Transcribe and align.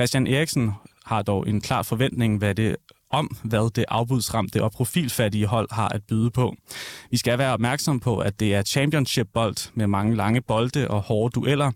Christian 0.00 0.26
Eriksen 0.26 0.72
har 1.06 1.22
dog 1.22 1.48
en 1.48 1.60
klar 1.60 1.82
forventning 1.82 2.38
hvad 2.38 2.54
det, 2.54 2.76
om, 3.10 3.36
hvad 3.44 3.70
det 3.70 3.84
afbudsramte 3.88 4.62
og 4.62 4.72
profilfattige 4.72 5.46
hold 5.46 5.68
har 5.72 5.88
at 5.88 6.02
byde 6.08 6.30
på. 6.30 6.54
Vi 7.10 7.16
skal 7.16 7.38
være 7.38 7.52
opmærksom 7.52 8.00
på, 8.00 8.18
at 8.18 8.40
det 8.40 8.54
er 8.54 8.62
championship-bold 8.62 9.70
med 9.74 9.86
mange 9.86 10.16
lange 10.16 10.40
bolde 10.40 10.88
og 10.88 11.00
hårde 11.00 11.32
dueller. 11.32 11.70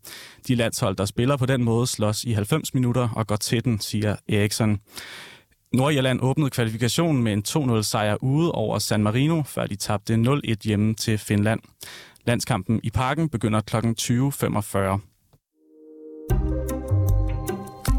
De 0.49 0.55
landshold, 0.55 0.97
der 0.97 1.05
spiller 1.05 1.37
på 1.37 1.47
den 1.47 1.65
måde, 1.65 1.87
slås 1.87 2.25
i 2.25 2.33
90 2.33 2.75
minutter 2.75 3.09
og 3.17 3.27
går 3.27 3.37
til 3.37 3.65
den, 3.65 3.81
siger 3.81 4.17
Eriksen. 4.29 4.81
Nordjylland 5.73 6.21
åbnede 6.23 6.51
kvalifikationen 6.51 7.23
med 7.23 7.33
en 7.33 7.45
2-0 7.79 7.83
sejr 7.83 8.17
ude 8.23 8.53
over 8.53 8.79
San 8.79 9.03
Marino, 9.03 9.43
før 9.43 9.67
de 9.67 9.77
tabte 9.77 10.15
0-1 10.15 10.55
hjemme 10.65 10.95
til 10.95 11.19
Finland. 11.19 11.61
Landskampen 12.27 12.81
i 12.83 12.91
parken 12.91 13.29
begynder 13.29 13.61
kl. 13.61 13.77
20.45. 13.77 15.14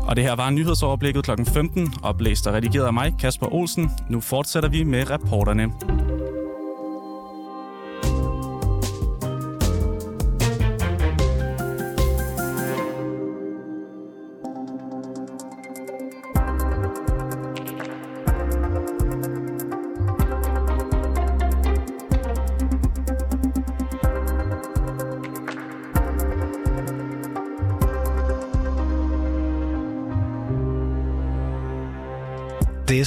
Og 0.07 0.15
det 0.15 0.23
her 0.23 0.35
var 0.35 0.49
nyhedsoverblikket 0.49 1.23
kl. 1.23 1.31
15, 1.53 1.93
oplæst 2.03 2.47
og 2.47 2.54
redigeret 2.54 2.86
af 2.86 2.93
mig, 2.93 3.15
Kasper 3.19 3.54
Olsen. 3.54 3.91
Nu 4.09 4.21
fortsætter 4.21 4.69
vi 4.69 4.83
med 4.83 5.09
reporterne. 5.09 5.71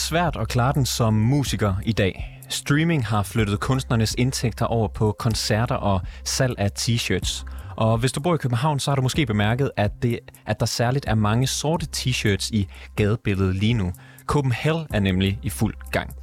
Svært 0.09 0.37
at 0.37 0.49
klare 0.49 0.73
den 0.73 0.87
som 0.87 1.15
musiker 1.15 1.75
i 1.85 1.93
dag. 1.93 2.41
Streaming 2.49 3.07
har 3.07 3.23
flyttet 3.23 3.61
kunstnernes 3.61 4.15
indtægter 4.19 4.67
over 4.67 4.89
på 4.89 5.17
koncerter 5.19 5.75
og 5.75 6.01
salg 6.25 6.55
af 6.59 6.71
t-shirts. 6.79 7.47
Og 7.77 7.99
hvis 7.99 8.13
du 8.13 8.21
bor 8.21 8.35
i 8.35 8.39
København, 8.39 8.81
så 8.81 8.91
har 8.91 8.97
du 8.97 9.03
måske 9.03 9.27
bemærket, 9.27 9.71
at, 9.77 10.03
det, 10.03 10.19
at 10.47 10.61
der 10.61 10.67
særligt 10.67 11.05
er 11.09 11.15
mange 11.15 11.47
sorte 11.47 11.87
t-shirts 11.97 12.51
i 12.53 12.69
gadebilledet 12.97 13.55
lige 13.57 13.75
nu. 13.75 13.93
Copenhagen 14.27 14.87
er 14.91 15.01
nemlig 15.01 15.39
i 15.43 15.51
fuld 15.51 15.75
gang. 15.91 16.15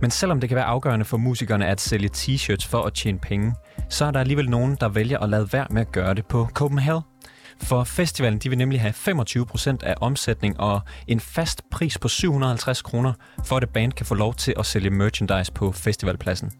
Men 0.00 0.10
selvom 0.10 0.40
det 0.40 0.48
kan 0.48 0.56
være 0.56 0.64
afgørende 0.64 1.04
for 1.04 1.16
musikerne 1.16 1.66
at 1.66 1.80
sælge 1.80 2.10
t-shirts 2.16 2.68
for 2.68 2.82
at 2.82 2.94
tjene 2.94 3.18
penge, 3.18 3.54
så 3.88 4.04
er 4.04 4.10
der 4.10 4.20
alligevel 4.20 4.50
nogen, 4.50 4.76
der 4.80 4.88
vælger 4.88 5.18
at 5.18 5.28
lade 5.28 5.52
være 5.52 5.66
med 5.70 5.80
at 5.80 5.92
gøre 5.92 6.14
det 6.14 6.26
på 6.26 6.48
Copenhagen. 6.54 7.09
For 7.62 7.84
festivalen 7.84 8.38
de 8.38 8.48
vil 8.48 8.58
nemlig 8.58 8.80
have 8.80 8.94
25% 8.94 9.76
af 9.82 9.94
omsætning 10.00 10.60
og 10.60 10.80
en 11.06 11.20
fast 11.20 11.62
pris 11.70 11.98
på 11.98 12.08
750 12.08 12.82
kroner, 12.82 13.12
for 13.44 13.56
at 13.56 13.62
et 13.62 13.70
band 13.70 13.92
kan 13.92 14.06
få 14.06 14.14
lov 14.14 14.34
til 14.34 14.54
at 14.58 14.66
sælge 14.66 14.90
merchandise 14.90 15.52
på 15.52 15.72
festivalpladsen. 15.72 16.52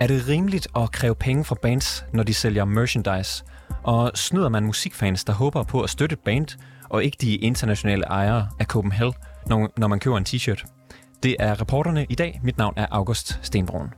Er 0.00 0.06
det 0.06 0.28
rimeligt 0.28 0.68
at 0.76 0.92
kræve 0.92 1.14
penge 1.14 1.44
fra 1.44 1.56
bands, 1.62 2.04
når 2.12 2.22
de 2.22 2.34
sælger 2.34 2.64
merchandise? 2.64 3.44
Og 3.82 4.12
snyder 4.14 4.48
man 4.48 4.64
musikfans, 4.64 5.24
der 5.24 5.32
håber 5.32 5.62
på 5.62 5.80
at 5.80 5.90
støtte 5.90 6.12
et 6.12 6.20
band, 6.20 6.46
og 6.88 7.04
ikke 7.04 7.16
de 7.20 7.36
internationale 7.36 8.04
ejere 8.04 8.48
af 8.58 8.66
Copenhagen, 8.66 9.14
når, 9.46 9.72
når 9.76 9.88
man 9.88 10.00
køber 10.00 10.18
en 10.18 10.26
t-shirt? 10.28 10.64
Det 11.22 11.36
er 11.38 11.60
reporterne 11.60 12.06
i 12.08 12.14
dag. 12.14 12.40
Mit 12.42 12.58
navn 12.58 12.74
er 12.76 12.86
August 12.90 13.38
Stenbrun. 13.42 13.88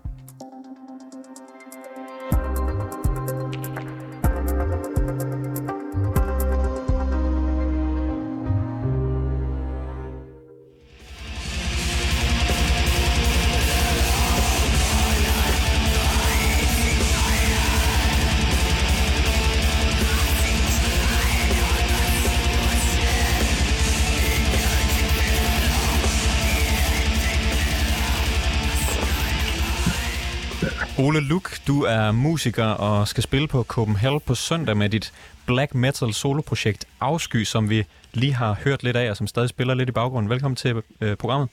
Ole 30.98 31.20
Luk, 31.20 31.51
du 31.67 31.83
er 31.83 32.12
musiker 32.12 32.64
og 32.64 33.08
skal 33.08 33.23
spille 33.23 33.48
på 33.48 33.62
Copenhagen 33.62 34.20
på 34.20 34.34
søndag 34.34 34.77
med 34.77 34.89
dit 34.89 35.12
black 35.46 35.74
metal 35.74 36.12
soloprojekt 36.12 36.89
Afsky, 37.01 37.45
som 37.45 37.70
vi 37.70 37.84
lige 38.14 38.34
har 38.34 38.57
hørt 38.64 38.83
lidt 38.83 38.96
af, 38.96 39.11
og 39.11 39.17
som 39.17 39.27
stadig 39.27 39.48
spiller 39.48 39.74
lidt 39.74 39.89
i 39.89 39.92
baggrunden. 39.92 40.30
Velkommen 40.30 40.56
til 40.56 40.83
øh, 41.01 41.17
programmet. 41.17 41.48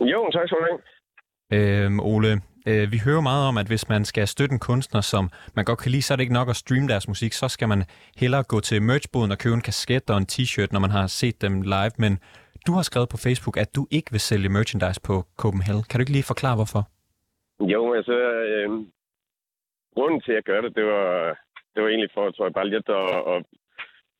Jo, 0.00 0.30
tak 0.32 0.42
skal 0.46 0.58
du 0.58 0.66
have. 0.70 1.84
Øhm, 1.84 2.00
Ole, 2.00 2.40
øh, 2.66 2.92
vi 2.92 2.98
hører 2.98 3.20
meget 3.20 3.48
om, 3.48 3.58
at 3.58 3.66
hvis 3.66 3.88
man 3.88 4.04
skal 4.04 4.28
støtte 4.28 4.52
en 4.52 4.58
kunstner, 4.58 5.00
som 5.00 5.30
man 5.54 5.64
godt 5.64 5.78
kan 5.78 5.90
lide, 5.90 6.02
så 6.02 6.14
er 6.14 6.16
det 6.16 6.22
ikke 6.22 6.34
nok 6.34 6.48
at 6.48 6.56
streame 6.56 6.88
deres 6.88 7.08
musik. 7.08 7.32
Så 7.32 7.48
skal 7.48 7.68
man 7.68 7.84
hellere 8.16 8.42
gå 8.42 8.60
til 8.60 8.82
merchboden 8.82 9.30
og 9.30 9.38
købe 9.38 9.54
en 9.54 9.60
kasket 9.60 10.10
og 10.10 10.18
en 10.18 10.26
t-shirt, 10.32 10.68
når 10.70 10.80
man 10.80 10.90
har 10.90 11.06
set 11.06 11.42
dem 11.42 11.62
live. 11.62 11.90
Men 11.96 12.18
du 12.66 12.72
har 12.72 12.82
skrevet 12.82 13.08
på 13.08 13.16
Facebook, 13.16 13.56
at 13.56 13.74
du 13.74 13.86
ikke 13.90 14.10
vil 14.10 14.20
sælge 14.20 14.48
merchandise 14.48 15.00
på 15.00 15.24
Copenhagen. 15.36 15.82
Kan 15.82 15.98
du 15.98 16.02
ikke 16.02 16.12
lige 16.12 16.22
forklare, 16.22 16.54
hvorfor? 16.54 16.88
Jo, 17.60 17.94
altså, 17.94 18.12
øh, 18.12 18.70
grunden 19.94 20.20
til, 20.20 20.32
at 20.32 20.36
jeg 20.36 20.42
gør 20.42 20.60
det, 20.60 20.76
det 20.76 20.84
var, 20.84 21.38
det 21.74 21.82
var 21.82 21.88
egentlig 21.88 22.10
for, 22.14 22.30
tror 22.30 22.44
jeg, 22.44 22.52
bare 22.52 22.68
lidt 22.74 22.88
at, 22.88 23.10
at, 23.32 23.44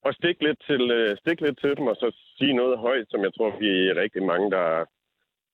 at 0.07 0.15
stikke, 0.15 0.45
lidt 0.47 0.61
til, 0.69 0.91
øh, 0.91 1.17
stikke 1.17 1.43
lidt 1.43 1.59
til 1.61 1.77
dem, 1.77 1.87
og 1.87 1.97
så 1.97 2.09
sige 2.39 2.53
noget 2.53 2.79
højt, 2.79 3.07
som 3.11 3.21
jeg 3.25 3.35
tror, 3.35 3.59
vi 3.59 3.89
er 3.89 4.01
rigtig 4.03 4.23
mange, 4.23 4.51
der 4.51 4.85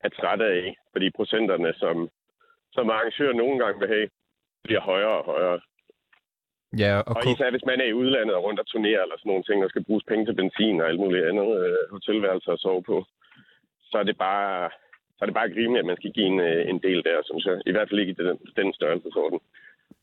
er 0.05 0.09
trætte 0.09 0.45
af. 0.45 0.77
Fordi 0.93 1.11
procenterne, 1.11 1.75
som, 1.83 2.09
som 2.72 2.91
arrangører 2.91 3.33
nogle 3.33 3.59
gange 3.65 3.81
vil 3.81 3.89
have, 3.89 4.09
bliver 4.65 4.81
højere 4.81 5.16
og 5.21 5.25
højere. 5.25 5.61
Ja, 6.78 6.93
og, 7.09 7.16
og 7.16 7.22
især 7.33 7.51
hvis 7.51 7.69
man 7.71 7.81
er 7.81 7.89
i 7.89 7.99
udlandet 8.01 8.34
og 8.37 8.45
rundt 8.45 8.61
og 8.61 8.66
turnerer 8.66 9.03
eller 9.03 9.19
sådan 9.19 9.31
nogle 9.31 9.45
ting, 9.45 9.65
og 9.65 9.71
skal 9.71 9.84
bruges 9.84 10.05
penge 10.05 10.27
til 10.27 10.34
benzin 10.34 10.81
og 10.81 10.89
alt 10.89 11.01
muligt 11.01 11.27
andet 11.28 11.49
øh, 11.65 11.91
hotelværelser 11.91 12.53
at 12.53 12.59
sove 12.59 12.83
på, 12.83 13.05
så 13.91 13.99
er 13.99 14.03
det 14.03 14.19
bare, 14.19 14.71
så 15.16 15.20
er 15.22 15.26
det 15.26 15.38
bare 15.41 15.56
rimeligt, 15.60 15.82
at 15.82 15.91
man 15.91 15.97
skal 15.97 16.12
give 16.16 16.26
en, 16.32 16.41
øh, 16.41 16.70
en 16.72 16.78
del 16.86 17.00
der, 17.08 17.19
synes 17.28 17.44
jeg. 17.48 17.56
I 17.66 17.72
hvert 17.72 17.88
fald 17.88 18.00
ikke 18.00 18.12
i 18.12 18.19
den, 18.20 18.38
den 18.56 18.69
størrelsesorden. 18.78 19.41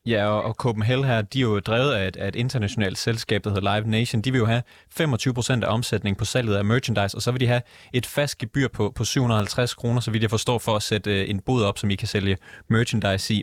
Ja, 0.06 0.26
og, 0.26 0.42
og 0.42 0.54
Copenhagen 0.54 1.04
her, 1.04 1.22
de 1.22 1.38
er 1.38 1.42
jo 1.42 1.60
drevet 1.60 1.92
af 1.94 2.08
et, 2.08 2.16
af 2.16 2.28
et 2.28 2.36
internationalt 2.36 2.98
selskab, 2.98 3.44
der 3.44 3.50
hedder 3.50 3.74
Live 3.74 3.90
Nation. 3.90 4.22
De 4.22 4.32
vil 4.32 4.38
jo 4.38 4.44
have 4.44 4.62
25% 5.00 5.64
af 5.64 5.74
omsætningen 5.74 6.18
på 6.18 6.24
salget 6.24 6.56
af 6.56 6.64
merchandise, 6.64 7.16
og 7.16 7.22
så 7.22 7.32
vil 7.32 7.40
de 7.40 7.46
have 7.46 7.62
et 7.94 8.06
fast 8.06 8.38
gebyr 8.38 8.68
på, 8.68 8.92
på 8.96 9.04
750 9.04 9.74
kroner, 9.74 10.00
så 10.00 10.10
vidt 10.10 10.22
jeg 10.22 10.30
forstår, 10.30 10.58
for 10.58 10.72
at 10.72 10.82
sætte 10.82 11.20
øh, 11.20 11.30
en 11.30 11.40
bod 11.40 11.62
op, 11.62 11.78
som 11.78 11.90
I 11.90 11.94
kan 11.94 12.08
sælge 12.08 12.36
merchandise 12.68 13.34
i. 13.34 13.42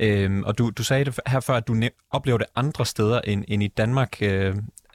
Øhm, 0.00 0.42
og 0.44 0.58
du, 0.58 0.70
du 0.78 0.82
sagde 0.84 1.04
det 1.04 1.20
her 1.26 1.40
før, 1.40 1.54
at 1.54 1.68
du 1.68 1.74
oplever 2.10 2.38
det 2.38 2.46
andre 2.56 2.86
steder 2.86 3.20
end, 3.20 3.44
end 3.48 3.62
i 3.62 3.68
Danmark. 3.68 4.22
Øh, 4.22 4.54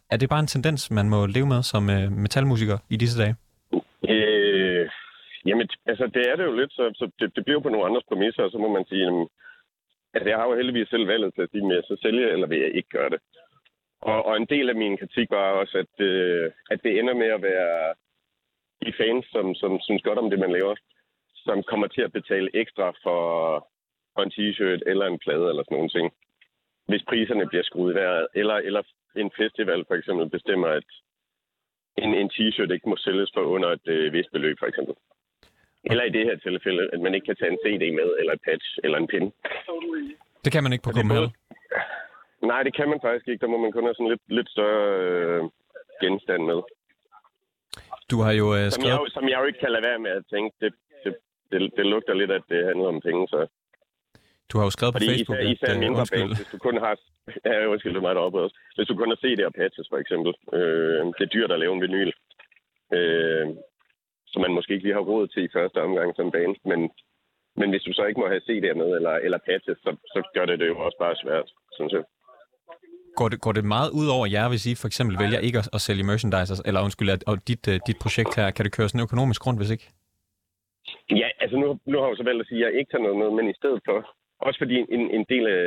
er 0.10 0.18
det 0.18 0.30
bare 0.30 0.40
en 0.40 0.48
tendens, 0.48 0.92
man 0.92 1.10
må 1.10 1.26
leve 1.26 1.46
med 1.46 1.64
som 1.64 1.90
øh, 1.90 2.12
metalmusiker 2.12 2.78
i 2.90 2.96
disse 2.96 3.22
dage? 3.22 3.36
Øh, 4.10 4.39
jamen, 5.46 5.70
altså 5.86 6.08
det 6.08 6.24
er 6.30 6.36
det 6.36 6.46
jo 6.46 6.56
lidt, 6.56 6.74
så, 6.74 6.92
så 6.96 7.12
det, 7.20 7.36
det 7.36 7.46
bliver 7.46 7.60
på 7.60 7.70
nogle 7.70 7.86
andres 7.86 8.10
præmisser, 8.10 8.44
og 8.44 8.52
så 8.52 8.58
må 8.58 8.68
man 8.68 8.86
sige, 8.86 9.04
jamen, 9.06 9.28
Altså, 10.14 10.30
jeg 10.30 10.38
har 10.38 10.48
jo 10.48 10.56
heldigvis 10.56 10.90
selv 10.90 11.08
valget 11.08 11.34
til 11.34 11.42
at 11.42 11.50
sige, 11.52 11.66
at 11.66 11.76
jeg 11.76 11.84
så 11.84 12.08
eller 12.34 12.48
vil 12.48 12.60
jeg 12.60 12.76
ikke 12.76 12.90
gøre 12.90 13.10
det. 13.10 13.20
Og, 14.02 14.26
og 14.26 14.38
en 14.38 14.46
del 14.46 14.70
af 14.70 14.76
min 14.76 14.98
kritik 14.98 15.32
var 15.32 15.52
også, 15.52 15.78
at, 15.78 16.06
øh, 16.06 16.52
at 16.72 16.84
det 16.84 17.00
ender 17.00 17.14
med 17.14 17.28
at 17.28 17.42
være 17.42 17.94
de 18.86 18.94
fans, 18.98 19.26
som, 19.32 19.56
som 19.56 19.80
synes 19.80 20.04
godt 20.04 20.20
om 20.20 20.30
det, 20.30 20.40
man 20.40 20.52
laver, 20.52 20.76
som 21.36 21.64
kommer 21.64 21.88
til 21.88 22.02
at 22.02 22.12
betale 22.12 22.50
ekstra 22.54 22.94
for, 23.04 23.22
for 24.14 24.22
en 24.24 24.32
t-shirt 24.36 24.82
eller 24.92 25.06
en 25.06 25.20
plade 25.20 25.50
eller 25.50 25.64
sådan 25.64 25.76
nogle 25.76 25.90
ting. 25.90 26.14
Hvis 26.88 27.04
priserne 27.10 27.48
bliver 27.48 27.64
skruet 27.64 27.94
i 27.94 27.96
vejret, 27.96 28.28
eller, 28.36 28.56
eller 28.56 28.82
en 29.16 29.32
festival 29.38 29.86
for 29.88 29.96
eksempel 29.96 30.30
bestemmer, 30.30 30.68
at 30.68 30.90
en, 31.98 32.14
en 32.14 32.30
t-shirt 32.34 32.72
ikke 32.74 32.90
må 32.90 32.98
sælges 32.98 33.32
for 33.34 33.42
under 33.42 33.70
et 33.70 33.88
øh, 33.88 34.14
vist 34.14 34.32
beløb 34.32 34.60
for 34.60 34.68
eksempel. 34.68 34.96
Eller 35.84 36.04
i 36.04 36.10
det 36.10 36.24
her 36.26 36.38
tilfælde, 36.38 36.90
at 36.94 37.00
man 37.00 37.14
ikke 37.16 37.26
kan 37.26 37.36
tage 37.36 37.52
en 37.52 37.62
CD 37.64 37.84
med, 38.00 38.10
eller 38.20 38.34
et 38.34 38.42
patch, 38.48 38.68
eller 38.84 38.98
en 38.98 39.08
pin. 39.08 39.34
Det 40.44 40.52
kan 40.52 40.64
man 40.64 40.74
ikke 40.74 40.84
på 40.84 40.92
Copenhagen? 40.92 41.32
Nej, 42.52 42.64
det 42.64 42.74
kan 42.76 42.90
man 42.90 43.00
faktisk 43.06 43.28
ikke. 43.28 43.42
Der 43.42 43.52
må 43.54 43.58
man 43.58 43.72
kun 43.72 43.84
have 43.84 43.96
sådan 43.96 44.12
lidt, 44.14 44.22
lidt 44.28 44.50
større 44.50 44.84
øh, 45.04 45.44
genstand 46.04 46.44
med. 46.52 46.60
Du 48.12 48.18
har 48.26 48.34
jo 48.42 48.48
øh, 48.58 48.66
skrevet... 48.72 48.74
Som 48.74 48.84
jeg, 48.84 49.00
som 49.18 49.30
jeg 49.30 49.38
jo 49.42 49.46
ikke 49.50 49.60
kan 49.60 49.72
lade 49.72 49.86
være 49.90 50.00
med 50.00 50.12
at 50.12 50.24
tænke, 50.34 50.56
det, 50.62 50.74
det, 51.04 51.12
det, 51.52 51.60
det 51.78 51.86
lugter 51.86 52.14
lidt, 52.14 52.32
at 52.32 52.44
det 52.50 52.66
handler 52.66 52.88
om 52.88 53.02
penge, 53.02 53.28
så... 53.28 53.40
Du 54.50 54.58
har 54.58 54.66
jo 54.66 54.70
skrevet 54.78 54.94
Fordi 54.96 55.08
på 55.08 55.12
Facebook, 55.12 55.40
især, 55.40 55.54
især 55.56 55.74
at... 55.74 55.80
mindre 55.86 56.06
band, 56.14 56.30
hvis 56.40 56.52
du 56.54 56.58
kun 56.58 56.78
har... 56.86 56.94
Ja, 57.46 57.66
undskyld, 57.72 57.94
det 57.94 58.02
er 58.02 58.08
mig 58.08 58.16
deroppe 58.16 58.40
også. 58.44 58.56
Hvis 58.76 58.88
du 58.88 58.96
kun 58.96 59.10
har 59.14 59.20
CD 59.24 59.40
og 59.50 59.54
patches, 59.54 59.88
for 59.92 59.98
eksempel. 60.04 60.32
Øh, 60.58 61.02
det 61.18 61.24
er 61.26 61.34
dyrt 61.36 61.52
at 61.52 61.60
lave 61.60 61.74
en 61.74 61.82
vinyl. 61.82 62.12
Øh, 62.98 63.48
som 64.32 64.42
man 64.42 64.54
måske 64.58 64.74
ikke 64.74 64.86
lige 64.86 65.00
har 65.00 65.10
råd 65.12 65.28
til 65.28 65.44
i 65.44 65.54
første 65.58 65.80
omgang 65.88 66.16
som 66.16 66.32
band. 66.32 66.56
Men, 66.72 66.80
men 67.60 67.70
hvis 67.70 67.84
du 67.88 67.94
så 67.94 68.04
ikke 68.06 68.20
må 68.20 68.28
have 68.28 68.46
CD'er 68.48 68.78
med 68.82 68.90
eller, 68.98 69.16
eller 69.26 69.40
patches, 69.50 69.78
så, 69.86 69.92
så 70.14 70.20
gør 70.36 70.46
det 70.46 70.60
det 70.60 70.68
jo 70.68 70.78
også 70.86 70.98
bare 71.00 71.16
svært, 71.16 71.48
synes 71.78 71.94
jeg. 71.94 72.04
Går 73.16 73.30
det, 73.30 73.42
går 73.42 73.52
det 73.52 73.66
meget 73.66 73.90
ud 74.00 74.08
over 74.16 74.26
jer, 74.36 74.50
hvis 74.50 74.66
I 74.72 74.74
for 74.82 74.88
eksempel 74.88 75.16
vælger 75.24 75.40
ikke 75.48 75.60
at, 75.62 75.70
at 75.76 75.82
sælge 75.82 76.04
merchandise, 76.10 76.54
eller 76.68 76.82
undskyld, 76.86 77.10
at, 77.16 77.24
og 77.32 77.36
dit, 77.50 77.64
uh, 77.72 77.76
dit 77.88 78.00
projekt 78.04 78.36
her, 78.40 78.52
kan 78.52 78.66
det 78.66 78.76
køre 78.76 78.90
sådan 78.90 79.08
økonomisk 79.08 79.48
rundt, 79.48 79.60
hvis 79.60 79.72
ikke? 79.76 79.88
Ja, 81.22 81.28
altså 81.44 81.56
nu, 81.58 81.68
nu 81.92 81.96
har 82.00 82.08
jeg 82.08 82.18
så 82.18 82.24
valgt 82.30 82.42
at 82.42 82.48
sige, 82.48 82.60
at 82.60 82.66
jeg 82.66 82.80
ikke 82.80 82.92
tager 82.92 83.08
noget 83.08 83.20
med, 83.24 83.30
men 83.38 83.46
i 83.54 83.60
stedet 83.60 83.82
for, 83.88 83.98
også 84.48 84.60
fordi 84.64 84.76
en, 84.96 85.04
en 85.18 85.26
del 85.34 85.46
af 85.48 85.64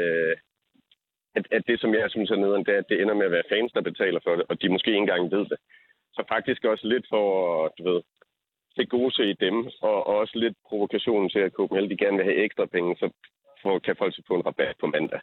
at, 1.34 1.44
at 1.50 1.62
det, 1.66 1.80
som 1.80 1.94
jeg 1.94 2.10
synes 2.10 2.30
er 2.30 2.36
nederen, 2.36 2.64
det 2.64 2.74
er, 2.74 2.78
at 2.78 2.88
det 2.88 3.02
ender 3.02 3.14
med 3.14 3.26
at 3.26 3.36
være 3.36 3.50
fans, 3.52 3.72
der 3.72 3.80
betaler 3.90 4.20
for 4.24 4.36
det, 4.36 4.44
og 4.48 4.62
de 4.62 4.68
måske 4.68 4.90
ikke 4.90 4.98
engang 5.06 5.30
ved 5.30 5.44
det. 5.52 5.58
Så 6.14 6.24
faktisk 6.28 6.64
også 6.64 6.86
lidt 6.86 7.06
for, 7.08 7.26
du 7.78 7.82
ved, 7.90 8.00
til 8.76 8.88
gode 8.88 9.12
se 9.14 9.34
dem, 9.44 9.56
og, 9.88 10.06
og 10.06 10.14
også 10.22 10.34
lidt 10.38 10.56
provokationen 10.68 11.28
til, 11.30 11.38
at 11.38 11.52
Copenhagen 11.52 11.90
de 11.90 12.02
gerne 12.04 12.16
vil 12.16 12.28
have 12.30 12.44
ekstra 12.44 12.66
penge, 12.66 12.96
så 12.96 13.06
for, 13.62 13.78
kan 13.78 13.96
folk 13.98 14.14
få 14.28 14.34
en 14.34 14.46
rabat 14.46 14.76
på 14.80 14.86
mandag. 14.86 15.20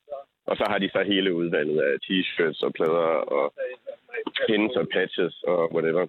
Og 0.50 0.56
så 0.58 0.66
har 0.70 0.78
de 0.78 0.90
så 0.90 1.04
hele 1.12 1.34
udvalget 1.34 1.80
af 1.82 1.94
t-shirts 2.06 2.60
og 2.66 2.74
plader 2.74 3.10
og 3.38 3.54
pins 4.48 4.76
og 4.82 4.88
patches 4.94 5.44
og 5.44 5.74
whatever. 5.74 6.08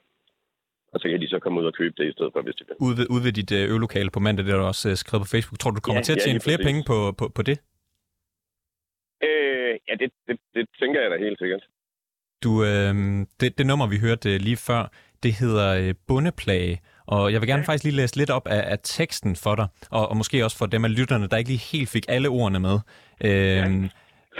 Og 0.92 1.00
så 1.00 1.08
kan 1.08 1.20
de 1.20 1.28
så 1.28 1.38
komme 1.38 1.60
ud 1.60 1.66
og 1.66 1.74
købe 1.74 1.94
det 1.98 2.08
i 2.08 2.12
stedet 2.12 2.32
for, 2.32 2.42
hvis 2.42 2.54
de 2.54 2.64
vil. 2.68 2.76
Ude 2.86 2.96
ved, 2.98 3.06
ude 3.14 3.24
ved 3.24 3.32
dit 3.32 3.52
øh, 3.52 3.70
øvelokale 3.70 4.10
på 4.10 4.20
mandag, 4.20 4.46
det 4.46 4.52
er 4.52 4.58
du 4.58 4.64
også 4.64 4.88
øh, 4.90 4.96
skrevet 4.96 5.22
på 5.24 5.30
Facebook. 5.34 5.58
Tror 5.58 5.70
du, 5.70 5.76
du 5.76 5.80
kommer 5.80 6.00
ja, 6.00 6.06
til 6.06 6.12
at 6.16 6.22
tjene 6.24 6.40
ja, 6.40 6.46
flere 6.46 6.64
penge 6.68 6.80
på, 6.90 6.98
på, 7.18 7.24
på 7.36 7.42
det? 7.48 7.56
Øh, 9.26 9.72
ja, 9.88 9.94
det, 10.00 10.08
det, 10.26 10.36
det 10.54 10.64
tænker 10.80 11.00
jeg 11.00 11.10
da 11.10 11.16
helt 11.26 11.38
sikkert. 11.38 11.62
Du, 12.44 12.50
øh, 12.70 12.92
det, 13.40 13.58
det 13.58 13.66
nummer, 13.66 13.86
vi 13.94 13.98
hørte 14.06 14.28
øh, 14.34 14.40
lige 14.40 14.60
før, 14.68 14.82
det 15.22 15.32
hedder 15.42 15.68
øh, 15.80 15.94
Bundeplage. 16.08 16.80
Og 17.10 17.32
jeg 17.32 17.40
vil 17.40 17.48
gerne 17.48 17.64
faktisk 17.64 17.84
lige 17.84 17.96
læse 17.96 18.16
lidt 18.16 18.30
op 18.30 18.46
af, 18.48 18.70
af 18.72 18.78
teksten 18.82 19.36
for 19.36 19.54
dig, 19.54 19.66
og, 19.90 20.08
og 20.08 20.16
måske 20.16 20.44
også 20.44 20.56
for 20.56 20.66
dem 20.66 20.84
af 20.84 20.96
lytterne, 20.96 21.26
der 21.26 21.36
ikke 21.36 21.50
lige 21.50 21.58
helt 21.58 21.88
fik 21.88 22.04
alle 22.08 22.28
ordene 22.28 22.60
med. 22.60 22.78
Øhm. 23.20 23.90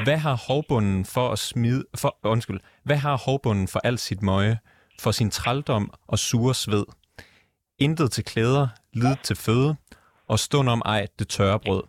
Hvad 0.05 0.17
har 0.17 0.37
hovbunden 0.49 1.05
for 1.05 1.29
at 1.33 1.39
smide... 1.39 1.85
For, 1.97 2.17
undskyld. 2.23 2.61
Hvad 2.85 2.97
har 2.97 3.17
hovbunden 3.17 3.69
for 3.69 3.81
alt 3.85 4.01
sit 4.01 4.23
møje, 4.23 4.59
for 5.01 5.11
sin 5.11 5.31
trældom 5.31 5.93
og 6.09 6.19
sure 6.19 6.55
sved? 6.55 6.85
Intet 7.79 8.13
til 8.13 8.25
klæder, 8.25 8.69
lid 8.93 9.17
til 9.23 9.37
føde, 9.37 9.77
og 10.29 10.39
stund 10.39 10.69
om 10.69 10.83
ej 10.85 11.07
det 11.19 11.29
tørre 11.29 11.61
brød. 11.61 11.83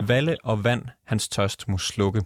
Valle 0.00 0.36
og 0.44 0.64
vand 0.64 0.82
hans 1.06 1.28
tørst 1.28 1.68
må 1.68 1.78
slukke. 1.78 2.22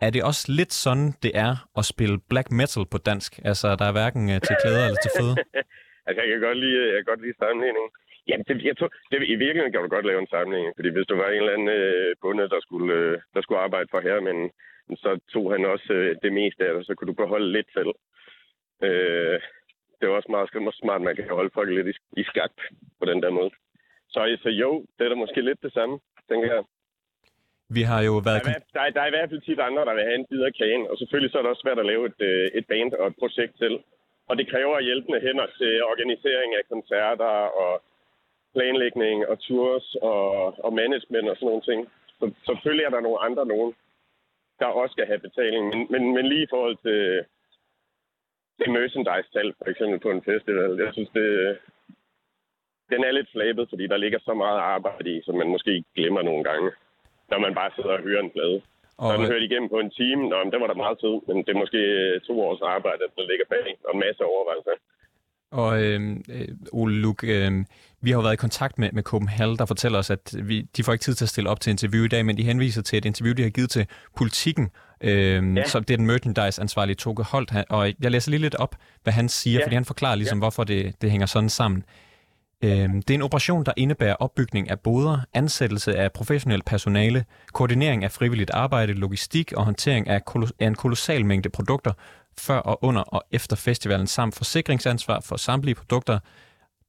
Er 0.00 0.10
det 0.10 0.22
også 0.22 0.52
lidt 0.52 0.72
sådan, 0.72 1.14
det 1.22 1.32
er 1.34 1.68
at 1.76 1.84
spille 1.84 2.18
black 2.28 2.50
metal 2.50 2.86
på 2.86 2.98
dansk? 2.98 3.40
Altså, 3.44 3.76
der 3.76 3.84
er 3.84 3.92
hverken 3.92 4.30
øh, 4.30 4.40
til 4.40 4.56
klæder 4.64 4.84
eller 4.84 5.00
til 5.02 5.10
føde? 5.20 5.36
Altså, 6.06 6.18
jeg 6.22 6.30
kan 6.32 6.46
godt 6.48 6.58
lide, 6.64 6.78
jeg 6.92 6.98
kan 6.98 7.10
godt 7.12 7.22
lide 7.24 7.40
sammenligningen. 7.42 7.90
Jamen, 8.28 8.44
det, 8.48 8.54
jeg 8.70 8.76
tror, 8.76 8.90
det, 9.10 9.16
i 9.34 9.36
virkeligheden 9.44 9.72
kan 9.72 9.82
du 9.82 9.88
godt 9.88 10.06
lave 10.06 10.20
en 10.20 10.34
sammenligning, 10.34 10.72
fordi 10.76 10.88
hvis 10.92 11.06
du 11.06 11.16
var 11.16 11.28
en 11.28 11.42
eller 11.42 11.56
anden 11.56 11.68
øh, 11.68 12.16
bunde, 12.22 12.52
der 12.54 12.60
skulle, 12.66 12.94
øh, 12.94 13.18
der 13.34 13.40
skulle 13.42 13.60
arbejde 13.66 13.88
for 13.90 14.00
her, 14.00 14.20
men 14.28 14.36
så 15.04 15.10
tog 15.32 15.52
han 15.52 15.64
også 15.64 15.92
øh, 15.92 16.16
det 16.22 16.32
meste 16.32 16.66
af 16.66 16.74
det, 16.74 16.86
så 16.86 16.94
kunne 16.94 17.10
du 17.12 17.22
beholde 17.22 17.52
lidt 17.52 17.70
selv. 17.76 17.92
Øh, 18.86 19.38
det 19.96 20.04
er 20.06 20.18
også 20.18 20.30
meget 20.30 20.74
smart, 20.82 21.02
man 21.02 21.16
kan 21.16 21.28
holde 21.38 21.50
folk 21.54 21.70
lidt 21.70 21.88
i, 21.92 21.94
i 22.20 22.24
skak 22.30 22.54
på 23.00 23.04
den 23.10 23.22
der 23.22 23.30
måde. 23.30 23.50
Så, 24.08 24.20
så 24.42 24.48
jo, 24.48 24.84
det 24.98 25.04
er 25.04 25.08
da 25.08 25.14
måske 25.14 25.40
lidt 25.40 25.62
det 25.62 25.72
samme, 25.72 25.98
tænker 26.28 26.54
jeg. 26.54 26.62
Vi 27.76 27.82
har 27.90 28.00
jo 28.08 28.14
været... 28.26 28.44
Der 28.44 28.54
er, 28.58 28.62
der, 28.76 28.90
der 28.96 29.02
er 29.02 29.10
i 29.10 29.14
hvert 29.14 29.30
fald 29.30 29.40
tit 29.40 29.60
andre, 29.68 29.84
der 29.84 29.94
vil 29.94 30.08
have 30.08 30.18
en 30.20 30.26
bid 30.30 30.42
af 30.48 30.54
kagen, 30.60 30.86
og 30.90 30.94
selvfølgelig 30.98 31.30
så 31.30 31.38
er 31.38 31.42
det 31.42 31.50
også 31.50 31.64
svært 31.64 31.78
at 31.78 31.90
lave 31.92 32.06
et, 32.10 32.20
øh, 32.30 32.46
et 32.58 32.66
band 32.70 32.92
og 32.92 33.06
et 33.06 33.16
projekt 33.22 33.54
til. 33.62 33.74
Og 34.30 34.34
det 34.38 34.50
kræver 34.52 34.80
hjælpende 34.80 35.20
hænder 35.20 35.46
til 35.58 35.84
organisering 35.84 36.50
af 36.54 36.64
koncerter 36.68 37.34
og 37.62 37.82
planlægning 38.54 39.26
og 39.30 39.36
tours 39.40 39.96
og, 40.02 40.24
og 40.64 40.72
management 40.72 41.28
og 41.28 41.36
sådan 41.36 41.46
nogle 41.46 41.66
ting. 41.70 41.80
Så 42.18 42.24
selvfølgelig 42.46 42.84
er 42.84 42.90
der 42.90 43.00
nogle 43.00 43.20
andre 43.26 43.46
nogen, 43.46 43.74
der 44.60 44.66
også 44.66 44.92
skal 44.92 45.06
have 45.06 45.18
betaling. 45.26 45.62
Men, 45.68 45.86
men, 45.92 46.14
men 46.14 46.26
lige 46.28 46.42
i 46.42 46.52
forhold 46.54 46.76
til 46.86 47.24
til 48.58 48.70
merchandise-tal, 48.72 49.54
for 49.58 49.68
eksempel 49.72 49.98
på 50.00 50.10
en 50.10 50.22
festival, 50.22 50.80
jeg 50.84 50.92
synes, 50.92 51.10
det, 51.18 51.58
den 52.92 53.04
er 53.04 53.10
lidt 53.10 53.30
flabet, 53.32 53.68
fordi 53.68 53.86
der 53.86 53.96
ligger 53.96 54.18
så 54.18 54.34
meget 54.34 54.58
arbejde 54.74 55.10
i, 55.16 55.22
som 55.22 55.34
man 55.34 55.48
måske 55.48 55.84
glemmer 55.96 56.22
nogle 56.22 56.44
gange, 56.44 56.70
når 57.30 57.38
man 57.38 57.54
bare 57.54 57.70
sidder 57.76 57.92
og 57.96 58.02
hører 58.02 58.22
en 58.22 58.30
plade. 58.30 58.62
Og... 59.04 59.10
Den 59.12 59.32
hørt 59.32 59.42
igennem 59.48 59.68
på 59.74 59.78
en 59.84 59.90
time, 60.00 60.22
Nå, 60.30 60.36
men 60.44 60.50
det 60.52 60.60
var 60.60 60.68
da 60.70 60.76
meget 60.84 60.98
tid, 61.04 61.14
men 61.28 61.36
det 61.44 61.50
er 61.54 61.60
måske 61.64 61.80
øh, 62.00 62.20
to 62.28 62.34
års 62.46 62.62
arbejde, 62.74 63.04
der 63.16 63.24
ligger 63.30 63.46
bag, 63.54 63.68
og 63.88 63.94
masser 64.04 64.24
af 64.24 64.30
overvejelser. 64.34 64.74
Og 65.60 65.70
øh, 65.84 66.00
Ole 66.72 66.94
Luk, 66.94 67.24
øh, 67.24 67.52
vi 68.00 68.10
har 68.10 68.18
jo 68.18 68.22
været 68.22 68.32
i 68.32 68.44
kontakt 68.46 68.78
med, 68.78 68.88
med 68.92 69.02
Copenhagen, 69.02 69.58
der 69.58 69.66
fortæller 69.66 69.98
os, 69.98 70.10
at 70.10 70.34
vi, 70.48 70.56
de 70.76 70.84
får 70.84 70.92
ikke 70.92 71.02
tid 71.02 71.14
til 71.14 71.24
at 71.24 71.28
stille 71.28 71.50
op 71.50 71.60
til 71.60 71.70
interview 71.70 72.04
i 72.04 72.08
dag, 72.08 72.26
men 72.26 72.36
de 72.36 72.42
henviser 72.42 72.82
til 72.82 72.96
et 72.96 73.04
interview, 73.04 73.34
de 73.34 73.42
har 73.42 73.50
givet 73.50 73.70
til 73.70 73.86
politikken, 74.16 74.70
øh, 75.00 75.56
ja. 75.56 75.64
så 75.64 75.80
det 75.80 75.90
er 75.90 75.96
den 75.96 76.06
merchandise-ansvarlige 76.06 76.96
Toge 76.96 77.24
Holt, 77.24 77.52
og 77.70 77.92
jeg 78.02 78.10
læser 78.10 78.30
lige 78.30 78.40
lidt 78.40 78.54
op, 78.54 78.76
hvad 79.02 79.12
han 79.12 79.28
siger, 79.28 79.58
ja. 79.58 79.64
fordi 79.64 79.74
han 79.74 79.84
forklarer 79.84 80.14
ligesom, 80.14 80.38
ja. 80.38 80.42
hvorfor 80.42 80.64
det, 80.64 81.02
det 81.02 81.10
hænger 81.10 81.26
sådan 81.26 81.48
sammen. 81.48 81.84
Øhm, 82.64 83.02
det 83.02 83.10
er 83.10 83.18
en 83.18 83.22
operation, 83.22 83.64
der 83.64 83.72
indebærer 83.76 84.14
opbygning 84.14 84.70
af 84.70 84.80
boder, 84.80 85.18
ansættelse 85.34 85.96
af 85.96 86.12
professionelt 86.12 86.64
personale, 86.64 87.24
koordinering 87.52 88.04
af 88.04 88.12
frivilligt 88.12 88.50
arbejde, 88.50 88.92
logistik 88.92 89.52
og 89.52 89.64
håndtering 89.64 90.08
af, 90.08 90.22
af 90.60 90.66
en 90.66 90.74
kolossal 90.74 91.26
mængde 91.26 91.48
produkter 91.48 91.92
før 92.38 92.58
og 92.58 92.84
under 92.84 93.00
og 93.00 93.22
efter 93.30 93.56
festivalen, 93.56 94.06
samt 94.06 94.34
forsikringsansvar 94.34 95.20
for 95.20 95.36
samtlige 95.36 95.74
produkter. 95.74 96.18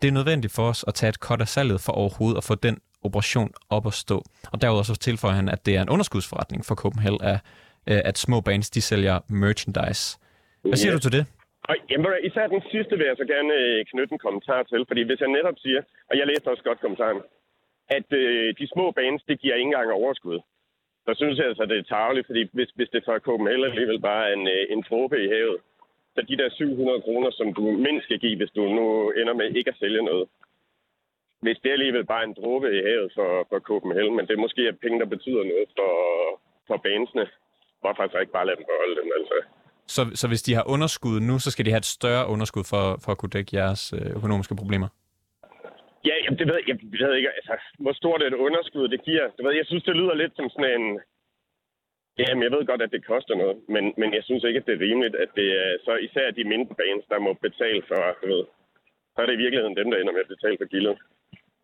Det 0.02 0.08
er 0.08 0.12
nødvendigt 0.12 0.54
for 0.54 0.70
os 0.70 0.86
at 0.88 0.94
tage 0.94 1.10
et 1.10 1.20
kort 1.20 1.42
af 1.42 1.48
salget 1.48 1.82
for 1.82 1.92
overhovedet 1.94 2.38
at 2.38 2.44
få 2.44 2.56
den 2.56 2.78
operation 3.04 3.52
op 3.70 3.88
at 3.88 3.94
stå. 3.94 4.26
Og 4.52 4.62
derudover 4.62 4.84
så 4.84 4.96
tilføjer 4.96 5.36
han, 5.36 5.50
at 5.50 5.66
det 5.66 5.76
er 5.76 5.82
en 5.82 5.90
underskudsforretning 5.90 6.66
for 6.66 6.76
Copenhagen, 6.76 7.22
at, 7.22 7.40
øh, 7.88 8.02
at 8.06 8.18
små 8.18 8.42
bands 8.42 8.70
de 8.70 8.82
sælger 8.82 9.20
merchandise. 9.28 10.18
Hvad 10.64 10.78
siger 10.78 10.92
du 10.92 11.00
til 11.00 11.12
det? 11.12 11.26
Og 11.70 11.76
jamen, 11.90 12.12
især 12.24 12.48
den 12.48 12.64
sidste 12.72 12.98
vil 12.98 13.06
jeg 13.08 13.18
så 13.18 13.26
gerne 13.26 13.54
øh, 13.54 13.86
knytte 13.86 14.14
en 14.14 14.26
kommentar 14.26 14.64
til, 14.64 14.86
fordi 14.88 15.02
hvis 15.04 15.20
jeg 15.20 15.28
netop 15.38 15.58
siger, 15.58 15.82
og 16.10 16.18
jeg 16.18 16.28
læste 16.28 16.52
også 16.52 16.64
godt 16.64 16.80
kommentaren, 16.80 17.22
at 17.98 18.10
øh, 18.14 18.54
de 18.60 18.68
små 18.74 18.92
bands, 18.92 19.24
det 19.24 19.40
giver 19.40 19.56
ikke 19.56 19.68
engang 19.68 19.92
overskud. 19.92 20.40
Så 21.06 21.12
synes 21.16 21.38
jeg 21.38 21.48
altså, 21.48 21.66
det 21.66 21.78
er 21.78 21.92
tageligt, 21.96 22.26
fordi 22.26 22.50
hvis, 22.54 22.70
hvis 22.78 22.90
det 22.90 23.06
fra 23.06 23.20
KML 23.20 23.64
alligevel 23.66 24.00
bare 24.00 24.30
er 24.30 24.34
en, 24.34 24.48
øh, 24.48 24.64
en 24.70 24.84
tråbe 24.84 25.24
i 25.24 25.28
havet, 25.28 25.58
så 26.16 26.22
de 26.22 26.38
der 26.38 26.50
700 26.50 27.02
kroner, 27.02 27.32
som 27.32 27.54
du 27.54 27.62
mindst 27.72 28.06
skal 28.06 28.20
give, 28.20 28.38
hvis 28.38 28.52
du 28.52 28.64
nu 28.78 29.12
ender 29.12 29.34
med 29.34 29.56
ikke 29.56 29.70
at 29.70 29.80
sælge 29.80 30.02
noget, 30.04 30.28
hvis 31.42 31.58
det 31.62 31.70
er 31.70 31.74
alligevel 31.74 32.06
bare 32.06 32.24
en 32.24 32.34
dråbe 32.34 32.68
i 32.78 32.82
havet 32.88 33.12
for, 33.16 33.48
for 33.50 33.60
Copenhagen, 33.60 34.16
men 34.16 34.28
det 34.28 34.34
er 34.34 34.46
måske 34.46 34.74
penge, 34.82 35.00
der 35.00 35.06
betyder 35.16 35.44
noget 35.44 35.68
for, 35.78 35.94
for 36.68 36.78
bandsene, 36.78 37.26
hvorfor 37.82 38.08
så 38.08 38.18
ikke 38.18 38.38
bare 38.38 38.46
lade 38.46 38.58
dem 38.58 38.66
beholde 38.72 38.96
dem, 39.02 39.12
altså. 39.20 39.38
Så, 39.96 40.02
så 40.22 40.26
hvis 40.32 40.46
de 40.48 40.54
har 40.58 40.66
underskud 40.76 41.16
nu, 41.30 41.36
så 41.40 41.50
skal 41.52 41.66
de 41.66 41.74
have 41.74 41.84
et 41.86 41.94
større 41.98 42.26
underskud 42.34 42.66
for, 42.72 42.86
for 43.04 43.12
at 43.12 43.20
kunne 43.20 43.36
dække 43.36 43.52
jeres 43.60 43.84
øh, 43.98 44.08
økonomiske 44.20 44.56
problemer? 44.62 44.90
Ja, 46.10 46.16
jamen, 46.24 46.40
det 46.40 46.48
ved 46.48 46.58
jeg, 46.60 46.78
jeg 47.00 47.08
ved 47.08 47.16
ikke, 47.20 47.32
altså, 47.40 47.56
hvor 47.84 47.94
stort 48.02 48.22
et 48.22 48.42
underskud 48.48 48.88
det 48.94 49.02
giver. 49.10 49.26
Det 49.36 49.42
ved, 49.46 49.54
jeg 49.62 49.68
synes, 49.70 49.84
det 49.84 49.96
lyder 49.96 50.16
lidt 50.22 50.34
som 50.36 50.50
sådan 50.50 50.72
en... 50.78 50.86
Jamen, 52.20 52.44
jeg 52.46 52.52
ved 52.56 52.64
godt, 52.72 52.82
at 52.86 52.94
det 52.96 53.10
koster 53.12 53.36
noget, 53.42 53.58
men, 53.76 53.84
men 54.02 54.10
jeg 54.18 54.24
synes 54.24 54.44
ikke, 54.44 54.60
at 54.60 54.66
det 54.68 54.76
er 54.76 54.86
rimeligt, 54.88 55.16
at 55.24 55.30
det 55.40 55.48
er 55.64 55.70
så 55.88 55.94
især 56.08 56.32
de 56.32 56.44
mindre 56.54 56.76
bands, 56.82 57.06
der 57.12 57.20
må 57.26 57.32
betale 57.48 57.82
for, 57.90 58.02
du 58.22 58.28
ved, 58.34 58.44
så 59.14 59.18
er 59.22 59.26
det 59.26 59.36
i 59.36 59.44
virkeligheden 59.44 59.80
dem, 59.80 59.92
der 59.92 59.98
ender 59.98 60.14
med 60.14 60.26
at 60.26 60.34
betale 60.36 60.58
for 60.62 60.70
gildet. 60.74 60.98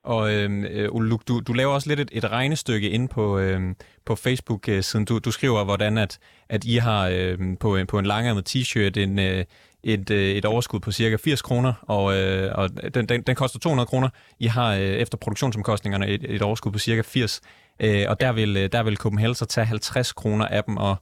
Og 0.07 0.33
øhm, 0.33 0.63
øh, 0.63 0.89
Ole 0.91 1.09
Luk, 1.09 1.27
du, 1.27 1.39
du 1.39 1.53
laver 1.53 1.73
også 1.73 1.89
lidt 1.89 1.99
et, 1.99 2.09
et 2.11 2.31
regnestykke 2.31 2.89
ind 2.89 3.09
på, 3.09 3.39
øh, 3.39 3.61
på 4.05 4.15
Facebook-siden. 4.15 5.05
Du, 5.05 5.19
du 5.19 5.31
skriver, 5.31 5.63
hvordan 5.63 5.97
at, 5.97 6.19
at 6.49 6.65
I 6.65 6.75
har 6.75 7.07
øh, 7.13 7.37
på, 7.59 7.77
på 7.87 7.99
en 7.99 8.05
langærmet 8.05 8.55
t-shirt 8.55 8.99
en, 8.99 9.19
øh, 9.19 9.45
et, 9.83 10.09
øh, 10.09 10.29
et 10.29 10.45
overskud 10.45 10.79
på 10.79 10.91
cirka 10.91 11.15
80 11.15 11.41
kroner, 11.41 11.73
og, 11.81 12.17
øh, 12.17 12.51
og 12.55 12.93
den, 12.93 13.09
den, 13.09 13.21
den 13.21 13.35
koster 13.35 13.59
200 13.59 13.87
kroner. 13.87 14.09
I 14.39 14.47
har 14.47 14.73
øh, 14.73 14.79
efter 14.81 15.17
produktionsomkostningerne 15.17 16.07
et, 16.07 16.25
et 16.29 16.41
overskud 16.41 16.71
på 16.71 16.79
cirka 16.79 17.01
80, 17.01 17.41
øh, 17.79 18.05
og 18.07 18.19
der 18.19 18.31
vil, 18.31 18.57
øh, 18.57 18.71
der 18.71 18.83
vil 18.83 18.97
Copenhagen 18.97 19.35
så 19.35 19.45
tage 19.45 19.65
50 19.65 20.13
kroner 20.13 20.45
af 20.45 20.63
dem, 20.63 20.77
og 20.77 20.95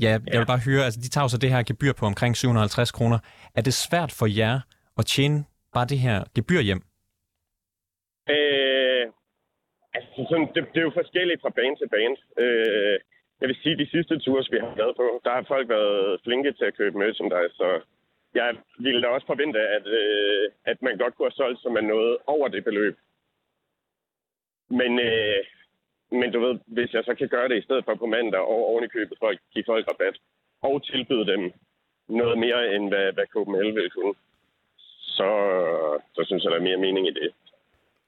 ja, 0.00 0.18
jeg 0.32 0.38
vil 0.38 0.46
bare 0.46 0.58
høre, 0.58 0.84
altså 0.84 1.00
de 1.00 1.08
tager 1.08 1.28
så 1.28 1.36
det 1.36 1.50
her 1.50 1.62
gebyr 1.62 1.92
på 1.92 2.06
omkring 2.06 2.36
750 2.36 2.90
kroner. 2.90 3.18
Er 3.54 3.60
det 3.62 3.74
svært 3.74 4.12
for 4.12 4.26
jer 4.26 4.60
at 4.98 5.06
tjene 5.06 5.44
bare 5.74 5.84
det 5.84 5.98
her 5.98 6.24
gebyr 6.34 6.60
hjem? 6.60 6.82
Øh, 8.30 9.04
altså, 9.94 10.10
sådan, 10.30 10.48
det, 10.54 10.60
det 10.72 10.78
er 10.80 10.88
jo 10.88 11.00
forskelligt 11.00 11.40
fra 11.42 11.56
bane 11.58 11.76
til 11.76 11.88
bane. 11.88 12.16
Øh, 12.42 12.98
jeg 13.40 13.48
vil 13.48 13.56
sige, 13.62 13.72
at 13.72 13.78
de 13.78 13.90
sidste 13.90 14.18
ture, 14.18 14.44
vi 14.50 14.58
har 14.58 14.74
været 14.76 14.96
på, 14.96 15.20
der 15.24 15.30
har 15.30 15.42
folk 15.42 15.68
været 15.68 16.20
flinke 16.24 16.52
til 16.52 16.64
at 16.64 16.76
købe 16.76 16.98
merchandise, 16.98 17.56
så 17.56 17.80
jeg 18.34 18.56
ville 18.78 19.02
da 19.02 19.08
også 19.08 19.26
forvente, 19.26 19.60
at, 19.60 19.86
øh, 19.86 20.50
at 20.64 20.82
man 20.82 20.98
godt 20.98 21.14
kunne 21.14 21.26
have 21.26 21.40
solgt, 21.40 21.62
som 21.62 21.72
man 21.72 21.84
nåede 21.84 22.18
over 22.26 22.48
det 22.48 22.64
beløb. 22.64 22.96
Men, 24.70 24.98
øh, 24.98 25.44
men 26.10 26.32
du 26.32 26.40
ved, 26.40 26.58
hvis 26.66 26.94
jeg 26.94 27.04
så 27.04 27.14
kan 27.14 27.28
gøre 27.28 27.48
det 27.48 27.58
i 27.58 27.66
stedet 27.66 27.84
for 27.84 27.94
på 27.94 28.06
mandag 28.06 28.40
og 28.40 28.66
oven 28.70 28.84
i 28.84 28.94
købet 28.96 29.18
for 29.18 29.28
at 29.28 29.38
give 29.52 29.64
folk 29.66 29.86
rabat, 29.90 30.16
og 30.62 30.84
tilbyde 30.84 31.26
dem 31.26 31.52
noget 32.08 32.38
mere, 32.38 32.74
end 32.74 32.88
hvad, 32.88 33.12
hvad 33.12 33.26
Copenhagen 33.26 33.74
ville 33.74 33.90
kunne, 33.90 34.14
så, 35.16 35.30
så 36.14 36.24
synes 36.26 36.44
jeg, 36.44 36.50
der 36.50 36.58
er 36.58 36.68
mere 36.68 36.84
mening 36.86 37.08
i 37.08 37.10
det. 37.10 37.32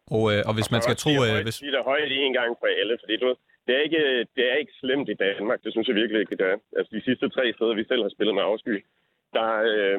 Og, 0.06 0.24
øh, 0.32 0.40
og 0.48 0.54
hvis 0.56 0.70
man 0.74 0.82
skal 0.82 0.96
tro... 0.96 1.12
Øh, 1.26 1.42
hvis... 1.44 1.58
Det 1.58 1.74
er 1.74 1.90
højt 1.92 2.12
en 2.12 2.32
gang 2.32 2.50
for 2.60 2.66
alle, 2.80 2.98
fordi 3.02 3.16
du, 3.16 3.28
det 3.66 3.72
er, 3.76 3.82
ikke, 3.86 4.26
det 4.36 4.44
er 4.50 4.56
ikke 4.62 4.72
slemt 4.80 5.08
i 5.08 5.14
Danmark. 5.14 5.64
Det 5.64 5.72
synes 5.72 5.88
jeg 5.88 5.96
virkelig 5.96 6.20
ikke, 6.20 6.36
det 6.36 6.46
er. 6.52 6.58
Altså, 6.76 6.90
de 6.96 7.04
sidste 7.04 7.28
tre 7.28 7.52
steder, 7.52 7.74
vi 7.74 7.84
selv 7.84 8.02
har 8.02 8.08
spillet 8.08 8.34
med 8.34 8.42
afsky, 8.42 8.84
der, 9.32 9.50
øh, 9.72 9.98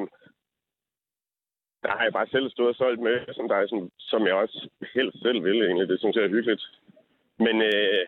der 1.82 1.90
har 1.96 2.02
jeg 2.04 2.12
bare 2.12 2.32
selv 2.34 2.50
stået 2.50 2.68
og 2.68 2.74
solgt 2.74 3.02
med, 3.02 3.34
som, 3.34 3.48
der 3.48 3.56
er 3.56 3.66
sådan, 3.66 3.90
som 3.98 4.26
jeg 4.26 4.34
også 4.34 4.68
helst 4.94 5.18
selv 5.22 5.44
vil 5.44 5.62
egentlig. 5.62 5.88
Det 5.88 5.98
synes 6.00 6.16
jeg 6.16 6.24
er 6.24 6.34
hyggeligt. 6.36 6.62
Men, 7.38 7.56
øh, 7.62 8.06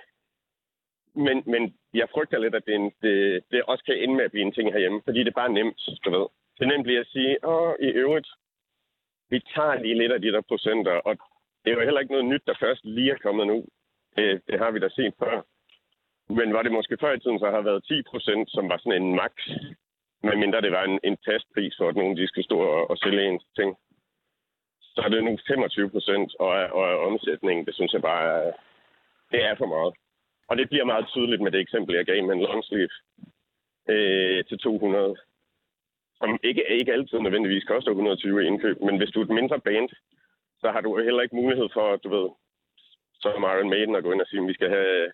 men, 1.14 1.42
men 1.46 1.62
jeg 1.94 2.08
frygter 2.14 2.38
lidt, 2.38 2.54
at 2.54 2.66
det, 2.66 2.74
en, 2.74 2.92
det, 3.02 3.44
det 3.50 3.62
også 3.62 3.84
kan 3.84 3.98
ende 3.98 4.14
med 4.14 4.24
at 4.24 4.30
blive 4.30 4.46
en 4.46 4.52
ting 4.52 4.72
herhjemme, 4.72 5.00
fordi 5.04 5.18
det 5.18 5.28
er 5.28 5.40
bare 5.42 5.52
nemt, 5.52 5.80
du 6.04 6.10
ved. 6.10 6.26
Det 6.56 6.62
er 6.64 6.72
nemt 6.72 6.86
lige 6.86 7.00
at 7.00 7.06
sige, 7.06 7.44
åh, 7.44 7.74
i 7.80 7.86
øvrigt, 7.86 8.28
vi 9.30 9.38
tager 9.54 9.74
lige 9.82 9.98
lidt 9.98 10.12
af 10.12 10.20
de 10.20 10.32
der 10.32 10.40
procenter, 10.40 10.92
og 10.92 11.16
det 11.68 11.74
er 11.74 11.80
jo 11.80 11.88
heller 11.88 12.00
ikke 12.00 12.16
noget 12.16 12.32
nyt, 12.32 12.46
der 12.46 12.62
først 12.64 12.84
lige 12.84 13.10
er 13.10 13.24
kommet 13.26 13.46
nu. 13.46 13.58
Det, 14.16 14.42
det 14.48 14.58
har 14.58 14.70
vi 14.70 14.78
da 14.78 14.88
set 14.88 15.14
før. 15.18 15.36
Men 16.38 16.52
var 16.52 16.62
det 16.62 16.72
måske 16.72 16.96
før 17.00 17.12
i 17.14 17.20
tiden, 17.20 17.38
så 17.38 17.50
har 17.50 17.60
været 17.60 17.84
10 17.84 18.02
procent, 18.10 18.50
som 18.50 18.68
var 18.68 18.78
sådan 18.78 19.02
en 19.02 19.14
max, 19.16 19.32
medmindre 20.22 20.60
det 20.60 20.72
var 20.72 20.84
en, 20.84 20.98
en 21.04 21.16
testpris 21.16 21.74
for, 21.78 21.88
at 21.88 21.96
nogen 21.96 22.16
de 22.16 22.26
skal 22.28 22.44
stå 22.44 22.58
og, 22.58 22.90
og 22.90 22.96
sælge 22.98 23.28
ens 23.28 23.44
ting. 23.58 23.76
Så 24.80 25.00
er 25.04 25.08
det 25.08 25.24
nu 25.24 25.38
25 25.46 25.90
procent, 25.90 26.30
og, 26.38 26.50
og 26.80 26.88
omsætningen, 27.08 27.66
det 27.66 27.74
synes 27.74 27.92
jeg 27.92 28.02
bare 28.02 28.24
er, 28.38 28.52
det 29.32 29.44
er 29.44 29.54
for 29.56 29.66
meget. 29.66 29.94
Og 30.48 30.56
det 30.56 30.68
bliver 30.68 30.84
meget 30.84 31.06
tydeligt 31.08 31.42
med 31.42 31.52
det 31.52 31.60
eksempel, 31.60 31.96
jeg 31.96 32.06
gav 32.06 32.24
med 32.24 32.34
en 32.34 32.46
longsleeve 32.48 32.96
øh, 33.92 34.44
til 34.44 34.58
200, 34.58 35.16
som 36.18 36.38
ikke, 36.42 36.62
ikke 36.78 36.92
altid 36.92 37.18
nødvendigvis 37.18 37.64
koster 37.64 37.90
120 37.90 38.42
i 38.42 38.46
indkøb, 38.46 38.80
men 38.80 38.96
hvis 38.96 39.10
du 39.10 39.20
er 39.20 39.24
et 39.24 39.38
mindre 39.40 39.60
band, 39.60 39.88
så 40.62 40.66
har 40.74 40.80
du 40.80 40.90
heller 41.06 41.22
ikke 41.22 41.40
mulighed 41.42 41.68
for, 41.76 41.96
du 42.04 42.08
ved, 42.16 42.28
som 43.22 43.42
Iron 43.54 43.70
Maiden 43.72 43.96
at 43.96 44.04
gå 44.04 44.12
ind 44.12 44.20
og 44.24 44.28
sige, 44.30 44.42
at 44.42 44.48
vi 44.50 44.58
skal 44.58 44.70
have, 44.76 45.12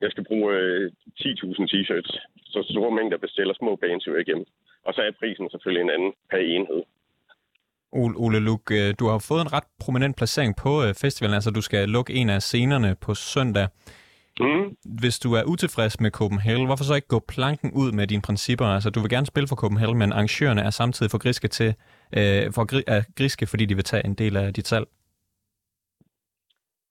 jeg 0.00 0.10
skal 0.10 0.24
bruge 0.24 0.48
øh, 0.54 0.92
10.000 1.20 1.70
t-shirts. 1.72 2.12
Så 2.52 2.58
store 2.70 2.92
mængder 2.98 3.18
bestiller 3.18 3.54
små 3.54 3.76
bands 3.76 4.06
jo 4.06 4.14
igennem. 4.16 4.46
Og 4.86 4.94
så 4.94 5.00
er 5.02 5.18
prisen 5.18 5.50
selvfølgelig 5.50 5.82
en 5.82 5.94
anden 5.96 6.12
per 6.30 6.38
enhed. 6.38 6.82
Ole 7.92 8.40
Luk, 8.40 8.70
øh, 8.70 8.94
du 8.98 9.04
har 9.08 9.26
fået 9.28 9.42
en 9.42 9.52
ret 9.52 9.68
prominent 9.80 10.16
placering 10.16 10.56
på 10.64 10.72
øh, 10.84 10.94
festivalen, 11.02 11.34
altså 11.34 11.50
du 11.50 11.62
skal 11.68 11.88
lukke 11.88 12.12
en 12.14 12.30
af 12.30 12.42
scenerne 12.42 12.96
på 13.04 13.14
søndag. 13.14 13.66
Mm. 14.40 14.76
Hvis 15.00 15.18
du 15.18 15.28
er 15.32 15.44
utilfreds 15.52 16.00
med 16.00 16.10
Copenhagen, 16.10 16.66
hvorfor 16.66 16.84
så 16.84 16.94
ikke 16.94 17.14
gå 17.16 17.20
planken 17.34 17.70
ud 17.82 17.92
med 17.92 18.06
dine 18.06 18.22
principper? 18.22 18.66
Altså, 18.66 18.90
du 18.90 19.00
vil 19.00 19.10
gerne 19.10 19.26
spille 19.26 19.48
for 19.48 19.56
Copenhagen, 19.56 19.98
men 19.98 20.12
arrangørerne 20.12 20.62
er 20.68 20.70
samtidig 20.70 21.10
for 21.10 21.18
griske, 21.18 21.48
til, 21.48 21.70
øh, 22.18 22.42
for 22.56 22.64
gri, 22.70 22.82
er 22.86 23.02
griske 23.18 23.46
fordi 23.46 23.64
de 23.66 23.74
vil 23.74 23.84
tage 23.84 24.06
en 24.06 24.14
del 24.14 24.36
af 24.36 24.54
dit 24.54 24.66
salg. 24.66 24.86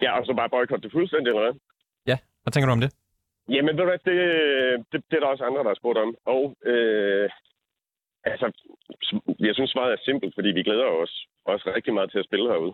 Ja, 0.01 0.19
og 0.19 0.25
så 0.25 0.33
bare 0.33 0.49
boykotte 0.49 0.83
det 0.83 0.91
fuldstændig, 0.91 1.29
eller 1.29 1.43
hvad? 1.45 1.55
Ja, 2.11 2.17
hvad 2.43 2.51
tænker 2.51 2.67
du 2.67 2.77
om 2.77 2.83
det? 2.85 2.91
Jamen, 3.49 3.73
ved 3.77 3.83
du 3.83 3.89
hvad, 3.89 3.99
det, 4.09 4.17
det, 4.91 4.99
det 5.09 5.15
er 5.15 5.19
der 5.19 5.33
også 5.33 5.43
andre, 5.43 5.63
der 5.63 5.71
har 5.73 5.81
spurgt 5.81 5.99
om. 6.05 6.15
Og 6.25 6.43
øh, 6.71 7.29
altså, 8.23 8.45
jeg 9.39 9.53
synes 9.55 9.71
svaret 9.71 9.93
er 9.93 10.05
simpelt, 10.05 10.33
fordi 10.35 10.49
vi 10.57 10.63
glæder 10.63 10.89
os 11.03 11.13
også 11.45 11.65
rigtig 11.75 11.93
meget 11.93 12.11
til 12.11 12.19
at 12.19 12.25
spille 12.29 12.49
herude. 12.51 12.73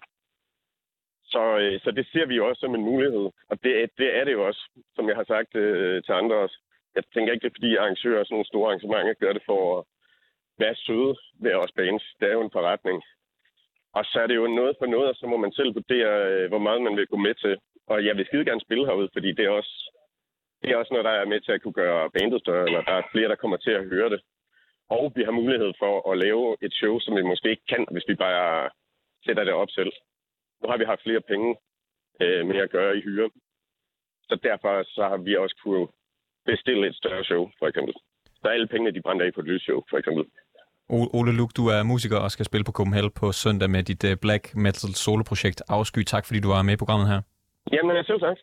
Så, 1.25 1.57
øh, 1.57 1.79
så 1.83 1.91
det 1.91 2.07
ser 2.11 2.25
vi 2.25 2.35
jo 2.35 2.47
også 2.47 2.59
som 2.59 2.75
en 2.75 2.89
mulighed. 2.91 3.25
Og 3.49 3.63
det, 3.63 3.89
det 3.97 4.17
er 4.17 4.23
det 4.23 4.33
jo 4.33 4.47
også, 4.47 4.63
som 4.95 5.07
jeg 5.09 5.15
har 5.15 5.23
sagt 5.23 5.55
øh, 5.55 6.03
til 6.03 6.11
andre 6.11 6.35
også. 6.35 6.57
Jeg 6.95 7.03
tænker 7.13 7.33
ikke, 7.33 7.43
det 7.43 7.49
er 7.49 7.59
fordi 7.59 7.75
arrangører 7.75 8.19
og 8.19 8.25
sådan 8.25 8.35
nogle 8.35 8.51
store 8.51 8.67
arrangementer 8.67 9.13
gør 9.13 9.33
det 9.33 9.43
for 9.45 9.61
at 9.77 9.85
være 10.59 10.75
søde 10.75 11.15
ved 11.43 11.53
os 11.53 11.71
bands. 11.71 12.03
Det 12.19 12.27
er 12.27 12.33
jo 12.33 12.41
en 12.41 12.55
forretning. 12.57 13.03
Og 13.97 14.03
så 14.05 14.19
er 14.23 14.27
det 14.27 14.35
jo 14.35 14.47
noget 14.47 14.75
for 14.79 14.85
noget, 14.85 15.09
og 15.09 15.15
så 15.15 15.25
må 15.27 15.37
man 15.37 15.51
selv 15.51 15.75
vurdere, 15.75 16.11
øh, 16.31 16.47
hvor 16.49 16.57
meget 16.67 16.81
man 16.81 16.97
vil 16.97 17.07
gå 17.07 17.17
med 17.17 17.35
til. 17.35 17.57
Og 17.87 18.05
jeg 18.05 18.17
vil 18.17 18.25
skide 18.25 18.45
gerne 18.45 18.65
spille 18.65 18.85
herude, 18.85 19.09
fordi 19.13 19.31
det 19.31 19.45
er 19.45 19.49
også, 19.49 19.75
det 20.61 20.71
er 20.71 20.77
også 20.77 20.93
noget, 20.93 21.05
der 21.05 21.11
er 21.11 21.25
med 21.25 21.39
til 21.41 21.51
at 21.51 21.61
kunne 21.61 21.79
gøre 21.83 22.09
bandet 22.09 22.41
større, 22.41 22.65
eller 22.65 22.81
der 22.81 22.93
er 22.93 23.09
flere, 23.11 23.29
der 23.29 23.35
kommer 23.35 23.57
til 23.57 23.71
at 23.71 23.85
høre 23.85 24.09
det. 24.09 24.21
Og 24.89 25.11
vi 25.15 25.23
har 25.23 25.31
mulighed 25.31 25.73
for 25.79 26.11
at 26.11 26.17
lave 26.17 26.57
et 26.61 26.73
show, 26.73 26.99
som 26.99 27.15
vi 27.15 27.21
måske 27.21 27.49
ikke 27.49 27.65
kan, 27.69 27.85
hvis 27.91 28.07
vi 28.07 28.15
bare 28.15 28.69
sætter 29.25 29.43
det 29.43 29.53
op 29.53 29.69
selv. 29.69 29.91
Nu 30.63 30.69
har 30.69 30.77
vi 30.77 30.85
haft 30.91 31.03
flere 31.03 31.21
penge 31.31 31.49
øh, 32.21 32.41
med 32.47 32.57
at 32.65 32.71
gøre 32.71 32.97
i 32.97 33.01
hyre. 33.01 33.29
Så 34.29 34.35
derfor 34.43 34.83
så 34.95 35.03
har 35.11 35.17
vi 35.17 35.35
også 35.35 35.55
kunne 35.63 35.87
bestille 36.45 36.87
et 36.87 36.95
større 36.95 37.23
show, 37.23 37.49
for 37.59 37.67
eksempel. 37.67 37.93
Så 38.41 38.47
alle 38.47 38.67
pengene, 38.67 38.91
de 38.91 39.01
brænder 39.01 39.25
af 39.25 39.33
på 39.33 39.41
et 39.41 39.47
lysshow, 39.47 39.81
for 39.89 39.97
eksempel. 39.97 40.25
Ole 40.89 41.31
Luk, 41.39 41.51
du 41.57 41.63
er 41.67 41.83
musiker 41.83 42.17
og 42.17 42.31
skal 42.31 42.45
spille 42.45 42.63
på 42.63 42.71
Copenhagen 42.71 43.11
på 43.11 43.31
søndag 43.31 43.69
med 43.69 43.83
dit 43.83 44.03
øh, 44.03 44.17
black 44.21 44.55
metal 44.55 44.93
soloprojekt 44.93 45.61
Afsky. 45.69 46.03
Tak 46.03 46.25
fordi 46.25 46.39
du 46.39 46.47
var 46.47 46.61
med 46.61 46.73
i 46.73 46.77
programmet 46.83 47.07
her. 47.07 47.21
Jamen, 47.73 47.95
jeg 47.95 48.05
selv 48.05 48.19
tak. 48.19 48.37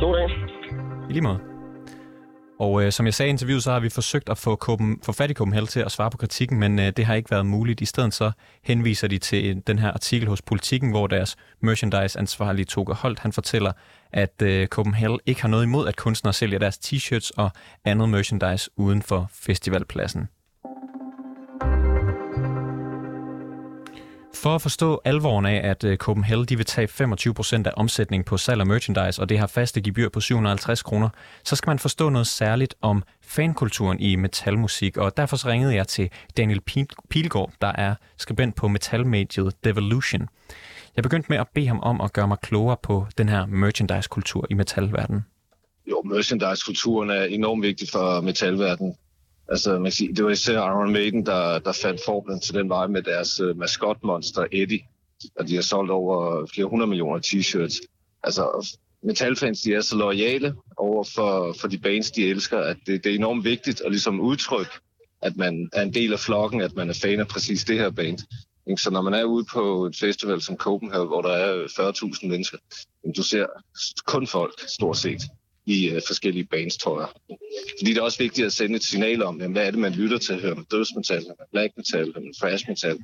God 0.00 0.14
dag. 0.16 0.28
I 1.10 1.12
lige 1.12 1.22
måde. 1.22 1.47
Og 2.58 2.82
øh, 2.82 2.92
som 2.92 3.06
jeg 3.06 3.14
sagde 3.14 3.28
i 3.28 3.30
interviewet, 3.30 3.62
så 3.62 3.72
har 3.72 3.80
vi 3.80 3.88
forsøgt 3.88 4.28
at 4.28 4.38
få, 4.38 4.56
Copen, 4.56 5.00
få 5.02 5.12
fat 5.12 5.30
i 5.30 5.34
Copenhagen 5.34 5.66
til 5.66 5.80
at 5.80 5.92
svare 5.92 6.10
på 6.10 6.16
kritikken, 6.16 6.58
men 6.58 6.78
øh, 6.78 6.92
det 6.96 7.04
har 7.04 7.14
ikke 7.14 7.30
været 7.30 7.46
muligt. 7.46 7.80
I 7.80 7.84
stedet 7.84 8.14
så 8.14 8.30
henviser 8.62 9.08
de 9.08 9.18
til 9.18 9.56
øh, 9.56 9.62
den 9.66 9.78
her 9.78 9.92
artikel 9.92 10.28
hos 10.28 10.42
Politiken, 10.42 10.90
hvor 10.90 11.06
deres 11.06 11.36
merchandise-ansvarlige 11.60 12.64
Toge 12.64 12.94
Holt, 12.94 13.18
han 13.18 13.32
fortæller, 13.32 13.72
at 14.12 14.42
øh, 14.42 14.66
Copenhagen 14.66 15.20
ikke 15.26 15.40
har 15.40 15.48
noget 15.48 15.64
imod, 15.64 15.88
at 15.88 15.96
kunstnere 15.96 16.32
sælger 16.32 16.58
deres 16.58 16.78
t-shirts 16.78 17.30
og 17.36 17.50
andet 17.84 18.08
merchandise 18.08 18.70
uden 18.76 19.02
for 19.02 19.30
festivalpladsen. 19.32 20.28
For 24.42 24.54
at 24.54 24.62
forstå 24.62 25.00
alvoren 25.04 25.46
af, 25.46 25.60
at 25.70 25.84
øh, 25.84 25.96
Copenhagen 25.96 26.44
de 26.44 26.56
vil 26.56 26.66
tage 26.66 26.88
25% 26.88 27.62
af 27.66 27.72
omsætningen 27.76 28.24
på 28.24 28.36
salg 28.36 28.60
af 28.60 28.66
merchandise, 28.66 29.22
og 29.22 29.28
det 29.28 29.38
har 29.38 29.46
faste 29.46 29.80
gebyr 29.80 30.08
på 30.08 30.20
750 30.20 30.82
kroner, 30.82 31.08
så 31.44 31.56
skal 31.56 31.70
man 31.70 31.78
forstå 31.78 32.08
noget 32.08 32.26
særligt 32.26 32.74
om 32.82 33.02
fankulturen 33.22 34.00
i 34.00 34.16
metalmusik, 34.16 34.96
og 34.96 35.16
derfor 35.16 35.36
så 35.36 35.48
ringede 35.48 35.74
jeg 35.74 35.88
til 35.88 36.10
Daniel 36.36 36.60
Pilgaard, 37.08 37.52
der 37.60 37.72
er 37.74 37.94
skribent 38.16 38.54
på 38.54 38.68
metalmediet 38.68 39.64
Devolution. 39.64 40.28
Jeg 40.96 41.02
begyndte 41.02 41.26
med 41.28 41.38
at 41.38 41.46
bede 41.54 41.66
ham 41.66 41.80
om 41.80 42.00
at 42.00 42.12
gøre 42.12 42.28
mig 42.28 42.38
klogere 42.42 42.76
på 42.82 43.06
den 43.18 43.28
her 43.28 43.46
merchandise-kultur 43.46 44.46
i 44.50 44.54
metalverdenen. 44.54 45.24
Jo, 45.90 46.02
merchandise-kulturen 46.04 47.10
er 47.10 47.24
enormt 47.24 47.62
vigtig 47.62 47.88
for 47.92 48.20
metalverdenen. 48.20 48.94
Altså, 49.48 49.72
man 49.72 49.84
kan 49.84 49.92
sige, 49.92 50.14
det 50.14 50.24
var 50.24 50.30
især 50.30 50.58
Iron 50.58 50.92
Maiden, 50.92 51.26
der, 51.26 51.58
der 51.58 51.72
fandt 51.72 52.00
formlen 52.04 52.40
til 52.40 52.54
den 52.54 52.68
vej 52.68 52.86
med 52.86 53.02
deres 53.02 53.40
uh, 53.40 53.58
maskotmonster 53.58 54.46
Eddie. 54.52 54.80
Og 55.38 55.48
de 55.48 55.54
har 55.54 55.62
solgt 55.62 55.90
over 55.90 56.46
flere 56.54 56.66
hundrede 56.66 56.88
millioner 56.88 57.20
t-shirts. 57.20 57.80
Altså, 58.22 58.74
metalfans, 59.02 59.60
de 59.60 59.74
er 59.74 59.80
så 59.80 59.96
loyale 59.96 60.54
over 60.76 61.04
for, 61.04 61.56
for 61.60 61.68
de 61.68 61.78
bands, 61.78 62.10
de 62.10 62.26
elsker, 62.26 62.58
at 62.58 62.76
det, 62.86 63.04
det 63.04 63.10
er 63.10 63.16
enormt 63.16 63.44
vigtigt 63.44 63.80
at 63.80 63.90
ligesom 63.90 64.20
udtrykke, 64.20 64.70
at 65.22 65.36
man 65.36 65.68
er 65.72 65.82
en 65.82 65.94
del 65.94 66.12
af 66.12 66.18
flokken, 66.18 66.60
at 66.60 66.76
man 66.76 66.88
er 66.88 66.98
fan 67.02 67.20
af 67.20 67.28
præcis 67.28 67.64
det 67.64 67.78
her 67.78 67.90
band. 67.90 68.18
Så 68.78 68.90
når 68.90 69.02
man 69.02 69.14
er 69.14 69.24
ude 69.24 69.44
på 69.52 69.86
et 69.86 69.96
festival 69.96 70.40
som 70.40 70.56
Copenhagen, 70.56 71.08
hvor 71.08 71.22
der 71.22 71.30
er 71.30 71.64
40.000 71.64 72.28
mennesker, 72.28 72.58
du 73.16 73.22
ser 73.22 73.46
kun 74.06 74.26
folk, 74.26 74.68
stort 74.68 74.96
set 74.96 75.22
i 75.68 75.96
uh, 75.96 76.00
forskellige 76.06 76.44
bands, 76.44 76.76
tror 76.76 77.00
jeg. 77.00 77.38
Fordi 77.78 77.90
det 77.90 77.98
er 77.98 78.02
også 78.02 78.18
vigtigt 78.18 78.46
at 78.46 78.52
sende 78.52 78.76
et 78.76 78.84
signal 78.84 79.22
om, 79.22 79.40
jamen, 79.40 79.52
hvad 79.52 79.66
er 79.66 79.70
det, 79.70 79.80
man 79.80 79.92
lytter 79.92 80.18
til? 80.18 80.40
Hører 80.40 80.54
man 80.54 80.64
dødsmetal, 80.64 81.22
hører 81.22 81.34
man 81.38 81.46
black 81.52 81.72
metal, 81.76 82.04
hører 82.04 82.20
man 82.20 82.34
thrash 82.34 82.68
metal? 82.68 82.98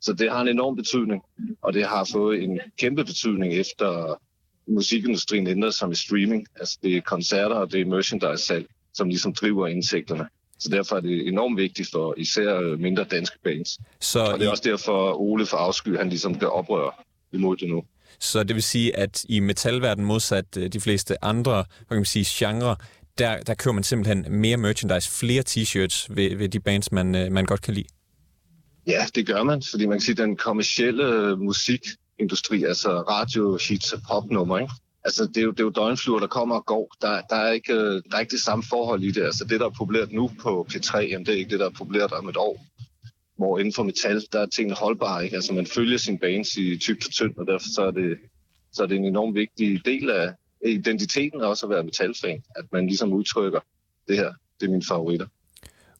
Så 0.00 0.12
det 0.12 0.30
har 0.30 0.40
en 0.40 0.48
enorm 0.48 0.76
betydning, 0.76 1.22
og 1.62 1.72
det 1.72 1.84
har 1.84 2.08
fået 2.12 2.42
en 2.42 2.60
kæmpe 2.78 3.04
betydning 3.04 3.54
efter 3.54 4.20
musikindustrien 4.68 5.46
ændrede 5.46 5.72
sig 5.72 5.88
med 5.88 5.96
streaming. 5.96 6.46
Altså 6.60 6.78
det 6.82 6.96
er 6.96 7.00
koncerter 7.00 7.56
og 7.56 7.72
det 7.72 7.80
er 7.80 7.84
merchandise-salg, 7.84 8.66
som 8.94 9.08
ligesom 9.08 9.32
driver 9.34 9.66
indtægterne. 9.66 10.28
Så 10.58 10.68
derfor 10.68 10.96
er 10.96 11.00
det 11.00 11.28
enormt 11.28 11.56
vigtigt 11.56 11.90
for 11.92 12.14
især 12.16 12.76
mindre 12.76 13.04
danske 13.04 13.38
bands. 13.44 13.78
Så 14.00 14.20
og 14.20 14.38
det 14.38 14.46
er 14.46 14.50
også 14.50 14.62
derfor, 14.66 15.20
Ole 15.20 15.46
for 15.46 15.56
afsky, 15.56 15.96
han 15.96 16.08
ligesom 16.08 16.38
gør 16.38 16.46
oprør 16.46 17.04
imod 17.32 17.56
det 17.56 17.68
nu. 17.68 17.84
Så 18.20 18.44
det 18.44 18.54
vil 18.54 18.62
sige, 18.62 18.96
at 18.96 19.24
i 19.28 19.40
metalverdenen 19.40 20.06
modsat 20.06 20.56
øh, 20.56 20.72
de 20.72 20.80
fleste 20.80 21.24
andre 21.24 21.54
hvad 21.54 21.86
kan 21.88 21.96
man 21.96 22.04
sige, 22.04 22.26
genre, 22.28 22.76
der, 23.18 23.40
der 23.40 23.54
kører 23.54 23.74
man 23.74 23.84
simpelthen 23.84 24.26
mere 24.28 24.56
merchandise, 24.56 25.10
flere 25.10 25.42
t-shirts 25.48 26.06
ved, 26.10 26.36
ved 26.36 26.48
de 26.48 26.60
bands, 26.60 26.92
man, 26.92 27.14
øh, 27.14 27.32
man 27.32 27.44
godt 27.44 27.62
kan 27.62 27.74
lide. 27.74 27.86
Ja, 28.86 29.06
det 29.14 29.26
gør 29.26 29.42
man, 29.42 29.62
fordi 29.70 29.86
man 29.86 29.98
kan 29.98 30.00
sige, 30.00 30.12
at 30.12 30.18
den 30.18 30.36
kommercielle 30.36 31.04
øh, 31.04 31.38
musikindustri, 31.38 32.64
altså 32.64 32.90
radio, 33.00 33.58
hits 33.68 33.92
og 33.92 34.00
popnummer, 34.10 34.58
ikke? 34.58 34.72
Altså, 35.04 35.26
det 35.26 35.36
er, 35.36 35.42
jo, 35.42 35.50
det 35.50 35.60
er 35.60 35.64
jo 35.64 35.70
døgnfluer, 35.70 36.20
der 36.20 36.26
kommer 36.26 36.54
og 36.54 36.66
går. 36.66 36.94
Der, 37.02 37.20
der, 37.30 37.36
er 37.36 37.52
ikke, 37.52 37.74
der 37.74 38.14
er 38.14 38.20
ikke 38.20 38.30
det 38.30 38.40
samme 38.40 38.64
forhold 38.68 39.02
i 39.02 39.10
det. 39.10 39.22
Altså, 39.22 39.44
det, 39.44 39.60
der 39.60 39.66
er 39.66 39.70
populært 39.78 40.12
nu 40.12 40.30
på 40.40 40.66
P3, 40.72 40.98
jamen, 40.98 41.26
det 41.26 41.34
er 41.34 41.38
ikke 41.38 41.50
det, 41.50 41.60
der 41.60 41.66
er 41.66 41.78
populært 41.78 42.12
om 42.12 42.28
et 42.28 42.36
år 42.36 42.66
hvor 43.40 43.58
inden 43.58 43.74
for 43.74 43.82
metal, 43.82 44.22
der 44.32 44.40
er 44.40 44.46
tingene 44.46 44.76
holdbare. 44.76 45.24
Ikke? 45.24 45.36
Altså 45.36 45.52
man 45.52 45.66
følger 45.66 45.98
sin 45.98 46.18
bands 46.18 46.56
i 46.56 46.76
tykt 46.76 47.06
og 47.06 47.12
tynd, 47.12 47.36
og 47.36 47.46
derfor 47.46 47.66
så 47.74 47.82
er, 47.82 47.90
det, 47.90 48.18
så 48.72 48.82
er 48.82 48.86
det 48.86 48.96
en 48.96 49.04
enorm 49.04 49.34
vigtig 49.34 49.84
del 49.84 50.10
af 50.10 50.34
identiteten 50.66 51.40
også 51.40 51.66
at 51.66 51.70
være 51.70 51.82
metalfan, 51.82 52.42
at 52.56 52.64
man 52.72 52.86
ligesom 52.86 53.12
udtrykker 53.12 53.60
det 54.08 54.16
her, 54.16 54.32
det 54.60 54.66
er 54.66 54.70
mine 54.70 54.84
favoritter. 54.88 55.26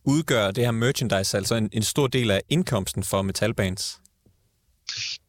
Udgør 0.04 0.50
det 0.50 0.64
her 0.64 0.70
merchandise 0.70 1.36
altså 1.36 1.54
en, 1.54 1.70
en 1.72 1.82
stor 1.82 2.06
del 2.06 2.30
af 2.30 2.40
indkomsten 2.48 3.02
for 3.04 3.22
metalbands? 3.22 4.00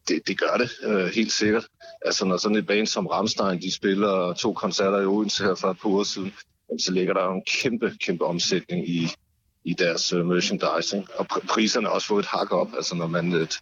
Det, 0.08 0.20
det 0.26 0.38
gør 0.38 0.56
det, 0.56 0.70
øh, 0.82 1.06
helt 1.14 1.32
sikkert. 1.32 1.66
Altså 2.04 2.24
når 2.24 2.36
sådan 2.36 2.56
et 2.56 2.66
band 2.66 2.86
som 2.86 3.06
Ramstein, 3.06 3.62
de 3.62 3.72
spiller 3.72 4.32
to 4.32 4.52
koncerter 4.52 5.00
i 5.00 5.04
Odense 5.04 5.44
her 5.44 5.54
for 5.54 5.70
et 5.70 5.78
par 5.82 5.88
uger 5.88 6.04
siden, 6.04 6.32
så 6.78 6.92
ligger 6.92 7.14
der 7.14 7.24
jo 7.24 7.34
en 7.34 7.42
kæmpe, 7.62 7.96
kæmpe 8.00 8.24
omsætning 8.24 8.88
i, 8.88 9.08
i 9.64 9.74
deres 9.74 10.12
øh, 10.12 10.20
uh, 10.20 10.26
merchandising. 10.26 11.08
Og 11.18 11.26
pr- 11.32 11.46
priserne 11.46 11.86
har 11.86 11.94
også 11.94 12.06
fået 12.06 12.22
et 12.22 12.26
hak 12.26 12.52
op. 12.52 12.68
Altså 12.76 12.94
når 12.94 13.06
man 13.06 13.32
et, 13.32 13.54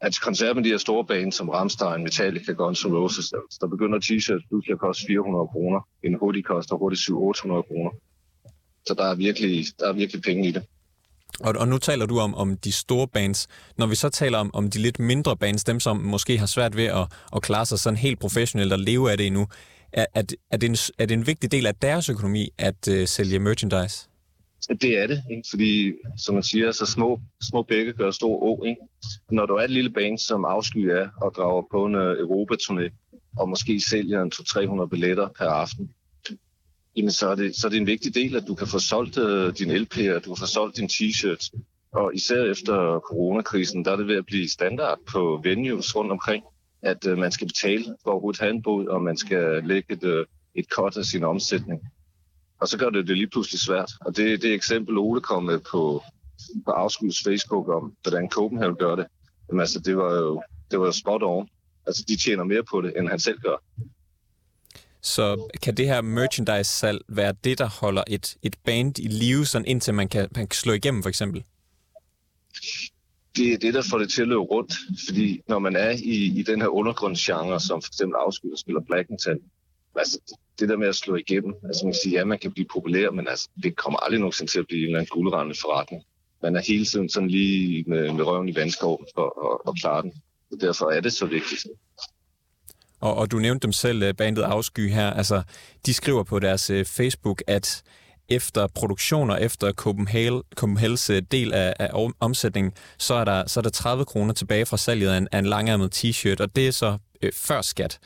at 0.00 0.20
koncert 0.20 0.56
med 0.56 0.64
de 0.64 0.68
her 0.68 0.78
store 0.78 1.04
baner 1.04 1.30
som 1.30 1.48
Ramstein, 1.48 2.02
Metallica, 2.02 2.52
Guns 2.52 2.84
N' 2.84 2.94
Roses, 2.94 3.28
der, 3.28 3.38
der 3.60 3.66
begynder 3.66 3.98
t-shirts 3.98 4.48
pludselig 4.48 4.72
at 4.72 4.80
koste 4.80 5.06
400 5.06 5.48
kroner. 5.52 5.80
En 6.04 6.14
hoodie 6.14 6.42
koster 6.42 6.76
hurtigt 6.76 7.00
700-800 7.00 7.08
kroner. 7.68 7.90
Så 8.86 8.94
der 8.94 9.04
er 9.04 9.14
virkelig, 9.14 9.66
der 9.78 9.88
er 9.88 9.92
virkelig 9.92 10.22
penge 10.22 10.48
i 10.48 10.50
det. 10.50 10.62
Og, 11.40 11.54
og 11.58 11.68
nu 11.68 11.78
taler 11.78 12.06
du 12.06 12.18
om, 12.18 12.34
om 12.34 12.56
de 12.56 12.72
store 12.72 13.08
bands. 13.08 13.48
Når 13.78 13.86
vi 13.86 13.94
så 13.94 14.08
taler 14.08 14.38
om, 14.38 14.50
om 14.54 14.70
de 14.70 14.78
lidt 14.78 14.98
mindre 14.98 15.36
bands, 15.36 15.64
dem 15.64 15.80
som 15.80 15.96
måske 15.96 16.38
har 16.38 16.46
svært 16.46 16.76
ved 16.76 16.84
at, 16.84 17.06
at 17.36 17.42
klare 17.42 17.66
sig 17.66 17.78
sådan 17.78 17.96
helt 17.96 18.20
professionelt 18.20 18.72
og 18.72 18.78
leve 18.78 19.10
af 19.10 19.16
det 19.16 19.26
endnu, 19.26 19.46
er, 19.92 20.06
er, 20.14 20.22
er, 20.50 20.56
det, 20.56 20.68
en, 20.68 20.76
er 20.98 21.06
det 21.06 21.14
en 21.14 21.26
vigtig 21.26 21.52
del 21.52 21.66
af 21.66 21.74
deres 21.74 22.08
økonomi 22.08 22.48
at 22.58 22.88
uh, 22.88 23.04
sælge 23.04 23.38
merchandise? 23.38 24.09
Det 24.68 24.98
er 24.98 25.06
det, 25.06 25.22
ikke? 25.30 25.42
fordi 25.50 25.92
som 26.16 26.34
man 26.34 26.42
siger, 26.42 26.72
så 26.72 26.86
små, 26.86 27.20
små 27.50 27.62
bække 27.62 27.92
gør 27.92 28.10
stor 28.10 28.42
å. 28.42 28.64
Ikke? 28.64 28.80
Når 29.30 29.46
du 29.46 29.54
er 29.54 29.64
et 29.64 29.70
lille 29.70 29.90
band, 29.90 30.18
som 30.18 30.44
afsky 30.44 30.78
er 30.78 31.08
og 31.22 31.32
drager 31.36 31.62
på 31.70 31.86
en 31.86 31.94
øh, 31.94 32.16
Europaturné, 32.18 32.90
og 33.36 33.48
måske 33.48 33.80
sælger 33.80 34.22
en 34.22 34.32
200-300 34.34 34.86
billetter 34.86 35.28
per 35.28 35.46
aften, 35.46 35.90
jamen 36.96 37.10
så 37.10 37.28
er, 37.28 37.34
det, 37.34 37.56
så 37.56 37.66
er 37.66 37.70
det 37.70 37.78
en 37.78 37.86
vigtig 37.86 38.14
del, 38.14 38.36
at 38.36 38.44
du 38.48 38.54
kan 38.54 38.66
få 38.66 38.78
solgt 38.78 39.18
uh, 39.18 39.52
din 39.58 39.70
LP'er, 39.70 40.18
du 40.18 40.34
kan 40.34 40.36
få 40.38 40.46
solgt 40.46 40.76
din 40.76 40.88
t-shirt. 40.92 41.50
Og 41.92 42.14
især 42.14 42.50
efter 42.50 42.98
coronakrisen, 42.98 43.84
der 43.84 43.92
er 43.92 43.96
det 43.96 44.06
ved 44.06 44.16
at 44.16 44.26
blive 44.26 44.48
standard 44.48 44.98
på 45.12 45.40
venues 45.44 45.96
rundt 45.96 46.12
omkring, 46.12 46.44
at 46.82 47.06
uh, 47.06 47.18
man 47.18 47.32
skal 47.32 47.46
betale 47.46 47.84
for 47.84 48.10
at 48.10 48.12
overhovedet 48.12 48.40
have 48.40 48.50
en 48.50 48.62
bod, 48.62 48.86
og 48.86 49.02
man 49.02 49.16
skal 49.16 49.64
lægge 49.64 49.92
et, 49.92 50.04
uh, 50.04 50.24
et 50.54 50.66
cut 50.74 50.96
af 50.96 51.04
sin 51.04 51.24
omsætning. 51.24 51.80
Og 52.60 52.68
så 52.68 52.78
gør 52.78 52.90
det 52.90 53.08
det 53.08 53.16
lige 53.16 53.28
pludselig 53.28 53.60
svært. 53.60 53.92
Og 54.00 54.16
det, 54.16 54.42
det 54.42 54.54
eksempel, 54.54 54.98
Ole 54.98 55.20
kom 55.20 55.42
med 55.42 55.58
på, 55.58 56.02
på 56.64 56.70
Afskuds 56.70 57.22
Facebook 57.22 57.68
om, 57.68 57.96
hvordan 58.02 58.28
Copenhagen 58.30 58.76
gør 58.76 58.94
det, 58.96 59.06
jamen 59.48 59.60
altså, 59.60 59.80
det 59.80 59.96
var 59.96 60.14
jo, 60.14 60.42
det 60.70 60.80
var 60.80 60.86
jo 60.86 60.92
spot 60.92 61.22
on. 61.22 61.48
Altså, 61.86 62.04
de 62.08 62.16
tjener 62.16 62.44
mere 62.44 62.62
på 62.70 62.80
det, 62.80 62.98
end 62.98 63.08
han 63.08 63.20
selv 63.20 63.38
gør. 63.40 63.56
Så 65.02 65.50
kan 65.62 65.76
det 65.76 65.86
her 65.86 66.00
merchandise-salg 66.00 67.00
være 67.08 67.34
det, 67.44 67.58
der 67.58 67.68
holder 67.68 68.04
et, 68.06 68.36
et 68.42 68.56
band 68.64 68.98
i 68.98 69.08
live, 69.08 69.46
sådan 69.46 69.66
indtil 69.66 69.94
man 69.94 70.08
kan, 70.08 70.28
man 70.36 70.46
kan 70.46 70.56
slå 70.56 70.72
igennem, 70.72 71.02
for 71.02 71.08
eksempel? 71.08 71.44
Det 73.36 73.52
er 73.52 73.58
det, 73.58 73.74
der 73.74 73.82
får 73.90 73.98
det 73.98 74.10
til 74.10 74.22
at 74.22 74.28
løbe 74.28 74.40
rundt. 74.40 74.74
Fordi 75.08 75.40
når 75.48 75.58
man 75.58 75.76
er 75.76 75.90
i, 75.90 76.38
i 76.38 76.42
den 76.42 76.60
her 76.60 76.68
undergrundsgenre, 76.68 77.60
som 77.60 77.82
for 77.82 77.88
eksempel 77.88 78.16
afskyder 78.26 78.56
spiller 78.56 78.80
Black 78.80 79.10
Metal, 79.10 79.38
altså 79.96 80.36
det 80.60 80.68
der 80.68 80.76
med 80.76 80.88
at 80.88 80.94
slå 80.94 81.16
igennem, 81.16 81.54
altså 81.64 81.84
man 81.84 81.92
kan 81.92 81.98
sige, 82.04 82.18
ja, 82.18 82.24
man 82.24 82.38
kan 82.38 82.52
blive 82.52 82.66
populær, 82.72 83.10
men 83.10 83.28
altså, 83.28 83.48
det 83.62 83.76
kommer 83.76 83.98
aldrig 83.98 84.20
nogensinde 84.20 84.52
til 84.52 84.58
at 84.58 84.66
blive 84.66 84.80
en 84.80 84.86
eller 84.86 84.98
anden 84.98 85.10
guldrende 85.10 85.54
forretning. 85.60 86.02
Man 86.42 86.56
er 86.56 86.62
hele 86.68 86.84
tiden 86.84 87.08
sådan 87.08 87.28
lige 87.28 87.84
med, 87.86 88.12
med 88.12 88.24
røven 88.24 88.48
i 88.48 88.54
vandskoven 88.54 89.06
for 89.14 89.26
at, 89.52 89.70
at 89.70 89.80
klare 89.80 90.02
den. 90.02 90.12
Så 90.50 90.58
derfor 90.60 90.90
er 90.90 91.00
det 91.00 91.12
så 91.12 91.26
vigtigt. 91.26 91.66
Og, 93.00 93.14
og 93.14 93.30
du 93.30 93.38
nævnte 93.38 93.66
dem 93.66 93.72
selv, 93.72 94.02
øh, 94.02 94.14
bandet 94.14 94.42
Afsky 94.42 94.90
her. 94.90 95.10
Altså, 95.10 95.42
de 95.86 95.94
skriver 95.94 96.22
på 96.22 96.38
deres 96.38 96.70
øh, 96.70 96.84
Facebook, 96.84 97.42
at 97.46 97.82
efter 98.28 98.66
produktioner, 98.66 99.36
efter 99.36 99.72
Copenhagen, 99.72 100.42
Copenhagen's 100.60 101.12
øh, 101.12 101.22
del 101.30 101.52
af, 101.52 101.74
af 101.78 102.10
omsætningen, 102.20 102.72
så 102.98 103.14
er, 103.14 103.24
der, 103.24 103.46
så 103.46 103.60
er 103.60 103.62
der 103.62 103.70
30 103.70 104.04
kroner 104.04 104.34
tilbage 104.34 104.66
fra 104.66 104.76
salget 104.76 105.08
af 105.08 105.18
en, 105.18 105.28
af 105.32 105.38
en 105.38 105.46
langærmet 105.46 106.04
t-shirt, 106.04 106.40
og 106.40 106.56
det 106.56 106.68
er 106.68 106.72
så 106.72 106.98
øh, 107.22 107.32
før 107.34 107.62
skat. 107.62 107.98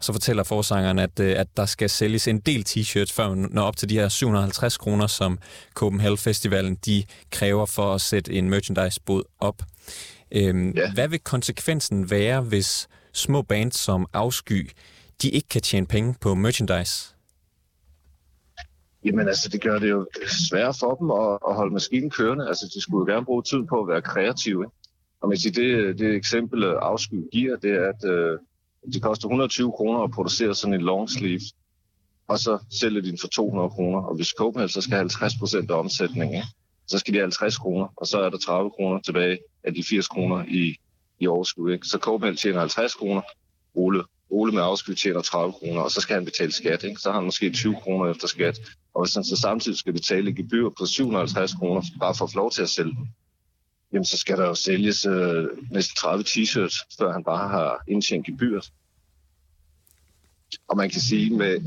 Så 0.00 0.12
fortæller 0.12 0.42
forsangeren, 0.42 0.98
at, 0.98 1.20
at 1.20 1.46
der 1.56 1.66
skal 1.66 1.90
sælges 1.90 2.28
en 2.28 2.40
del 2.40 2.64
t-shirts, 2.68 3.12
før 3.12 3.28
man 3.28 3.48
når 3.50 3.62
op 3.62 3.76
til 3.76 3.88
de 3.88 3.94
her 3.94 4.08
750 4.08 4.76
kroner, 4.76 5.06
som 5.06 5.38
Copenhagen 5.74 6.18
Festivalen 6.18 6.74
de 6.74 7.04
kræver 7.30 7.66
for 7.66 7.94
at 7.94 8.00
sætte 8.00 8.32
en 8.32 8.50
merchandise-bod 8.50 9.22
op. 9.40 9.62
Øhm, 10.32 10.70
ja. 10.70 10.92
Hvad 10.94 11.08
vil 11.08 11.20
konsekvensen 11.20 12.10
være, 12.10 12.40
hvis 12.40 12.88
små 13.12 13.42
bands 13.42 13.76
som 13.76 14.06
Afsky, 14.12 14.70
de 15.22 15.30
ikke 15.30 15.48
kan 15.48 15.62
tjene 15.62 15.86
penge 15.86 16.14
på 16.20 16.34
merchandise? 16.34 17.14
Jamen 19.04 19.28
altså, 19.28 19.48
det 19.48 19.62
gør 19.62 19.78
det 19.78 19.90
jo 19.90 20.06
svært 20.48 20.76
for 20.80 20.94
dem 20.94 21.10
at, 21.10 21.38
at 21.48 21.54
holde 21.54 21.72
maskinen 21.72 22.10
kørende. 22.10 22.48
Altså, 22.48 22.66
de 22.74 22.82
skulle 22.82 23.00
jo 23.02 23.14
gerne 23.14 23.26
bruge 23.26 23.42
tid 23.42 23.62
på 23.68 23.80
at 23.80 23.88
være 23.88 24.02
kreative. 24.02 24.66
Og 25.20 25.28
man 25.28 25.38
siger, 25.38 25.52
det, 25.52 25.98
det 25.98 26.14
eksempel 26.14 26.64
Afsky 26.64 27.14
giver, 27.32 27.56
det 27.56 27.70
er, 27.70 27.88
at 27.88 28.10
øh, 28.10 28.38
det 28.92 29.02
koster 29.02 29.26
120 29.26 29.72
kroner 29.72 30.00
at 30.00 30.10
producere 30.10 30.54
sådan 30.54 30.74
en 30.74 30.80
long 30.80 31.10
sleeve, 31.10 31.40
og 32.28 32.38
så 32.38 32.58
sælger 32.80 33.00
de 33.00 33.10
den 33.10 33.18
for 33.20 33.28
200 33.28 33.70
kroner. 33.70 33.98
Og 33.98 34.16
hvis 34.16 34.28
Copenhagen 34.28 34.68
så 34.68 34.80
skal 34.80 34.92
have 34.92 35.00
50 35.00 35.32
procent 35.38 35.70
af 35.70 35.78
omsætningen, 35.78 36.42
så 36.86 36.98
skal 36.98 37.14
de 37.14 37.18
have 37.18 37.24
50 37.24 37.58
kroner, 37.58 37.86
og 37.96 38.06
så 38.06 38.20
er 38.20 38.30
der 38.30 38.38
30 38.38 38.70
kroner 38.70 39.00
tilbage 39.00 39.38
af 39.64 39.74
de 39.74 39.84
80 39.84 40.08
kroner 40.08 40.44
i, 40.48 40.76
i 41.20 41.26
overskud. 41.26 41.72
Ikke? 41.72 41.86
Så 41.86 41.98
Copenhagen 41.98 42.36
tjener 42.36 42.58
50 42.58 42.94
kroner, 42.94 43.22
Ole, 43.74 44.04
Ole 44.30 44.52
med 44.52 44.62
afskud 44.62 44.94
tjener 44.94 45.22
30 45.22 45.52
kroner, 45.52 45.80
og 45.80 45.90
så 45.90 46.00
skal 46.00 46.14
han 46.14 46.24
betale 46.24 46.52
skat. 46.52 46.84
Ikke? 46.84 47.00
Så 47.00 47.08
har 47.08 47.18
han 47.18 47.24
måske 47.24 47.50
20 47.50 47.74
kroner 47.74 48.10
efter 48.10 48.26
skat. 48.28 48.60
Og 48.94 49.04
hvis 49.04 49.14
han 49.14 49.24
så 49.24 49.36
samtidig 49.36 49.78
skal 49.78 49.92
betale 49.92 50.34
gebyr 50.34 50.68
på 50.78 50.86
750 50.86 51.54
kroner, 51.54 51.82
bare 52.00 52.14
for 52.14 52.24
at 52.24 52.32
få 52.32 52.38
lov 52.38 52.50
til 52.50 52.62
at 52.62 52.68
sælge 52.68 52.90
den, 52.90 53.08
jamen 53.92 54.04
så 54.04 54.16
skal 54.16 54.38
der 54.38 54.46
jo 54.46 54.54
sælges 54.54 55.06
øh, 55.06 55.46
næsten 55.70 55.96
30 55.96 56.24
t-shirts, 56.24 56.86
før 56.98 57.12
han 57.12 57.24
bare 57.24 57.48
har 57.48 57.82
indtjent 57.88 58.26
gebyret. 58.26 58.72
Og 60.68 60.76
man 60.76 60.90
kan 60.90 61.00
sige 61.00 61.36
med, 61.36 61.60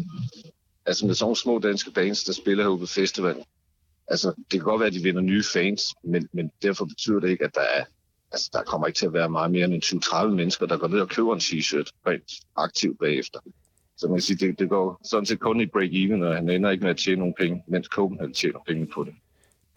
altså 0.86 1.06
med 1.06 1.16
sådan 1.16 1.36
små 1.36 1.60
danske 1.60 1.92
bands, 1.92 2.24
der 2.24 2.34
spiller 2.34 2.64
herude 2.64 2.80
på 2.80 2.86
festivalen, 2.86 3.44
altså 4.08 4.34
det 4.38 4.60
kan 4.60 4.60
godt 4.60 4.80
være, 4.80 4.88
at 4.88 4.94
de 4.94 5.04
vinder 5.04 5.22
nye 5.22 5.44
fans, 5.54 5.82
men, 6.04 6.30
men 6.34 6.52
derfor 6.62 6.86
betyder 6.86 7.20
det 7.20 7.30
ikke, 7.30 7.46
at 7.46 7.56
der 7.56 7.62
er, 7.62 7.86
altså 8.32 8.50
der 8.54 8.64
kommer 8.64 8.88
ikke 8.88 8.98
til 8.98 9.06
at 9.06 9.14
være 9.14 9.30
meget 9.30 9.52
mere 9.52 9.66
end 9.66 9.84
20-30 9.84 10.28
mennesker, 10.28 10.66
der 10.66 10.78
går 10.78 10.88
ned 10.88 11.00
og 11.00 11.10
køber 11.10 11.34
en 11.34 11.40
t-shirt 11.40 11.92
rent 12.08 12.32
aktivt 12.56 13.00
bagefter. 13.00 13.40
Så 13.98 14.08
man 14.08 14.16
kan 14.16 14.22
sige, 14.22 14.48
det, 14.48 14.60
det 14.60 14.70
går 14.70 15.02
sådan 15.04 15.26
set 15.26 15.40
kun 15.40 15.62
i 15.62 15.66
break-even, 15.66 16.24
og 16.24 16.36
han 16.36 16.50
ender 16.50 16.70
ikke 16.70 16.84
med 16.84 16.92
at 16.92 16.98
tjene 16.98 17.20
nogen 17.20 17.34
penge, 17.40 17.64
mens 17.68 17.88
Copenhagen 17.88 18.34
tjener 18.34 18.60
penge 18.68 18.88
på 18.94 19.04
det. 19.04 19.14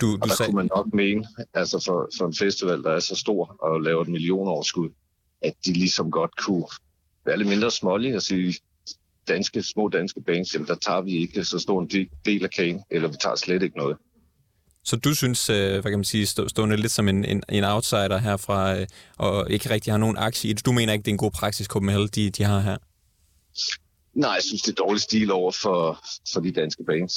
Du, 0.01 0.07
du 0.07 0.19
og 0.23 0.29
der 0.29 0.35
sag... 0.35 0.47
kunne 0.47 0.57
man 0.57 0.69
nok 0.77 0.95
mene, 0.95 1.27
altså 1.55 1.83
for, 1.85 2.11
for 2.19 2.27
en 2.27 2.35
festival, 2.35 2.83
der 2.83 2.91
er 2.91 3.01
så 3.01 3.17
stor 3.17 3.57
og 3.59 3.81
laver 3.81 4.03
et 4.03 4.09
millioneroverskud, 4.09 4.91
at 5.43 5.55
de 5.67 5.73
ligesom 5.73 6.11
godt 6.11 6.37
kunne 6.37 6.67
være 7.27 7.39
lidt 7.39 7.49
mindre 7.49 7.71
smålige 7.71 8.17
og 8.17 8.23
sige, 8.23 8.55
danske, 9.29 9.63
små 9.63 9.89
danske 9.89 10.21
bands, 10.21 10.55
jamen 10.55 10.69
der 10.69 10.75
tager 10.75 11.01
vi 11.01 11.17
ikke 11.17 11.45
så 11.45 11.59
stor 11.59 11.81
en 11.81 12.09
del 12.25 12.45
af 12.45 12.51
kagen, 12.51 12.83
eller 12.91 13.09
vi 13.09 13.17
tager 13.23 13.37
slet 13.37 13.63
ikke 13.63 13.77
noget. 13.77 13.97
Så 14.85 14.97
du 14.97 15.15
synes, 15.15 15.51
øh, 15.51 15.71
hvad 15.71 15.83
kan 15.83 15.99
man 15.99 16.05
sige, 16.05 16.27
stående 16.27 16.77
lidt 16.77 16.93
som 16.93 17.09
en, 17.09 17.25
en, 17.25 17.43
en 17.49 17.65
outsider 17.65 18.19
herfra, 18.19 18.81
øh, 18.81 18.87
og 19.19 19.51
ikke 19.51 19.71
rigtig 19.71 19.93
har 19.93 19.99
nogen 19.99 20.17
aktie 20.17 20.51
i 20.51 20.53
det. 20.53 20.67
Du 20.67 20.73
mener 20.73 20.93
ikke, 20.93 21.03
det 21.03 21.11
er 21.11 21.15
en 21.15 21.19
god 21.19 21.31
praksis, 21.31 21.67
Copenhagen, 21.67 22.09
de, 22.09 22.31
de 22.31 22.43
har 22.43 22.61
her? 22.61 22.77
Nej, 24.15 24.31
jeg 24.31 24.43
synes, 24.43 24.63
det 24.63 24.71
er 24.71 24.85
dårlig 24.85 25.01
stil 25.01 25.31
over 25.33 25.53
for, 25.53 26.05
for 26.33 26.41
de 26.41 26.53
danske 26.53 26.85
bands. 26.85 27.15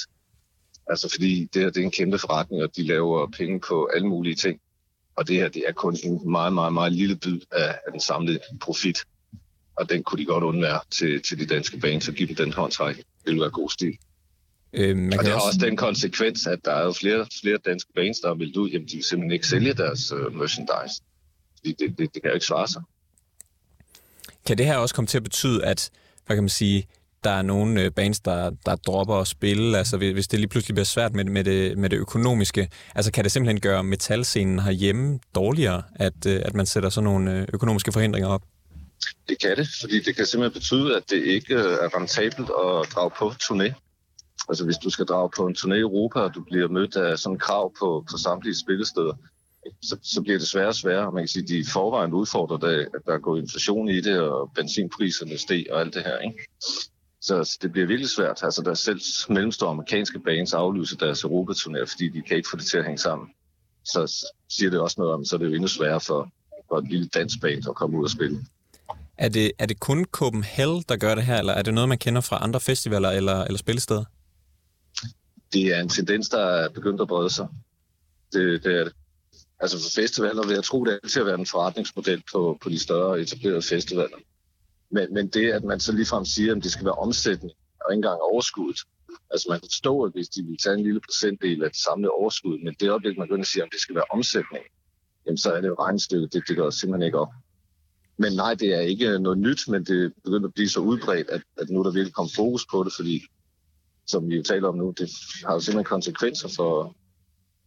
Altså 0.89 1.09
fordi 1.09 1.49
det 1.53 1.61
her 1.61 1.69
det 1.69 1.81
er 1.81 1.85
en 1.85 1.91
kæmpe 1.91 2.17
forretning, 2.17 2.63
og 2.63 2.75
de 2.75 2.83
laver 2.83 3.27
penge 3.37 3.59
på 3.59 3.89
alle 3.95 4.07
mulige 4.07 4.35
ting. 4.35 4.59
Og 5.15 5.27
det 5.27 5.35
her 5.35 5.49
det 5.49 5.63
er 5.67 5.73
kun 5.73 5.97
en 6.03 6.31
meget, 6.31 6.53
meget, 6.53 6.73
meget 6.73 6.93
lille 6.93 7.15
bid 7.15 7.39
af, 7.51 7.67
af 7.85 7.91
den 7.91 8.01
samlede 8.01 8.39
profit. 8.61 8.97
Og 9.75 9.89
den 9.89 10.03
kunne 10.03 10.19
de 10.19 10.25
godt 10.25 10.43
undvære 10.43 10.79
til, 10.91 11.21
til 11.21 11.39
de 11.39 11.45
danske 11.45 11.77
bands 11.77 12.07
og 12.07 12.13
give 12.13 12.27
dem 12.27 12.35
den 12.35 12.53
håndtræk. 12.53 12.95
Det 12.95 13.05
ville 13.25 13.41
være 13.41 13.51
god 13.51 13.69
stil. 13.69 13.97
Øh, 14.73 14.97
man 14.97 15.13
og 15.13 15.25
det 15.25 15.27
har 15.27 15.35
også... 15.35 15.47
også 15.47 15.59
den 15.59 15.77
konsekvens, 15.77 16.47
at 16.47 16.59
der 16.65 16.71
er 16.71 16.83
jo 16.83 16.91
flere, 16.91 17.27
flere 17.41 17.57
danske 17.65 17.93
bands, 17.95 18.19
der 18.19 18.27
har 18.27 18.35
meldt 18.35 18.57
ud, 18.57 18.69
jamen 18.69 18.87
de 18.87 18.93
vil 18.95 19.03
simpelthen 19.03 19.31
ikke 19.31 19.47
sælge 19.47 19.73
deres 19.73 20.11
uh, 20.11 20.35
merchandise. 20.35 21.01
Det, 21.65 21.79
det, 21.79 21.97
det, 21.97 22.13
det 22.13 22.21
kan 22.21 22.31
jo 22.31 22.33
ikke 22.33 22.45
svare 22.45 22.67
sig. 22.67 22.81
Kan 24.45 24.57
det 24.57 24.65
her 24.65 24.77
også 24.77 24.95
komme 24.95 25.07
til 25.07 25.17
at 25.17 25.23
betyde, 25.23 25.65
at 25.65 25.91
hvad 26.25 26.37
kan 26.37 26.43
man 26.43 26.49
sige, 26.49 26.87
der 27.23 27.29
er 27.29 27.41
nogle 27.41 27.81
øh, 27.81 27.91
bands, 27.91 28.19
der, 28.19 28.51
der 28.65 28.75
dropper 28.75 29.15
at 29.15 29.27
spille, 29.27 29.77
altså 29.77 29.97
hvis 29.97 30.27
det 30.27 30.39
lige 30.39 30.49
pludselig 30.49 30.75
bliver 30.75 30.85
svært 30.85 31.13
med, 31.13 31.25
med, 31.25 31.43
det, 31.43 31.77
med 31.77 31.89
det 31.89 31.97
økonomiske, 31.97 32.69
altså 32.95 33.11
kan 33.11 33.23
det 33.23 33.31
simpelthen 33.31 33.59
gøre 33.59 33.83
metalscenen 33.83 34.59
herhjemme 34.59 35.19
dårligere, 35.35 35.83
at, 35.95 36.25
øh, 36.27 36.41
at 36.45 36.53
man 36.53 36.65
sætter 36.65 36.89
sådan 36.89 37.03
nogle 37.03 37.39
øh, 37.39 37.47
økonomiske 37.53 37.91
forhindringer 37.91 38.29
op? 38.29 38.41
Det 39.29 39.39
kan 39.41 39.57
det, 39.57 39.67
fordi 39.81 39.99
det 39.99 40.15
kan 40.15 40.25
simpelthen 40.25 40.59
betyde, 40.59 40.97
at 40.97 41.03
det 41.09 41.23
ikke 41.23 41.53
er 41.53 41.95
rentabelt 41.97 42.49
at 42.49 42.95
drage 42.95 43.11
på 43.17 43.31
turné. 43.43 43.73
Altså 44.49 44.65
hvis 44.65 44.77
du 44.77 44.89
skal 44.89 45.05
drage 45.05 45.29
på 45.37 45.47
en 45.47 45.55
turné 45.59 45.73
i 45.73 45.79
Europa, 45.79 46.19
og 46.19 46.35
du 46.35 46.43
bliver 46.43 46.67
mødt 46.67 46.95
af 46.95 47.19
sådan 47.19 47.37
krav 47.37 47.73
på, 47.79 48.05
på 48.11 48.17
samtlige 48.17 48.55
spillesteder, 48.55 49.13
så, 49.81 49.97
så 50.03 50.21
bliver 50.21 50.37
det 50.37 50.47
sværere 50.47 50.67
og 50.67 50.75
sværere. 50.75 51.11
Man 51.11 51.23
kan 51.23 51.27
sige, 51.27 51.43
at 51.43 51.49
de 51.49 51.65
forvejen 51.73 52.13
udfordrer, 52.13 52.57
det, 52.57 52.79
at 52.79 53.01
der 53.05 53.17
går 53.17 53.37
inflation 53.37 53.89
i 53.89 54.01
det, 54.01 54.19
og 54.19 54.51
benzinpriserne 54.55 55.37
steg 55.37 55.65
og 55.71 55.79
alt 55.81 55.93
det 55.93 56.03
her. 56.03 56.17
Ikke? 56.17 56.45
Så 57.27 57.57
det 57.61 57.71
bliver 57.71 57.87
virkelig 57.87 58.09
svært. 58.09 58.39
Altså, 58.43 58.61
der 58.61 58.71
er 58.71 58.75
selv 58.75 59.01
mellemstore 59.29 59.69
amerikanske 59.69 60.19
bands 60.19 60.53
aflyser 60.53 60.97
deres 60.97 61.23
Europaturnéer, 61.23 61.85
fordi 61.91 62.09
de 62.09 62.21
kan 62.21 62.37
ikke 62.37 62.49
få 62.51 62.57
det 62.57 62.65
til 62.65 62.77
at 62.77 62.83
hænge 62.83 62.97
sammen. 62.97 63.27
Så 63.85 64.25
siger 64.49 64.69
det 64.69 64.79
også 64.79 64.95
noget 64.97 65.13
om, 65.13 65.25
så 65.25 65.35
er 65.35 65.37
det 65.37 65.45
jo 65.45 65.53
endnu 65.53 65.67
sværere 65.67 65.99
for, 65.99 66.31
for 66.69 66.77
et 66.77 66.87
lille 66.89 67.07
dansk 67.07 67.41
band 67.41 67.63
at 67.69 67.75
komme 67.75 67.97
ud 67.97 68.03
og 68.03 68.09
spille. 68.09 68.45
Er 69.17 69.29
det, 69.29 69.51
er 69.59 69.65
det 69.65 69.79
kun 69.79 70.05
Copenhagen, 70.05 70.83
der 70.89 70.97
gør 70.97 71.15
det 71.15 71.23
her, 71.23 71.39
eller 71.39 71.53
er 71.53 71.61
det 71.61 71.73
noget, 71.73 71.89
man 71.89 71.97
kender 71.97 72.21
fra 72.21 72.43
andre 72.43 72.59
festivaler 72.59 73.09
eller, 73.09 73.43
eller 73.43 73.57
spillesteder? 73.57 74.03
Det 75.53 75.75
er 75.75 75.81
en 75.81 75.89
tendens, 75.89 76.29
der 76.29 76.45
er 76.45 76.69
begyndt 76.69 77.01
at 77.01 77.07
brede 77.07 77.29
sig. 77.29 77.47
Det, 78.33 78.63
det 78.63 78.79
er 78.79 78.83
det. 78.83 78.93
Altså 79.59 79.77
for 79.77 80.01
festivaler 80.01 80.47
vil 80.47 80.53
jeg 80.53 80.63
tro, 80.63 80.83
det 80.83 80.99
er 81.03 81.07
til 81.07 81.19
at 81.19 81.25
være 81.25 81.39
en 81.39 81.45
forretningsmodel 81.45 82.23
på, 82.31 82.57
på 82.61 82.69
de 82.69 82.79
større 82.79 83.19
etablerede 83.19 83.61
festivaler. 83.61 84.17
Men, 84.91 85.13
men 85.13 85.27
det, 85.27 85.51
at 85.51 85.63
man 85.63 85.79
så 85.79 85.91
ligefrem 85.91 86.25
siger, 86.25 86.55
at 86.55 86.63
det 86.63 86.71
skal 86.71 86.85
være 86.85 86.93
omsætning 86.93 87.53
og 87.85 87.93
ikke 87.93 87.97
engang 87.97 88.21
overskuddet. 88.21 88.79
Altså 89.31 89.47
man 89.49 89.59
forstår, 89.59 90.05
at 90.05 90.11
hvis 90.11 90.29
de 90.29 90.43
vil 90.43 90.57
tage 90.57 90.77
en 90.77 90.83
lille 90.83 91.01
procentdel 91.07 91.63
af 91.63 91.69
det 91.71 91.79
samlede 91.79 92.11
overskud, 92.11 92.63
men 92.63 92.75
det 92.79 92.89
øjeblik, 92.89 93.17
man 93.17 93.27
begynder 93.27 93.43
at 93.43 93.47
sige, 93.47 93.63
at 93.63 93.69
det 93.71 93.81
skal 93.81 93.95
være 93.95 94.11
omsætning, 94.11 94.63
jamen 95.25 95.37
så 95.37 95.53
er 95.53 95.61
det 95.61 95.67
jo 95.67 95.75
regnstykket, 95.79 96.33
det, 96.33 96.43
det 96.47 96.57
går 96.57 96.69
simpelthen 96.69 97.05
ikke 97.05 97.19
op. 97.19 97.33
Men 98.17 98.33
nej, 98.33 98.53
det 98.53 98.73
er 98.73 98.79
ikke 98.79 99.19
noget 99.19 99.37
nyt, 99.37 99.67
men 99.67 99.83
det 99.85 100.13
begynder 100.23 100.47
at 100.47 100.53
blive 100.53 100.69
så 100.69 100.79
udbredt, 100.79 101.29
at, 101.29 101.41
at 101.57 101.69
nu 101.69 101.79
er 101.79 101.83
der 101.83 101.91
virkelig 101.91 102.13
kommet 102.13 102.35
fokus 102.35 102.65
på 102.71 102.83
det, 102.83 102.93
fordi 102.93 103.21
som 104.07 104.29
vi 104.29 104.35
jo 104.35 104.43
taler 104.43 104.67
om 104.67 104.77
nu, 104.77 104.93
det 104.97 105.09
har 105.45 105.53
jo 105.53 105.59
simpelthen 105.59 105.85
konsekvenser 105.95 106.49
for, 106.55 106.95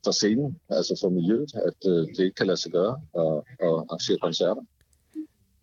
for 0.05 0.11
scenen, 0.13 0.59
altså 0.71 0.99
for 1.01 1.09
miljøet, 1.09 1.53
at 1.55 1.91
øh, 1.91 2.09
det 2.17 2.19
ikke 2.19 2.35
kan 2.35 2.47
lade 2.47 2.57
sig 2.57 2.73
gøre 2.73 3.01
at, 3.15 3.37
at 3.67 3.69
arrangere 3.69 4.19
koncerter. 4.19 4.63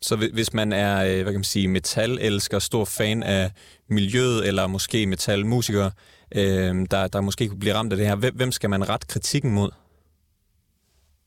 Så 0.01 0.15
hvis 0.33 0.53
man 0.53 0.73
er, 0.73 1.05
øh, 1.05 1.23
hvad 1.23 1.33
kan 1.33 1.33
man 1.33 1.43
sige, 1.43 1.67
metal-elsker, 1.67 2.60
stor 2.60 2.86
fan 2.86 3.23
af 3.23 3.51
miljøet, 3.89 4.47
eller 4.47 4.67
måske 4.67 5.05
metalmusiker, 5.05 5.91
øh, 6.36 6.86
der, 6.91 7.07
der 7.07 7.21
måske 7.21 7.47
kunne 7.47 7.60
blive 7.60 7.73
ramt 7.73 7.93
af 7.93 7.97
det 7.97 8.07
her, 8.07 8.31
hvem 8.31 8.51
skal 8.51 8.69
man 8.69 8.89
ret 8.89 9.07
kritikken 9.07 9.51
mod? 9.51 9.69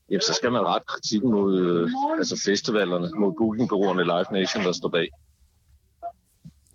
Jamen, 0.09 0.21
så 0.21 0.33
skal 0.33 0.51
man 0.51 0.61
ret 0.61 0.85
kritikken 0.85 1.31
mod 1.31 1.59
øh, 1.59 1.89
altså 2.17 2.41
festivalerne, 2.45 3.09
mod 3.19 3.33
bookingbureauerne 3.37 4.03
Live 4.03 4.39
Nation, 4.41 4.63
der 4.63 4.71
står 4.71 4.89
bag. 4.89 5.09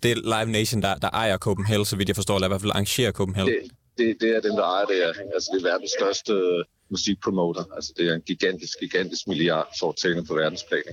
Det 0.03 0.11
er 0.11 0.15
Live 0.15 0.51
Nation, 0.51 0.81
der, 0.81 0.95
der 0.95 1.09
ejer 1.09 1.37
Copenhagen, 1.37 1.85
så 1.85 1.95
vidt 1.95 2.09
jeg 2.09 2.15
forstår, 2.15 2.35
eller 2.35 2.47
i 2.47 2.49
hvert 2.49 2.61
fald 2.61 2.71
arrangerer 2.71 3.11
Copenhagen. 3.11 3.53
Det, 3.53 3.71
det, 3.97 4.17
det 4.21 4.35
er 4.35 4.41
dem, 4.41 4.55
der 4.55 4.63
ejer 4.63 4.85
det. 4.85 4.99
Altså, 5.35 5.51
det 5.53 5.65
er 5.65 5.69
verdens 5.71 5.91
største 5.99 6.33
øh, 6.33 6.65
musikpromoter. 6.89 7.63
Altså, 7.75 7.93
det 7.97 8.09
er 8.09 8.13
en 8.15 8.21
gigantisk, 8.21 8.79
gigantisk 8.79 9.27
milliard 9.27 9.67
foretagende 9.79 10.25
på 10.25 10.33
verdensplan. 10.33 10.83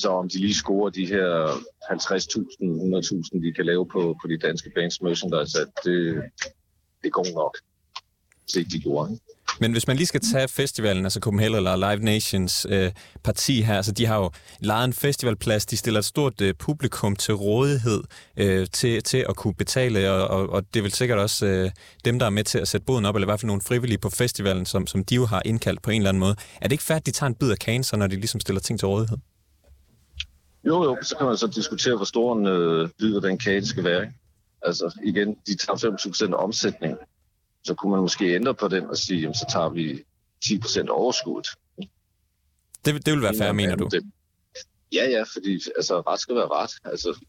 Så 0.00 0.08
om 0.08 0.28
de 0.28 0.38
lige 0.38 0.54
scorer 0.54 0.90
de 0.90 1.06
her 1.06 1.28
50.000, 1.90 3.32
100.000, 3.32 3.46
de 3.46 3.52
kan 3.52 3.66
lave 3.66 3.86
på, 3.86 4.16
på 4.22 4.28
de 4.28 4.38
danske 4.38 4.70
bands 4.74 5.02
merchandise, 5.02 5.58
det, 5.84 6.22
det 7.02 7.12
går 7.12 7.26
nok, 7.34 7.58
hvis 8.44 8.56
ikke 8.56 8.70
de 8.70 8.80
gjorde. 8.80 9.18
Men 9.60 9.72
hvis 9.72 9.86
man 9.86 9.96
lige 9.96 10.06
skal 10.06 10.20
tage 10.20 10.48
festivalen, 10.48 11.04
altså 11.04 11.20
Copenhagen 11.20 11.56
eller 11.56 11.76
Live 11.76 12.04
Nations 12.04 12.66
øh, 12.68 12.92
parti 13.24 13.62
her, 13.62 13.76
altså 13.76 13.92
de 13.92 14.06
har 14.06 14.16
jo 14.16 14.30
lejet 14.60 14.84
en 14.84 14.92
festivalplads, 14.92 15.66
de 15.66 15.76
stiller 15.76 15.98
et 15.98 16.04
stort 16.04 16.40
øh, 16.40 16.54
publikum 16.54 17.16
til 17.16 17.34
rådighed 17.34 18.02
øh, 18.36 18.66
til, 18.72 19.02
til 19.02 19.24
at 19.28 19.36
kunne 19.36 19.54
betale, 19.54 20.12
og, 20.12 20.28
og, 20.28 20.50
og 20.50 20.74
det 20.74 20.80
er 20.80 20.82
vel 20.82 20.92
sikkert 20.92 21.18
også 21.18 21.46
øh, 21.46 21.70
dem, 22.04 22.18
der 22.18 22.26
er 22.26 22.30
med 22.30 22.44
til 22.44 22.58
at 22.58 22.68
sætte 22.68 22.84
boden 22.84 23.04
op, 23.04 23.16
eller 23.16 23.26
i 23.26 23.30
hvert 23.30 23.40
fald 23.40 23.46
nogle 23.46 23.62
frivillige 23.62 23.98
på 23.98 24.10
festivalen, 24.10 24.66
som, 24.66 24.86
som 24.86 25.04
de 25.04 25.14
jo 25.14 25.26
har 25.26 25.42
indkaldt 25.44 25.82
på 25.82 25.90
en 25.90 26.00
eller 26.00 26.08
anden 26.08 26.20
måde. 26.20 26.36
Er 26.60 26.68
det 26.68 26.72
ikke 26.72 26.84
færdigt, 26.84 27.08
at 27.08 27.14
de 27.14 27.18
tager 27.18 27.28
en 27.28 27.34
bid 27.34 27.50
af 27.50 27.58
kagen, 27.58 27.84
så 27.84 27.96
når 27.96 28.06
de 28.06 28.16
ligesom 28.16 28.40
stiller 28.40 28.60
ting 28.60 28.78
til 28.78 28.88
rådighed? 28.88 29.18
Jo, 30.64 30.84
jo, 30.84 30.98
så 31.02 31.16
kan 31.16 31.26
man 31.26 31.36
så 31.36 31.46
diskutere, 31.46 31.96
hvor 31.96 32.04
stor 32.04 32.36
en 32.36 32.46
øh, 32.46 32.88
bid 32.98 33.16
af 33.16 33.22
den 33.22 33.38
kage 33.38 33.66
skal 33.66 33.84
være. 33.84 34.02
Ikke? 34.02 34.14
Altså 34.62 35.00
igen, 35.04 35.36
de 35.46 35.56
tager 35.56 36.30
25% 36.30 36.34
af 36.34 36.44
omsætningen 36.44 36.98
så 37.64 37.74
kunne 37.74 37.90
man 37.90 38.00
måske 38.00 38.34
ændre 38.34 38.54
på 38.54 38.68
den 38.68 38.84
og 38.84 38.96
sige, 38.96 39.20
jamen, 39.20 39.34
så 39.34 39.46
tager 39.52 39.68
vi 39.68 40.04
10% 40.44 40.88
overskud. 40.88 41.42
Det, 42.84 43.06
det 43.06 43.14
vil 43.14 43.22
være 43.22 43.34
fair, 43.38 43.52
mener 43.52 43.76
du? 43.76 43.88
Det. 43.90 44.02
Ja, 44.92 45.10
ja, 45.10 45.22
fordi 45.22 45.60
altså, 45.76 46.00
ret 46.00 46.20
skal 46.20 46.34
være 46.34 46.48
ret. 46.48 46.70
Altså, 46.84 47.24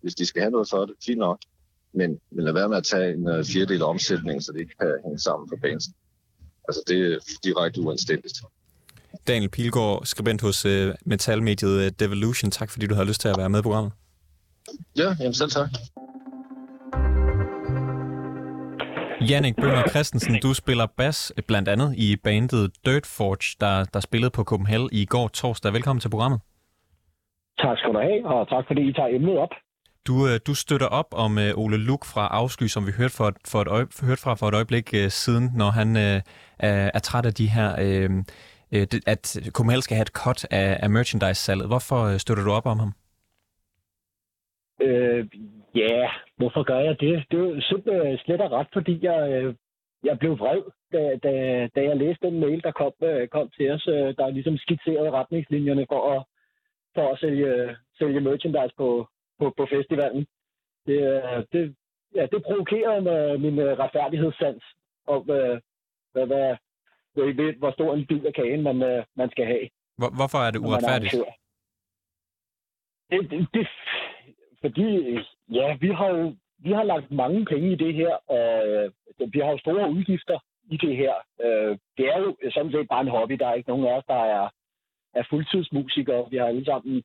hvis 0.00 0.14
de 0.14 0.26
skal 0.26 0.42
have 0.42 0.50
noget 0.50 0.68
for 0.68 0.86
det, 0.86 0.94
fint 1.06 1.18
nok. 1.18 1.38
Men, 1.92 2.20
men 2.30 2.44
lad 2.44 2.52
være 2.52 2.68
med 2.68 2.76
at 2.76 2.84
tage 2.84 3.14
en 3.14 3.28
uh, 3.28 3.44
fjerdedel 3.44 3.82
omsætning, 3.82 4.42
så 4.42 4.52
det 4.52 4.60
ikke 4.60 4.74
kan 4.80 5.00
hænge 5.04 5.18
sammen 5.18 5.48
for 5.48 5.56
banen. 5.56 5.80
Altså, 6.68 6.82
det 6.86 7.12
er 7.12 7.18
direkte 7.44 7.80
uanstændigt. 7.80 8.38
Daniel 9.28 9.50
Pilgaard, 9.50 10.04
skribent 10.04 10.42
hos 10.42 10.66
uh, 10.66 10.72
metalmediet 11.06 11.76
uh, 11.86 11.86
Devolution. 12.00 12.50
Tak, 12.50 12.70
fordi 12.70 12.86
du 12.86 12.94
har 12.94 13.04
lyst 13.04 13.20
til 13.20 13.28
at 13.28 13.34
være 13.38 13.48
med 13.48 13.58
i 13.58 13.62
programmet. 13.62 13.92
Ja, 14.98 15.08
jamen 15.20 15.34
selv 15.34 15.50
tak. 15.50 15.68
Jannik 19.30 19.56
Bønger 19.56 19.88
Christensen, 19.88 20.40
du 20.42 20.54
spiller 20.54 20.86
bas 20.96 21.32
blandt 21.46 21.68
andet 21.68 21.94
i 21.96 22.16
bandet 22.24 22.70
Dirt 22.86 23.06
Forge, 23.06 23.56
der, 23.60 23.84
der 23.84 24.00
spillede 24.00 24.30
på 24.30 24.44
Copenhagen 24.44 24.88
i 24.92 25.04
går 25.04 25.28
torsdag. 25.28 25.72
Velkommen 25.72 26.00
til 26.00 26.08
programmet. 26.08 26.40
Tak 27.58 27.78
skal 27.78 27.92
du 27.92 27.98
have, 27.98 28.26
og 28.26 28.48
tak 28.48 28.64
fordi 28.66 28.88
I 28.88 28.92
tager 28.92 29.08
emnet 29.08 29.38
op. 29.38 29.48
Du, 30.06 30.26
øh, 30.28 30.40
du 30.46 30.54
støtter 30.54 30.86
op 30.86 31.06
om 31.12 31.38
Ole 31.54 31.76
Luk 31.76 32.04
fra 32.04 32.26
Afsky, 32.26 32.66
som 32.66 32.86
vi 32.86 32.92
hørte, 32.92 33.14
for, 33.14 33.32
for 33.48 33.60
et 33.62 33.68
øje, 33.68 33.86
hørte 34.02 34.22
fra 34.22 34.34
for 34.34 34.48
et 34.48 34.54
øjeblik 34.54 34.94
siden, 35.08 35.50
når 35.54 35.70
han 35.70 35.96
uh, 35.96 36.02
er, 36.02 36.90
er 36.94 36.98
træt 36.98 37.26
af 37.26 37.34
de 37.34 37.50
her, 37.50 37.70
uh, 38.08 38.24
uh, 38.76 38.82
at 39.06 39.24
Copenhagen 39.52 39.82
skal 39.82 39.96
have 39.96 40.08
et 40.10 40.16
cut 40.24 40.44
af, 40.50 40.78
af 40.82 40.90
merchandise-salget. 40.90 41.66
Hvorfor 41.66 42.00
øh, 42.10 42.18
støtter 42.18 42.44
du 42.44 42.50
op 42.50 42.66
om 42.66 42.78
ham? 42.78 42.92
Øh, 44.80 45.26
Ja, 45.74 46.10
hvorfor 46.36 46.62
gør 46.62 46.78
jeg 46.78 47.00
det? 47.00 47.24
Det 47.30 47.40
er 47.40 47.60
simpelthen 47.60 48.12
øh, 48.12 48.18
slet 48.18 48.40
og 48.40 48.50
ret, 48.50 48.66
fordi 48.72 48.98
jeg, 49.02 49.54
jeg 50.04 50.18
blev 50.18 50.38
vred, 50.38 50.62
da, 50.92 51.16
da, 51.22 51.32
da 51.74 51.80
jeg 51.88 51.96
læste 51.96 52.26
den 52.26 52.40
mail, 52.40 52.62
der 52.62 52.72
kom, 52.72 52.92
kom 53.30 53.50
til 53.56 53.70
os, 53.70 53.84
der 54.18 54.30
ligesom 54.30 54.56
skitserede 54.56 55.10
retningslinjerne 55.10 55.86
for 55.88 56.02
at, 56.14 56.22
for 56.94 57.12
at 57.12 57.18
sælge, 57.18 57.76
sælge 57.98 58.20
merchandise 58.20 58.74
på, 58.76 59.08
på, 59.38 59.54
på 59.56 59.66
festivalen. 59.70 60.26
Det, 60.86 61.22
det, 61.52 61.74
ja, 62.14 62.26
det 62.32 62.42
provokerede 62.42 63.38
min 63.38 63.58
retfærdighedssans 63.60 64.64
om, 65.06 65.22
hvad, 65.22 65.60
hvad, 66.12 66.56
hvad, 67.14 67.34
ved, 67.34 67.54
hvor 67.54 67.70
stor 67.70 67.94
en 67.94 68.06
bid 68.06 68.24
af 68.24 68.34
kagen 68.34 68.62
man, 68.62 69.04
man 69.16 69.30
skal 69.30 69.46
have. 69.46 69.68
Hvor, 69.98 70.10
hvorfor 70.18 70.38
er 70.38 70.50
det 70.50 70.58
uretfærdigt? 70.58 71.14
Det, 73.10 73.30
det, 73.30 73.48
det, 73.54 73.68
fordi 74.60 75.18
Ja, 75.50 75.76
vi 75.80 75.88
har 75.88 76.08
jo 76.08 76.36
vi 76.58 76.72
har 76.72 76.82
lagt 76.82 77.10
mange 77.10 77.44
penge 77.44 77.72
i 77.72 77.74
det 77.74 77.94
her, 77.94 78.12
og 78.30 78.68
øh, 78.68 78.90
vi 79.32 79.38
har 79.38 79.50
jo 79.50 79.58
store 79.58 79.90
udgifter 79.90 80.38
i 80.70 80.76
det 80.76 80.96
her. 80.96 81.14
Øh, 81.44 81.78
det 81.98 82.06
er 82.06 82.18
jo 82.18 82.36
sådan 82.50 82.72
set 82.72 82.88
bare 82.88 83.00
en 83.00 83.08
hobby. 83.08 83.34
Der 83.34 83.46
er 83.46 83.54
ikke 83.54 83.68
nogen 83.68 83.86
af 83.86 83.96
os, 83.98 84.04
der 84.08 84.22
er, 84.36 84.48
er 85.14 85.22
fuldtidsmusikere. 85.30 86.30
Vi 86.30 86.36
har 86.36 86.46
alle 86.46 86.64
sammen, 86.64 87.02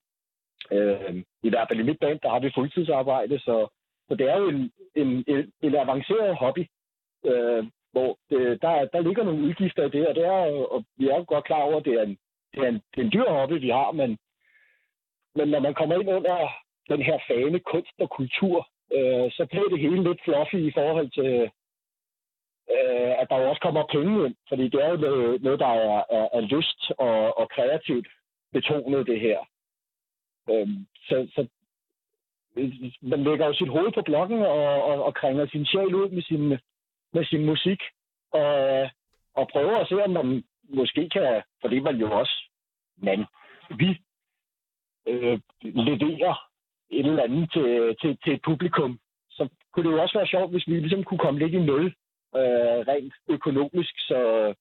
øh, 0.72 1.24
i 1.44 1.50
hvert 1.50 1.68
fald 1.68 1.80
i 1.80 1.90
mit 1.90 2.00
band, 2.00 2.20
der 2.20 2.30
har 2.30 2.40
vi 2.40 2.52
fuldtidsarbejde, 2.56 3.40
så, 3.40 3.68
så 4.08 4.16
det 4.16 4.30
er 4.30 4.38
jo 4.38 4.48
en, 4.50 4.72
en, 4.96 5.24
en, 5.28 5.52
en 5.62 5.76
avanceret 5.76 6.38
hobby, 6.38 6.68
øh, 7.26 7.64
hvor 7.94 8.18
det, 8.30 8.62
der, 8.62 8.86
der 8.94 9.02
ligger 9.02 9.24
nogle 9.24 9.46
udgifter 9.48 9.84
i 9.86 9.90
det, 9.90 10.08
og, 10.08 10.16
det 10.16 10.26
er, 10.26 10.42
og 10.74 10.84
vi 10.98 11.08
er 11.08 11.18
jo 11.18 11.26
godt 11.28 11.46
klar 11.46 11.62
over, 11.62 11.78
at 11.78 11.86
det 11.86 11.94
er 11.94 12.04
en, 12.04 12.18
det 12.54 12.60
er 12.64 12.68
en, 12.68 12.82
det 12.92 12.98
er 13.02 13.06
en 13.06 13.14
dyr 13.14 13.30
hobby, 13.30 13.54
vi 13.60 13.70
har, 13.70 13.92
men, 13.92 14.18
men 15.36 15.48
når 15.48 15.60
man 15.60 15.74
kommer 15.74 15.96
ind 16.00 16.10
under 16.10 16.38
den 16.90 17.02
her 17.02 17.18
fane 17.28 17.60
kunst 17.60 17.98
og 18.00 18.10
kultur, 18.10 18.68
øh, 18.98 19.32
så 19.32 19.46
bliver 19.50 19.70
det 19.70 19.80
hele 19.80 20.04
lidt 20.04 20.24
fluffy 20.24 20.60
i 20.70 20.72
forhold 20.72 21.10
til, 21.20 21.34
øh, 22.76 23.12
at 23.22 23.28
der 23.30 23.38
jo 23.38 23.50
også 23.50 23.62
kommer 23.62 23.92
penge 23.92 24.26
ind. 24.26 24.36
Fordi 24.50 24.64
det 24.70 24.80
er 24.86 24.90
jo 24.90 24.98
noget, 24.98 25.42
noget 25.42 25.60
der 25.60 25.68
er, 25.68 26.04
er, 26.10 26.28
er 26.34 26.42
lyst 26.42 26.92
og, 26.98 27.38
og 27.38 27.50
kreativt 27.50 28.08
betonet, 28.54 29.08
det 29.08 29.20
her. 29.20 29.40
Øh, 30.50 30.68
så, 31.08 31.28
så 31.36 31.48
man 33.02 33.24
lægger 33.24 33.46
jo 33.46 33.54
sit 33.54 33.70
hoved 33.70 33.92
på 33.92 34.02
blokken 34.02 34.42
og, 34.42 34.84
og, 34.84 35.04
og 35.04 35.14
kringer 35.16 35.46
sin 35.48 35.66
sjæl 35.66 35.96
ud 35.96 36.10
med 36.10 36.22
sin, 36.22 36.58
med 37.14 37.26
sin 37.26 37.46
musik. 37.46 37.82
Og, 38.32 38.90
og 39.36 39.48
prøver 39.52 39.78
at 39.78 39.88
se, 39.88 40.04
om 40.04 40.10
man 40.10 40.44
måske 40.70 41.10
kan, 41.10 41.42
for 41.62 41.68
det 41.68 41.84
man 41.84 41.96
jo 41.96 42.20
også, 42.20 42.36
men 42.98 43.26
vi 43.78 44.02
øh, 45.08 45.40
leverer 45.62 46.36
et 46.90 47.06
eller 47.06 47.24
andet 47.24 47.52
til, 47.52 47.96
til, 48.02 48.18
til 48.24 48.34
et 48.34 48.42
publikum, 48.46 49.00
så 49.30 49.50
kunne 49.72 49.90
det 49.90 49.96
jo 49.96 50.02
også 50.02 50.18
være 50.18 50.28
sjovt, 50.28 50.52
hvis 50.52 50.68
vi 50.68 50.80
ligesom 50.80 51.04
kunne 51.04 51.18
komme 51.26 51.40
lidt 51.40 51.54
i 51.54 51.60
nul 51.60 51.86
øh, 52.36 52.80
rent 52.92 53.14
økonomisk, 53.30 54.00
så, 54.00 54.54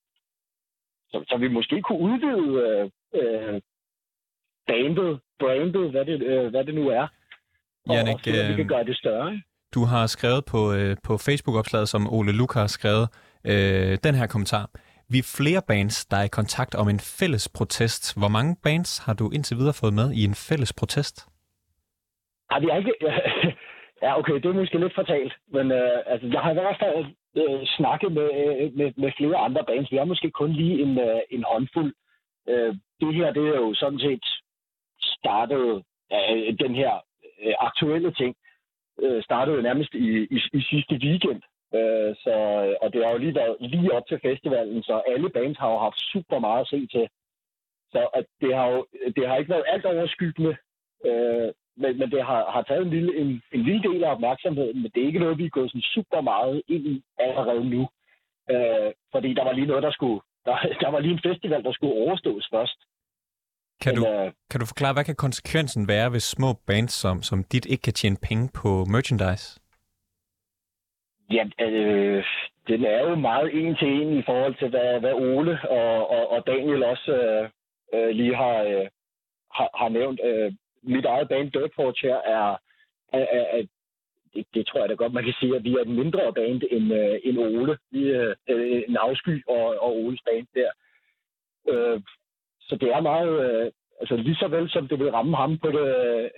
så, 1.11 1.25
så 1.29 1.37
vi 1.37 1.49
måske 1.49 1.83
kunne 1.83 1.99
udvide 1.99 2.49
øh, 2.65 2.91
øh, 3.21 3.61
bandet, 4.67 5.21
brandet, 5.39 5.91
hvad 5.91 6.05
det, 6.05 6.23
øh, 6.23 6.51
hvad 6.51 6.65
det 6.65 6.75
nu 6.75 6.89
er, 6.89 7.07
og, 7.89 7.95
Jannik, 7.95 8.19
så, 8.25 8.31
vi 8.31 8.55
kan 8.55 8.61
øh, 8.61 8.69
gøre 8.69 8.85
det 8.85 8.97
større. 8.97 9.43
Du 9.75 9.85
har 9.85 10.07
skrevet 10.07 10.43
på, 10.53 10.61
øh, 10.79 10.97
på 11.07 11.13
Facebook-opslaget, 11.27 11.89
som 11.89 12.13
Ole 12.17 12.33
Luca 12.33 12.59
har 12.59 12.73
skrevet, 12.79 13.07
øh, 13.51 13.93
den 14.07 14.15
her 14.21 14.27
kommentar. 14.27 14.65
Vi 15.13 15.19
er 15.19 15.35
flere 15.39 15.63
bands, 15.69 16.07
der 16.11 16.17
er 16.17 16.27
i 16.31 16.37
kontakt 16.41 16.75
om 16.75 16.89
en 16.89 17.01
fælles 17.19 17.49
protest. 17.57 18.03
Hvor 18.19 18.29
mange 18.37 18.57
bands 18.65 18.91
har 19.07 19.15
du 19.21 19.31
indtil 19.37 19.57
videre 19.57 19.77
fået 19.81 19.95
med 20.01 20.09
i 20.21 20.25
en 20.25 20.37
fælles 20.49 20.73
protest? 20.81 21.17
Nej, 22.51 22.61
vi 22.61 22.67
har 22.71 22.77
ikke... 22.77 22.95
Ja, 24.05 24.19
okay, 24.19 24.35
det 24.35 24.45
er 24.45 24.53
måske 24.53 24.79
lidt 24.79 24.95
fortalt, 24.95 25.33
men 25.49 25.73
øh, 25.73 25.99
altså, 26.07 26.27
jeg 26.27 26.41
har 26.41 26.51
i 26.51 26.55
hvert 26.55 26.79
fald 26.83 27.07
øh, 27.41 27.67
snakket 27.67 28.13
med, 28.13 28.29
øh, 28.43 28.73
med, 28.79 28.93
med 28.97 29.11
flere 29.19 29.37
andre 29.37 29.65
bands. 29.65 29.93
Vi 29.93 29.97
har 29.97 30.05
måske 30.05 30.31
kun 30.31 30.53
lige 30.53 30.83
en, 30.83 30.99
øh, 30.99 31.21
en 31.31 31.45
håndfuld. 31.53 31.95
Øh, 32.49 32.75
det 33.01 33.15
her, 33.15 33.33
det 33.33 33.43
er 33.49 33.57
jo 33.67 33.75
sådan 33.75 33.99
set 33.99 34.25
startet 35.01 35.83
øh, 36.13 36.59
den 36.65 36.75
her 36.75 36.93
øh, 37.43 37.55
aktuelle 37.59 38.13
ting 38.13 38.37
øh, 39.03 39.23
startede 39.23 39.63
nærmest 39.63 39.95
i, 39.95 40.07
i, 40.37 40.39
i 40.53 40.61
sidste 40.71 40.95
weekend. 40.95 41.43
Øh, 41.75 42.11
så, 42.25 42.35
og 42.83 42.93
det 42.93 43.05
har 43.05 43.13
jo 43.13 43.19
lige 43.19 43.35
været 43.35 43.57
lige 43.61 43.93
op 43.93 44.07
til 44.07 44.19
festivalen, 44.23 44.83
så 44.83 45.03
alle 45.07 45.31
bands 45.31 45.59
har 45.59 45.71
jo 45.73 45.79
haft 45.79 46.01
super 46.13 46.39
meget 46.39 46.61
at 46.61 46.69
se 46.69 46.87
til. 46.87 47.09
Så 47.93 48.09
at 48.15 48.27
det, 48.41 48.55
har 48.55 48.67
jo, 48.67 48.87
det 49.17 49.29
har 49.29 49.37
ikke 49.37 49.51
været 49.51 49.65
alt 49.73 49.85
overskyggende, 49.85 50.57
øh, 51.07 51.53
men, 51.77 51.99
men 51.99 52.11
det 52.11 52.23
har, 52.25 52.51
har 52.51 52.63
taget 52.63 52.83
en 52.83 52.91
lille, 52.91 53.17
en, 53.21 53.43
en 53.53 53.63
lille 53.63 53.83
del 53.83 54.05
af 54.05 54.11
opmærksomheden, 54.11 54.83
men 54.83 54.91
det 54.95 55.03
er 55.03 55.07
ikke 55.07 55.25
noget, 55.25 55.39
vi 55.39 55.45
er 55.45 55.57
gået 55.59 55.71
sådan 55.71 55.91
super 55.95 56.21
meget 56.21 56.63
ind 56.69 56.87
i 56.87 57.03
allerede 57.19 57.65
nu. 57.71 57.89
Øh, 58.51 58.93
fordi 59.13 59.35
der 59.35 59.45
var 59.45 59.53
lige 59.53 59.67
noget, 59.67 59.83
der 59.83 59.91
skulle... 59.91 60.21
Der, 60.45 60.57
der 60.83 60.91
var 60.91 61.01
lige 61.01 61.13
en 61.13 61.27
festival, 61.29 61.65
der 61.65 61.73
skulle 61.73 61.95
overstås 61.95 62.49
først. 62.51 62.79
Kan, 63.83 63.95
men, 63.95 64.05
du, 64.05 64.09
øh, 64.09 64.33
kan 64.51 64.61
du 64.61 64.67
forklare, 64.67 64.93
hvad 64.93 65.05
kan 65.05 65.15
konsekvensen 65.27 65.89
være, 65.89 66.11
hvis 66.11 66.23
små 66.23 66.53
bands 66.67 66.93
som, 66.93 67.23
som 67.23 67.45
dit 67.53 67.67
ikke 67.67 67.83
kan 67.83 67.93
tjene 67.93 68.17
penge 68.29 68.51
på 68.61 68.69
merchandise? 68.95 69.61
Ja, 71.31 71.45
øh, 71.61 72.25
den 72.69 72.85
er 72.85 73.01
jo 73.09 73.15
meget 73.15 73.49
en 73.59 73.77
til 73.77 73.89
en 73.89 74.19
i 74.19 74.23
forhold 74.27 74.55
til, 74.55 74.69
hvad, 74.69 75.01
hvad 75.01 75.13
Ole 75.13 75.59
og, 75.71 76.11
og, 76.11 76.31
og 76.31 76.47
Daniel 76.47 76.83
også 76.85 77.11
øh, 77.13 77.49
øh, 77.95 78.09
lige 78.09 78.37
har, 78.37 78.57
øh, 78.63 78.87
har, 79.57 79.69
har 79.81 79.89
nævnt. 79.89 80.21
Øh, 80.25 80.53
mit 80.83 81.05
eget 81.05 81.29
band 81.29 81.51
Dirtforge 81.51 81.95
her 82.03 82.17
er, 82.17 82.57
er, 83.13 83.27
er, 83.39 83.45
er 83.57 83.63
det, 84.35 84.47
det 84.55 84.67
tror 84.67 84.81
jeg 84.81 84.89
da 84.89 84.95
godt, 84.95 85.13
man 85.13 85.25
kan 85.25 85.35
sige, 85.41 85.57
at 85.57 85.65
vi 85.65 85.73
er 85.73 85.81
et 85.81 85.89
mindre 85.89 86.33
band 86.33 86.63
end, 86.71 86.93
øh, 86.93 87.21
end 87.25 87.39
Ole. 87.39 87.79
Vi 87.91 88.11
er 88.11 88.35
øh, 88.49 88.83
en 88.89 88.97
afsky 88.97 89.45
og, 89.49 89.65
og 89.81 89.97
Oles 89.97 90.23
band 90.27 90.47
der. 90.55 90.71
Øh, 91.69 92.01
så 92.69 92.77
det 92.77 92.89
er 92.89 93.01
meget, 93.01 93.33
øh, 93.47 93.73
altså 94.01 94.17
lige 94.17 94.37
så 94.37 94.49
vel 94.49 94.71
som 94.71 94.89
det 94.89 94.99
vil 94.99 95.11
ramme 95.11 95.37
ham 95.37 95.59
på 95.59 95.69
det, 95.77 95.89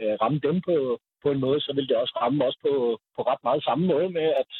øh, 0.00 0.14
ramme 0.22 0.38
dem 0.38 0.60
på, 0.60 0.98
på 1.22 1.30
en 1.30 1.40
måde, 1.40 1.60
så 1.60 1.72
vil 1.72 1.88
det 1.88 1.96
også 1.96 2.18
ramme 2.20 2.44
os 2.44 2.56
på, 2.62 2.98
på 3.16 3.22
ret 3.22 3.42
meget 3.44 3.64
samme 3.64 3.86
måde 3.86 4.08
med, 4.10 4.28
at, 4.42 4.50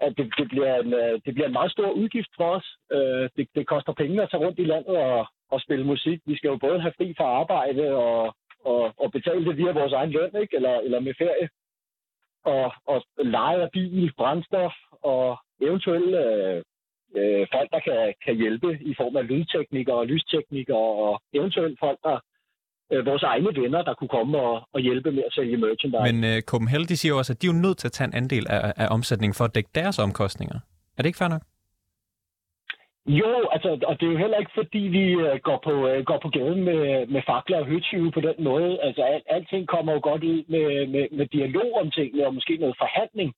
at 0.00 0.12
det, 0.16 0.32
det, 0.38 0.48
bliver 0.48 0.74
en, 0.80 0.92
øh, 0.94 1.20
det 1.24 1.34
bliver 1.34 1.46
en 1.46 1.58
meget 1.58 1.72
stor 1.72 1.90
udgift 1.90 2.32
for 2.36 2.48
os. 2.56 2.66
Øh, 2.92 3.28
det, 3.36 3.48
det 3.54 3.66
koster 3.66 3.92
penge 3.92 4.22
at 4.22 4.30
tage 4.30 4.44
rundt 4.44 4.58
i 4.58 4.64
landet 4.64 4.96
og, 4.96 5.26
og 5.50 5.60
spille 5.60 5.86
musik. 5.86 6.20
Vi 6.26 6.36
skal 6.36 6.48
jo 6.48 6.56
både 6.56 6.80
have 6.80 6.94
fri 6.96 7.14
fra 7.16 7.24
arbejde 7.24 7.94
og, 7.94 8.34
og, 8.64 8.92
og 9.02 9.12
betale 9.12 9.44
det 9.44 9.56
via 9.56 9.72
vores 9.72 9.92
egen 9.92 10.10
løn, 10.10 10.36
ikke? 10.42 10.56
Eller, 10.56 10.74
eller 10.78 11.00
med 11.00 11.14
ferie. 11.18 11.48
Og, 12.44 12.72
og 12.86 13.02
leje 13.18 13.62
af 13.62 13.70
bil, 13.70 14.12
brændstof 14.16 14.72
og 15.02 15.38
eventuelt 15.60 16.14
øh, 16.14 16.62
øh, 17.18 17.46
folk, 17.54 17.70
der 17.70 17.80
kan, 17.80 18.14
kan 18.24 18.34
hjælpe 18.36 18.78
i 18.80 18.94
form 19.00 19.16
af 19.16 19.28
lydteknikere 19.28 19.96
og 19.96 20.06
lysteknikere 20.06 20.86
og 21.06 21.22
eventuelt 21.32 21.78
folk, 21.80 21.98
der 22.02 22.20
øh, 22.92 23.06
vores 23.06 23.22
egne 23.22 23.62
venner, 23.62 23.82
der 23.82 23.94
kunne 23.94 24.08
komme 24.08 24.38
og, 24.38 24.68
og 24.72 24.80
hjælpe 24.80 25.12
med 25.12 25.22
at 25.26 25.32
sælge 25.32 25.56
merchandise. 25.56 26.12
Men 26.12 26.24
øh, 26.24 26.42
Copenhagen, 26.42 26.86
de 26.88 26.96
siger 26.96 27.12
jo 27.12 27.18
også, 27.18 27.32
at 27.32 27.42
de 27.42 27.46
er 27.46 27.52
jo 27.52 27.58
nødt 27.66 27.78
til 27.78 27.88
at 27.88 27.92
tage 27.92 28.08
en 28.08 28.14
andel 28.14 28.46
af, 28.50 28.72
af 28.76 28.88
omsætningen 28.90 29.34
for 29.34 29.44
at 29.44 29.54
dække 29.54 29.70
deres 29.74 29.98
omkostninger. 29.98 30.58
Er 30.96 31.02
det 31.02 31.06
ikke 31.06 31.18
fair 31.18 31.28
nok? 31.28 31.42
Jo, 33.06 33.48
altså, 33.52 33.68
og 33.88 34.00
det 34.00 34.06
er 34.06 34.12
jo 34.12 34.18
heller 34.18 34.38
ikke, 34.38 34.50
fordi 34.54 34.78
vi 34.78 35.04
øh, 35.12 35.38
går, 35.42 35.58
på, 35.64 35.88
øh, 35.88 36.04
går 36.04 36.18
på 36.22 36.28
gaden 36.28 36.64
med, 36.64 37.06
med 37.06 37.22
fakler 37.26 37.58
og 37.58 37.66
høtyve 37.66 38.10
på 38.12 38.20
den 38.20 38.44
måde. 38.44 38.80
Altså, 38.82 39.02
al, 39.02 39.22
alting 39.26 39.66
kommer 39.66 39.92
jo 39.92 40.00
godt 40.02 40.24
ud 40.24 40.44
med, 40.48 40.86
med, 40.86 41.06
med 41.18 41.26
dialog 41.26 41.68
om 41.80 41.90
tingene, 41.90 42.26
og 42.26 42.34
måske 42.34 42.56
noget 42.56 42.76
forhandling. 42.78 43.34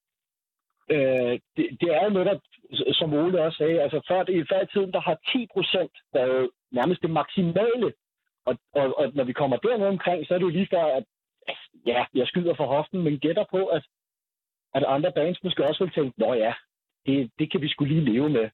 Øh, 0.90 1.32
det, 1.56 1.66
det 1.80 1.88
er 1.96 2.04
jo 2.04 2.10
noget, 2.10 2.26
der, 2.26 2.38
som 2.92 3.12
Ole 3.12 3.42
også 3.42 3.58
sagde, 3.58 3.82
altså 3.82 4.00
før, 4.08 4.24
i 4.28 4.44
før 4.50 4.60
i 4.62 4.66
tiden, 4.66 4.92
der 4.92 5.00
har 5.00 5.18
10 5.32 5.46
procent 5.52 5.92
været 6.12 6.50
nærmest 6.70 7.02
det 7.02 7.10
maksimale. 7.10 7.92
Og, 8.46 8.58
og, 8.74 8.98
og 8.98 9.12
når 9.14 9.24
vi 9.24 9.32
kommer 9.32 9.56
dernede 9.56 9.88
omkring, 9.88 10.26
så 10.26 10.34
er 10.34 10.38
det 10.38 10.44
jo 10.44 10.58
lige 10.58 10.68
før, 10.70 10.84
at 10.84 11.04
ja, 11.86 12.04
jeg 12.14 12.26
skyder 12.26 12.54
for 12.54 12.66
hoften, 12.66 13.02
men 13.02 13.18
gætter 13.18 13.44
på, 13.50 13.66
at, 13.66 13.84
at 14.74 14.84
andre 14.84 15.12
bands 15.12 15.44
måske 15.44 15.66
også 15.66 15.84
vil 15.84 15.92
tænke, 15.92 16.20
nå 16.20 16.34
ja, 16.34 16.54
det, 17.06 17.30
det 17.38 17.50
kan 17.52 17.60
vi 17.60 17.68
skulle 17.68 17.94
lige 17.94 18.12
leve 18.12 18.30
med 18.30 18.50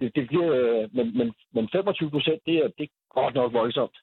det, 0.00 0.16
det 0.16 0.26
bliver, 0.28 0.52
øh, 0.54 0.88
men, 0.92 1.18
men, 1.18 1.32
men 1.52 1.68
25 1.72 2.10
procent, 2.10 2.40
det 2.46 2.56
er, 2.56 2.68
det 2.78 2.84
er 2.84 2.94
godt 3.10 3.34
nok 3.34 3.52
voldsomt. 3.52 3.96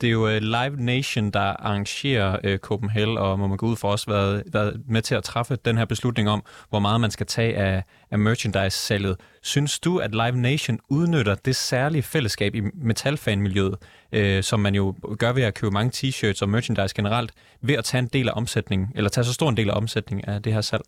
Det 0.00 0.06
er 0.06 0.12
jo 0.12 0.28
øh, 0.28 0.40
Live 0.40 0.76
Nation, 0.76 1.30
der 1.30 1.40
arrangerer 1.40 2.38
øh, 2.44 2.58
Copenhagen, 2.58 3.18
og 3.18 3.38
må 3.38 3.46
man 3.46 3.56
gå 3.56 3.66
ud 3.66 3.76
for 3.76 3.88
også 3.88 4.10
været, 4.10 4.42
været 4.52 4.82
med 4.88 5.02
til 5.02 5.14
at 5.14 5.24
træffe 5.24 5.56
den 5.56 5.78
her 5.78 5.84
beslutning 5.84 6.28
om, 6.28 6.44
hvor 6.70 6.78
meget 6.78 7.00
man 7.00 7.10
skal 7.10 7.26
tage 7.26 7.56
af, 7.56 7.82
af 8.10 8.18
merchandise-salget. 8.18 9.16
Synes 9.42 9.80
du, 9.80 9.98
at 9.98 10.10
Live 10.10 10.36
Nation 10.36 10.78
udnytter 10.90 11.34
det 11.34 11.56
særlige 11.56 12.02
fællesskab 12.02 12.54
i 12.54 12.60
metalfanmiljøet, 12.74 13.76
øh, 14.12 14.42
som 14.42 14.60
man 14.60 14.74
jo 14.74 14.94
gør 15.18 15.32
ved 15.32 15.42
at 15.42 15.54
købe 15.54 15.70
mange 15.70 15.90
t-shirts 15.96 16.42
og 16.42 16.48
merchandise 16.48 16.94
generelt, 16.94 17.32
ved 17.62 17.74
at 17.74 17.84
tage 17.84 18.02
en 18.02 18.10
del 18.12 18.28
af 18.28 18.32
omsætningen, 18.36 18.88
eller 18.96 19.10
tage 19.10 19.24
så 19.24 19.34
stor 19.34 19.48
en 19.48 19.56
del 19.56 19.70
af 19.70 19.76
omsætningen 19.76 20.28
af 20.30 20.42
det 20.42 20.52
her 20.52 20.60
salg? 20.60 20.82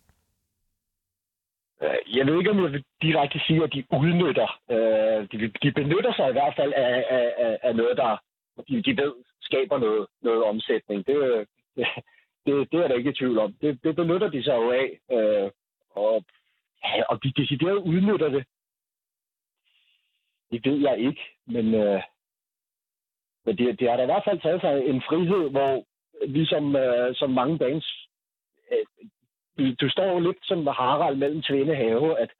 Øh, 1.83 2.17
jeg 2.17 2.25
ved 2.25 2.37
ikke, 2.37 2.51
om 2.51 2.63
jeg 2.63 2.71
vil 2.71 2.83
direkte 3.01 3.39
sige, 3.47 3.63
at 3.63 3.73
de 3.73 3.83
udnytter. 3.91 4.49
Øh, 4.71 5.27
de, 5.31 5.37
de 5.63 5.71
benytter 5.71 6.13
sig 6.13 6.29
i 6.29 6.31
hvert 6.31 6.53
fald 6.59 6.73
af, 6.73 7.03
af, 7.09 7.57
af 7.63 7.75
noget, 7.75 7.97
der 7.97 8.21
de, 8.67 8.81
de 8.81 9.01
ved 9.01 9.13
skaber 9.41 9.77
noget, 9.77 10.07
noget 10.21 10.43
omsætning. 10.43 11.07
Det, 11.07 11.47
det, 11.75 11.87
det, 12.45 12.71
det 12.71 12.79
er 12.79 12.87
der 12.87 12.95
ikke 12.95 13.09
i 13.09 13.13
tvivl 13.13 13.37
om. 13.39 13.53
Det, 13.61 13.83
det 13.83 13.95
benytter 13.95 14.29
de 14.29 14.43
sig 14.43 14.55
jo 14.55 14.71
af. 14.71 14.99
Øh, 15.11 15.51
og, 15.89 16.23
ja, 16.83 17.03
og 17.09 17.23
de 17.23 17.31
decideret 17.31 17.77
udnytter 17.77 18.29
det. 18.29 18.45
Det 20.51 20.65
ved 20.65 20.79
jeg 20.79 20.99
ikke, 20.99 21.21
men, 21.45 21.73
øh, 21.73 22.01
men 23.45 23.57
det, 23.57 23.79
det 23.79 23.89
har 23.89 23.97
da 23.97 24.03
i 24.03 24.05
hvert 24.05 24.23
fald 24.25 24.41
taget 24.41 24.61
sig 24.61 24.85
en 24.85 25.01
frihed, 25.01 25.49
hvor 25.49 25.85
ligesom 26.27 26.75
øh, 26.75 27.15
som 27.15 27.29
mange 27.29 27.57
bands 27.57 28.09
øh, 28.71 28.85
du 29.81 29.89
står 29.89 30.05
jo 30.13 30.19
lidt 30.19 30.37
som 30.41 30.67
Harald 30.67 31.15
mellem 31.15 31.41
Tvinde 31.41 31.75
Have, 31.75 32.19
at 32.19 32.31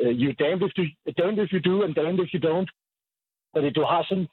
øh, 0.00 0.20
you 0.22 0.32
damned 0.32 0.68
if, 0.68 0.72
you, 0.78 0.86
damned 1.18 1.44
if 1.44 1.52
you 1.52 1.60
do, 1.70 1.82
and 1.84 1.94
damned 1.94 2.20
if 2.24 2.34
you 2.34 2.40
don't. 2.50 2.70
Fordi 3.54 3.70
du 3.70 3.82
har 3.84 4.02
sådan... 4.08 4.28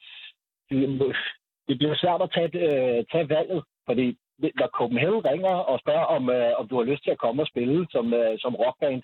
Det 1.68 1.78
bliver 1.78 1.96
svært 1.96 2.22
at 2.22 2.30
tage, 2.32 2.50
øh, 2.66 3.04
tage 3.12 3.28
valget, 3.28 3.64
fordi 3.86 4.18
når 4.38 4.66
Copenhagen 4.66 5.24
ringer 5.24 5.54
og 5.70 5.80
spørger, 5.80 6.04
om, 6.16 6.30
øh, 6.30 6.52
om 6.58 6.68
du 6.68 6.76
har 6.76 6.84
lyst 6.84 7.02
til 7.04 7.10
at 7.10 7.18
komme 7.18 7.42
og 7.42 7.46
spille 7.46 7.86
som, 7.90 8.14
øh, 8.14 8.38
som 8.38 8.54
rockband, 8.54 9.02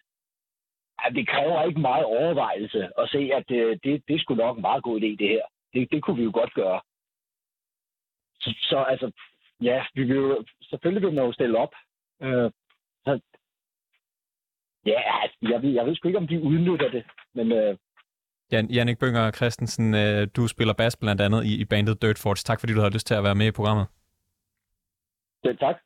ja, 1.00 1.14
det 1.14 1.28
kræver 1.28 1.62
ikke 1.62 1.80
meget 1.80 2.04
overvejelse 2.04 2.90
at 2.98 3.08
se, 3.08 3.30
at 3.38 3.50
øh, 3.50 3.78
det, 3.84 4.02
det 4.08 4.20
skulle 4.20 4.44
nok 4.44 4.56
en 4.56 4.62
meget 4.62 4.82
god 4.82 5.00
idé, 5.00 5.10
det 5.22 5.28
her. 5.28 5.44
Det, 5.74 5.90
det 5.92 6.02
kunne 6.02 6.16
vi 6.16 6.24
jo 6.24 6.30
godt 6.34 6.54
gøre. 6.54 6.80
Så, 8.40 8.54
så 8.60 8.78
altså, 8.82 9.10
ja, 9.62 9.86
vi 9.94 10.02
vil 10.04 10.16
jo, 10.16 10.44
selvfølgelig 10.62 11.02
vil 11.02 11.14
man 11.14 11.24
jo 11.24 11.32
stille 11.32 11.58
op. 11.58 11.74
Øh, 12.22 12.50
så, 13.04 13.20
ja, 14.86 15.22
altså, 15.22 15.38
jeg 15.42 15.62
ved, 15.62 15.70
jeg 15.70 15.86
ved 15.86 15.94
sgu 15.94 16.08
ikke, 16.08 16.18
om 16.18 16.28
de 16.28 16.42
udnytter 16.42 16.90
det, 16.90 17.04
men... 17.34 17.52
Øh, 17.52 17.76
Jan, 18.52 18.70
Jannik 18.70 18.98
Bønger 18.98 19.30
Christensen, 19.30 19.94
øh, 19.94 20.28
du 20.36 20.46
spiller 20.46 20.74
bas 20.74 20.96
blandt 20.96 21.20
andet 21.20 21.44
i, 21.44 21.56
i 21.60 21.64
bandet 21.64 22.02
Dirt 22.02 22.18
Forge. 22.18 22.36
Tak 22.36 22.60
fordi 22.60 22.72
du 22.72 22.80
har 22.80 22.90
lyst 22.90 23.06
til 23.06 23.14
at 23.14 23.24
være 23.24 23.34
med 23.34 23.46
i 23.46 23.50
programmet. 23.50 23.86
Ja, 25.44 25.52
tak. 25.52 25.76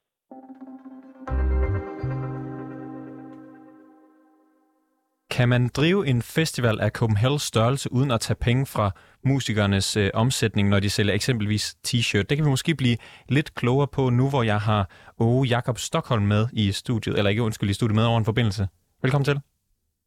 Kan 5.31 5.49
man 5.49 5.69
drive 5.69 6.07
en 6.07 6.23
festival 6.23 6.81
af 6.81 6.91
Copenhagen's 6.99 7.39
størrelse 7.39 7.93
uden 7.93 8.11
at 8.11 8.21
tage 8.21 8.37
penge 8.41 8.67
fra 8.67 8.91
musikernes 9.25 9.97
øh, 9.97 10.11
omsætning, 10.15 10.69
når 10.69 10.81
de 10.81 10.91
sælger 10.91 11.15
eksempelvis 11.15 11.77
t-shirt? 11.89 12.23
Det 12.23 12.37
kan 12.37 12.45
vi 12.45 12.51
måske 12.51 12.75
blive 12.75 12.97
lidt 13.29 13.55
klogere 13.55 13.89
på 13.89 14.11
nu, 14.11 14.29
hvor 14.29 14.43
jeg 14.43 14.61
har 14.61 14.91
Åge 15.19 15.49
Jakob 15.49 15.79
Stockholm 15.79 16.23
med 16.23 16.49
i 16.53 16.73
studiet, 16.73 17.19
eller 17.19 17.31
ikke 17.31 17.43
undskyld, 17.43 17.71
i 17.71 17.73
studiet 17.73 17.95
med 17.95 18.05
over 18.05 18.19
en 18.19 18.25
forbindelse. 18.25 18.69
Velkommen 19.03 19.25
til. 19.25 19.41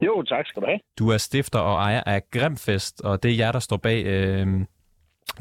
Jo, 0.05 0.23
tak 0.23 0.45
skal 0.47 0.61
du 0.61 0.67
have. 0.67 0.79
Du 0.99 1.09
er 1.09 1.17
stifter 1.17 1.59
og 1.59 1.75
ejer 1.75 2.03
af 2.05 2.21
Grimfest, 2.31 3.01
og 3.01 3.23
det 3.23 3.31
er 3.31 3.35
jer, 3.35 3.51
der 3.51 3.59
står 3.59 3.77
bag 3.77 4.05
øh, 4.05 4.47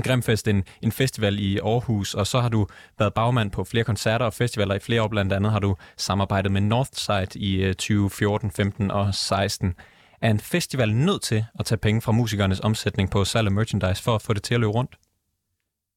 Grimfest, 0.05 0.49
en, 0.49 0.65
en 0.83 0.93
festival 0.93 1.35
i 1.39 1.59
Aarhus, 1.59 2.15
og 2.15 2.27
så 2.27 2.39
har 2.39 2.49
du 2.49 2.67
været 2.99 3.15
bagmand 3.15 3.51
på 3.51 3.65
flere 3.65 3.85
koncerter 3.85 4.27
og 4.27 4.33
festivaler 4.33 4.75
i 4.75 4.79
flere 4.87 5.03
år. 5.03 5.09
Blandt 5.09 5.33
andet 5.33 5.53
har 5.53 5.59
du 5.59 5.77
samarbejdet 5.97 6.53
med 6.53 6.61
Northside 6.61 7.33
i 7.49 7.73
2014, 7.73 8.47
øh, 8.47 8.53
15 8.53 8.91
og 8.91 9.15
16. 9.15 9.75
Er 10.23 10.31
en 10.31 10.39
festival 10.39 10.91
nødt 10.93 11.23
til 11.23 11.45
at 11.59 11.65
tage 11.65 11.79
penge 11.79 12.01
fra 12.03 12.13
musikernes 12.13 12.61
omsætning 12.61 13.11
på 13.11 13.25
salg 13.25 13.47
af 13.47 13.53
merchandise 13.53 14.05
for 14.05 14.15
at 14.15 14.25
få 14.27 14.33
det 14.33 14.43
til 14.43 14.55
at 14.55 14.61
løbe 14.61 14.73
rundt? 14.73 14.95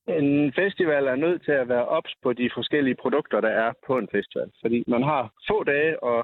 En 0.07 0.53
festival 0.53 1.03
er 1.07 1.15
nødt 1.15 1.43
til 1.45 1.51
at 1.51 1.69
være 1.69 1.85
ops 1.87 2.13
på 2.23 2.33
de 2.33 2.49
forskellige 2.53 2.97
produkter, 3.01 3.41
der 3.41 3.53
er 3.65 3.71
på 3.87 3.97
en 3.97 4.07
festival. 4.11 4.49
Fordi 4.61 4.83
man 4.87 5.03
har 5.03 5.33
få 5.49 5.63
dage 5.63 5.91
at, 6.13 6.21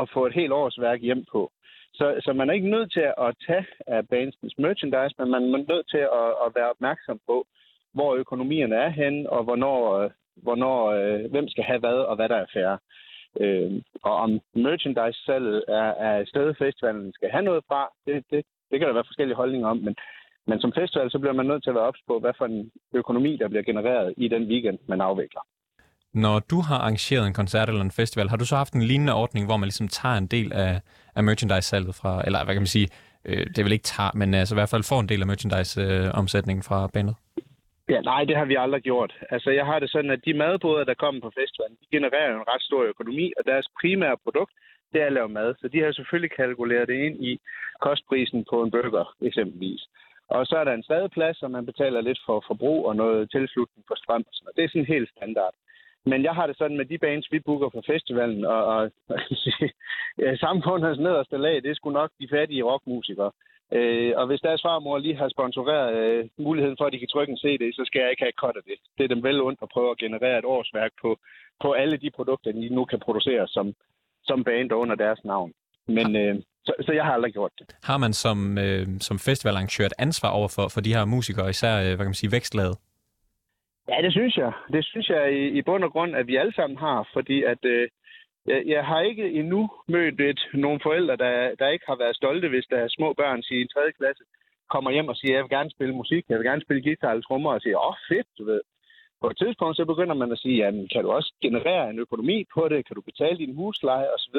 at 0.00 0.10
få 0.14 0.26
et 0.26 0.34
helt 0.34 0.52
års 0.52 0.80
værk 0.80 1.00
hjem 1.00 1.24
på. 1.32 1.52
Så, 1.94 2.20
så 2.24 2.32
man 2.32 2.48
er 2.50 2.54
ikke 2.54 2.70
nødt 2.70 2.92
til 2.92 3.06
at 3.26 3.34
tage 3.46 3.66
af 3.86 4.08
bandens 4.08 4.58
merchandise, 4.58 5.14
men 5.18 5.30
man 5.30 5.42
er 5.42 5.64
nødt 5.72 5.88
til 5.90 6.04
at, 6.22 6.30
at 6.44 6.52
være 6.54 6.70
opmærksom 6.70 7.20
på, 7.26 7.46
hvor 7.94 8.14
økonomierne 8.14 8.76
er 8.76 8.88
hen, 8.88 9.26
og 9.26 9.44
hvornår, 9.44 9.98
øh, 9.98 10.10
hvornår 10.36 10.78
øh, 10.90 11.30
hvem 11.30 11.48
skal 11.48 11.64
have 11.64 11.78
hvad, 11.78 11.98
og 12.10 12.16
hvad 12.16 12.28
der 12.28 12.36
er 12.36 12.52
færre. 12.54 12.78
Øh, 13.40 13.72
og 14.02 14.14
om 14.16 14.30
merchandise-salget 14.54 15.64
er, 15.68 15.90
er 16.06 16.18
et 16.18 16.28
sted, 16.28 16.54
festivalen 16.54 17.12
skal 17.12 17.30
have 17.30 17.44
noget 17.44 17.62
fra, 17.68 17.88
det, 18.06 18.24
det, 18.30 18.44
det 18.70 18.78
kan 18.78 18.88
der 18.88 18.94
være 18.94 19.10
forskellige 19.10 19.36
holdninger 19.36 19.68
om, 19.68 19.78
men, 19.78 19.94
Men 20.46 20.60
som 20.60 20.72
festival, 20.72 21.10
så 21.10 21.18
bliver 21.18 21.32
man 21.32 21.46
nødt 21.46 21.62
til 21.62 21.70
at 21.70 21.74
være 21.76 21.84
ops 21.90 22.02
på, 22.06 22.18
hvad 22.18 22.32
for 22.38 22.44
en 22.44 22.70
økonomi, 22.94 23.36
der 23.36 23.48
bliver 23.48 23.62
genereret 23.62 24.14
i 24.16 24.28
den 24.28 24.42
weekend, 24.50 24.78
man 24.88 25.00
afvikler. 25.00 25.40
Når 26.14 26.38
du 26.38 26.60
har 26.60 26.78
arrangeret 26.78 27.26
en 27.26 27.34
koncert 27.34 27.68
eller 27.68 27.80
en 27.80 27.98
festival, 28.00 28.28
har 28.28 28.36
du 28.36 28.46
så 28.46 28.56
haft 28.56 28.72
en 28.72 28.82
lignende 28.82 29.14
ordning, 29.14 29.46
hvor 29.46 29.56
man 29.56 29.66
ligesom 29.66 29.88
tager 29.88 30.14
en 30.14 30.26
del 30.26 30.52
af, 30.52 30.80
af 31.16 31.22
merchandise-salget 31.24 31.94
fra, 31.94 32.22
eller 32.26 32.44
hvad 32.44 32.54
kan 32.54 32.62
man 32.62 32.76
sige, 32.76 32.88
øh, 33.24 33.46
det 33.56 33.64
vil 33.64 33.72
ikke 33.72 33.90
tage, 33.94 34.12
men 34.14 34.34
altså 34.34 34.54
i 34.54 34.58
hvert 34.58 34.72
fald 34.72 34.88
får 34.90 35.00
en 35.00 35.08
del 35.08 35.20
af 35.20 35.26
merchandise-omsætningen 35.26 36.62
fra 36.62 36.78
bandet? 36.94 37.14
Ja, 37.88 38.00
nej, 38.00 38.24
det 38.24 38.36
har 38.36 38.44
vi 38.44 38.56
aldrig 38.64 38.82
gjort. 38.82 39.12
Altså, 39.30 39.50
jeg 39.50 39.66
har 39.66 39.78
det 39.78 39.90
sådan, 39.90 40.10
at 40.10 40.24
de 40.24 40.34
madboder, 40.34 40.84
der 40.84 40.94
kommer 40.94 41.20
på 41.20 41.32
festivalen, 41.40 41.76
de 41.82 41.96
genererer 41.96 42.30
en 42.34 42.48
ret 42.52 42.62
stor 42.62 42.82
økonomi, 42.82 43.32
og 43.38 43.42
deres 43.46 43.66
primære 43.80 44.16
produkt, 44.24 44.52
det 44.92 45.02
er 45.02 45.06
at 45.06 45.12
lave 45.12 45.28
mad. 45.28 45.54
Så 45.60 45.68
de 45.68 45.78
har 45.82 45.92
selvfølgelig 45.92 46.32
kalkuleret 46.36 46.88
det 46.88 46.98
ind 47.06 47.16
i 47.30 47.40
kostprisen 47.80 48.44
på 48.50 48.62
en 48.62 48.70
burger, 48.70 49.06
eksempelvis. 49.22 49.82
Og 50.28 50.46
så 50.46 50.54
er 50.56 50.64
der 50.64 50.74
en 50.74 50.88
stadigplads, 50.90 51.42
og 51.42 51.50
man 51.50 51.66
betaler 51.66 52.00
lidt 52.00 52.20
for 52.26 52.44
forbrug 52.46 52.86
og 52.88 52.96
noget 52.96 53.30
tilslutning 53.30 53.84
for 53.88 53.96
strøm. 54.02 54.24
Og 54.46 54.52
det 54.56 54.64
er 54.64 54.68
sådan 54.68 54.94
helt 54.94 55.10
standard. 55.16 55.54
Men 56.06 56.24
jeg 56.24 56.34
har 56.34 56.46
det 56.46 56.58
sådan 56.58 56.76
med 56.76 56.84
de 56.84 56.98
bands, 56.98 57.32
vi 57.32 57.38
booker 57.40 57.68
på 57.68 57.82
festivalen, 57.86 58.44
og, 58.44 58.64
og 58.64 58.90
samfundets 60.44 61.00
nederste 61.00 61.36
lag, 61.36 61.54
det 61.62 61.70
er 61.70 61.74
sgu 61.74 61.90
nok 61.90 62.10
de 62.20 62.28
fattige 62.30 62.64
rockmusikere. 62.64 63.30
Øh, 63.78 64.12
og 64.16 64.26
hvis 64.26 64.40
deres 64.40 64.62
farmor 64.62 64.98
lige 64.98 65.16
har 65.16 65.28
sponsoreret 65.28 65.96
øh, 66.02 66.28
muligheden 66.38 66.76
for, 66.78 66.84
at 66.86 66.92
de 66.92 66.98
kan 66.98 67.12
trykke 67.12 67.30
en 67.32 67.42
CD, 67.42 67.62
så 67.78 67.82
skal 67.86 68.00
jeg 68.00 68.10
ikke 68.10 68.24
have 68.24 68.56
af 68.56 68.62
det. 68.70 68.78
Det 68.98 69.04
er 69.04 69.14
dem 69.14 69.22
vel 69.22 69.42
ondt 69.42 69.58
at 69.62 69.68
prøve 69.74 69.90
at 69.90 69.98
generere 69.98 70.38
et 70.38 70.44
årsværk 70.44 70.92
på, 71.02 71.10
på 71.62 71.72
alle 71.72 71.96
de 71.96 72.10
produkter, 72.16 72.52
de 72.52 72.68
nu 72.68 72.84
kan 72.84 73.00
producere 73.00 73.48
som, 73.48 73.74
som 74.24 74.44
band 74.44 74.72
under 74.72 74.94
deres 74.94 75.20
navn. 75.24 75.52
Men 75.86 76.16
øh, 76.16 76.34
så, 76.66 76.72
så 76.86 76.92
jeg 76.92 77.04
har 77.04 77.12
aldrig 77.12 77.32
gjort 77.32 77.52
det. 77.58 77.66
Har 77.82 77.98
man 77.98 78.12
som, 78.12 78.58
øh, 78.58 78.86
som 79.00 79.18
festivalarrangør 79.18 79.86
et 79.86 79.98
ansvar 79.98 80.30
over 80.30 80.48
for, 80.48 80.68
for 80.68 80.80
de 80.80 80.94
her 80.94 81.04
musikere, 81.04 81.50
især 81.50 81.74
øh, 81.80 81.86
hvad 81.86 81.96
kan 81.96 82.12
man 82.14 82.22
sige, 82.22 82.32
vækstlaget? 82.32 82.76
Ja, 83.92 84.02
det 84.02 84.12
synes 84.12 84.36
jeg. 84.36 84.52
Det 84.72 84.84
synes 84.84 85.08
jeg 85.08 85.32
i, 85.32 85.44
i 85.58 85.62
bund 85.62 85.84
og 85.84 85.92
grund, 85.92 86.16
at 86.16 86.26
vi 86.26 86.36
alle 86.36 86.54
sammen 86.54 86.78
har, 86.78 87.08
fordi 87.12 87.42
at 87.42 87.64
øh, 87.64 87.88
jeg, 88.46 88.62
jeg 88.66 88.86
har 88.86 89.00
ikke 89.00 89.32
endnu 89.32 89.70
mødt 89.88 90.20
et, 90.20 90.40
nogle 90.54 90.80
forældre, 90.82 91.16
der, 91.16 91.54
der 91.54 91.68
ikke 91.68 91.86
har 91.88 91.96
været 91.96 92.16
stolte, 92.16 92.48
hvis 92.48 92.66
der 92.70 92.76
er 92.76 92.88
små 92.88 93.12
børn 93.12 93.42
i 93.50 93.60
en 93.60 93.68
tredje 93.68 93.92
klasse 93.92 94.24
kommer 94.74 94.90
hjem 94.90 95.08
og 95.12 95.16
siger, 95.16 95.34
jeg 95.34 95.44
vil 95.44 95.56
gerne 95.56 95.74
spille 95.76 95.94
musik, 96.02 96.24
jeg 96.28 96.38
vil 96.38 96.48
gerne 96.50 96.64
spille 96.64 96.82
guitar 96.86 97.10
eller 97.10 97.26
trommer, 97.26 97.50
og 97.52 97.60
siger, 97.60 97.76
åh, 97.78 97.88
oh, 97.88 97.96
fedt, 98.08 98.28
du 98.38 98.44
ved. 98.50 98.60
På 99.20 99.26
et 99.30 99.38
tidspunkt, 99.38 99.76
så 99.76 99.84
begynder 99.92 100.16
man 100.22 100.32
at 100.32 100.38
sige, 100.38 100.56
jamen, 100.62 100.88
kan 100.92 101.02
du 101.04 101.10
også 101.18 101.30
generere 101.42 101.90
en 101.90 101.98
økonomi 101.98 102.38
på 102.54 102.62
det? 102.68 102.86
Kan 102.86 102.96
du 102.96 103.02
betale 103.10 103.38
din 103.38 103.54
husleje 103.58 104.08
osv.? 104.16 104.38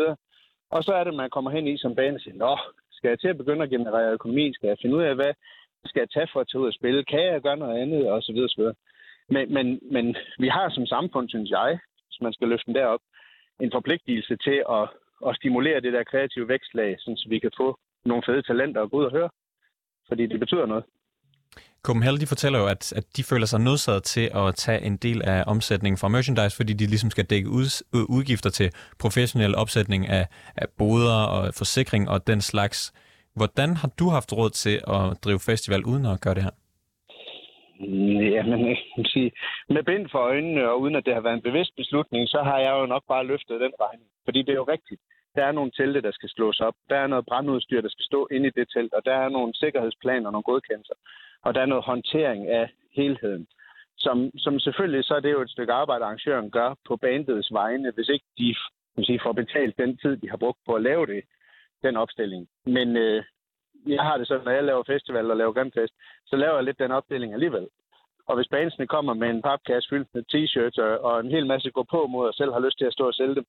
Og 0.76 0.84
så 0.84 0.92
er 1.00 1.04
det, 1.04 1.14
man 1.14 1.30
kommer 1.30 1.52
hen 1.52 1.68
i 1.68 1.78
som 1.78 1.96
bane 1.96 2.18
og 2.18 2.22
siger, 2.22 2.38
nå, 2.46 2.54
skal 2.92 3.10
jeg 3.10 3.20
til 3.20 3.34
at 3.34 3.38
begynde 3.42 3.64
at 3.64 3.74
generere 3.76 4.14
økonomi? 4.18 4.54
Skal 4.54 4.68
jeg 4.68 4.78
finde 4.82 4.96
ud 4.96 5.04
af, 5.04 5.16
hvad 5.16 5.34
skal 5.86 6.00
jeg 6.00 6.10
tage 6.10 6.30
for 6.34 6.40
at 6.40 6.48
tage 6.48 6.62
ud 6.62 6.68
og 6.68 6.78
spille? 6.80 7.04
Kan 7.04 7.24
jeg 7.26 7.42
gøre 7.42 7.58
noget 7.58 7.82
andet? 7.82 8.12
Og 8.12 8.24
så 8.24 8.32
videre, 8.34 8.50
så 8.50 8.60
videre. 8.62 8.76
Men, 9.30 9.54
men, 9.54 9.80
men 9.92 10.16
vi 10.40 10.48
har 10.48 10.70
som 10.70 10.86
samfund, 10.86 11.30
synes 11.30 11.50
jeg, 11.50 11.80
hvis 12.08 12.22
man 12.22 12.34
skal 12.34 12.48
løfte 12.48 12.66
den 12.66 12.76
derop, 12.76 13.00
en 13.62 13.72
forpligtelse 13.72 14.36
til 14.36 14.64
at, 14.70 14.86
at 15.28 15.36
stimulere 15.36 15.82
det 15.82 15.94
der 15.94 16.04
kreative 16.04 16.48
vækstlag, 16.48 16.96
så 17.00 17.26
vi 17.30 17.40
kan 17.40 17.52
få 17.58 17.80
nogle 18.06 18.24
fede 18.26 18.42
talenter 18.42 18.82
at 18.82 18.92
gå 18.92 18.98
ud 18.98 19.06
og 19.06 19.12
høre. 19.12 19.30
Fordi 20.08 20.26
det 20.26 20.40
betyder 20.40 20.66
noget. 20.66 20.84
Copenhagen, 21.84 22.22
de 22.22 22.28
fortæller 22.28 22.60
jo, 22.60 22.66
at, 22.66 22.94
at 22.94 23.06
de 23.18 23.24
føler 23.24 23.46
sig 23.46 23.60
nødsaget 23.60 24.04
til 24.04 24.30
at 24.36 24.56
tage 24.56 24.82
en 24.82 24.98
del 24.98 25.22
af 25.22 25.44
omsætningen 25.48 25.98
fra 25.98 26.08
merchandise, 26.08 26.56
fordi 26.56 26.74
de 26.74 26.86
ligesom 26.86 27.12
skal 27.12 27.26
dække 27.26 27.50
ud, 27.50 27.84
udgifter 28.10 28.50
til 28.50 28.72
professionel 29.00 29.56
opsætning 29.56 30.08
af, 30.08 30.28
af 30.56 30.68
boder 30.78 31.24
og 31.24 31.54
forsikring 31.54 32.10
og 32.10 32.28
den 32.28 32.42
slags. 32.42 32.94
Hvordan 33.36 33.78
har 33.78 33.90
du 34.00 34.10
haft 34.10 34.34
råd 34.34 34.50
til 34.50 34.76
at 34.88 35.24
drive 35.24 35.40
festival 35.40 35.84
uden 35.84 36.06
at 36.06 36.22
gøre 36.22 36.36
det 36.36 36.44
her? 36.44 36.52
Jamen, 38.36 38.68
jeg 38.70 38.78
sige, 39.06 39.32
med 39.70 39.84
bind 39.84 40.10
for 40.10 40.20
øjnene, 40.20 40.70
og 40.70 40.82
uden 40.82 40.96
at 40.96 41.06
det 41.06 41.14
har 41.14 41.22
været 41.22 41.34
en 41.34 41.42
bevidst 41.42 41.76
beslutning, 41.76 42.30
så 42.30 42.40
har 42.44 42.60
jeg 42.60 42.72
jo 42.72 42.86
nok 42.86 43.04
bare 43.08 43.26
løftet 43.26 43.62
den 43.62 43.74
regning. 43.82 44.10
Fordi 44.26 44.40
det 44.42 44.50
er 44.50 44.62
jo 44.64 44.72
rigtigt. 44.76 45.02
Der 45.36 45.44
er 45.46 45.52
nogle 45.52 45.72
telte, 45.72 46.02
der 46.02 46.12
skal 46.12 46.30
slås 46.30 46.60
op. 46.60 46.74
Der 46.90 46.96
er 46.96 47.08
noget 47.08 47.26
brandudstyr, 47.26 47.82
der 47.82 47.90
skal 47.90 48.06
stå 48.06 48.28
inde 48.32 48.48
i 48.48 48.52
det 48.56 48.68
telt. 48.74 48.94
Og 48.94 49.06
der 49.06 49.14
er 49.14 49.30
nogle 49.30 49.54
sikkerhedsplaner 49.54 50.26
og 50.26 50.32
nogle 50.32 50.44
godkendelser. 50.44 50.94
Og 51.42 51.56
der 51.56 51.62
er 51.62 51.66
noget 51.66 51.84
håndtering 51.84 52.48
af 52.48 52.70
helheden. 52.96 53.48
Som, 53.98 54.32
som 54.38 54.60
selvfølgelig, 54.60 55.04
så 55.04 55.16
er 55.16 55.20
det 55.20 55.32
jo 55.32 55.42
et 55.42 55.50
stykke 55.50 55.74
arbejde, 55.74 56.06
arrangøren 56.06 56.52
gør 56.52 56.76
på 56.88 56.98
bandets 56.98 57.54
vegne, 57.54 57.92
hvis 57.92 58.10
ikke 58.10 58.26
de 58.38 58.56
sige, 59.02 59.20
får 59.24 59.34
betalt 59.34 59.78
den 59.78 59.98
tid, 59.98 60.18
de 60.18 60.30
har 60.30 60.38
brugt 60.38 60.60
på 60.66 60.74
at 60.74 60.82
lave 60.82 61.06
det, 61.06 61.24
den 61.84 61.96
opstilling. 61.98 62.48
Men 62.66 62.98
øh, 62.98 63.24
jeg 63.88 64.04
har 64.04 64.18
det 64.18 64.28
sådan, 64.28 64.46
når 64.46 64.52
jeg 64.52 64.64
laver 64.64 64.84
festival 64.84 65.32
og 65.32 65.38
laver 65.38 65.54
grandfest, 65.54 65.94
så 66.26 66.36
laver 66.36 66.56
jeg 66.56 66.64
lidt 66.64 66.80
den 66.80 66.92
opdeling 66.92 67.34
alligevel. 67.34 67.68
Og 68.28 68.36
hvis 68.36 68.48
bandsene 68.52 68.88
kommer 68.88 69.14
med 69.14 69.30
en 69.30 69.42
papkasse 69.42 69.90
fyldt 69.90 70.10
med 70.14 70.24
t-shirts 70.32 70.78
og, 70.86 70.92
og 71.08 71.20
en 71.20 71.32
hel 71.32 71.46
masse 71.48 71.72
går 71.72 71.88
på 71.92 72.08
mod 72.08 72.28
og 72.28 72.34
selv 72.34 72.52
har 72.54 72.60
lyst 72.60 72.78
til 72.78 72.86
at 72.86 72.94
stå 72.94 73.08
og 73.08 73.14
sælge 73.14 73.36
dem, 73.36 73.46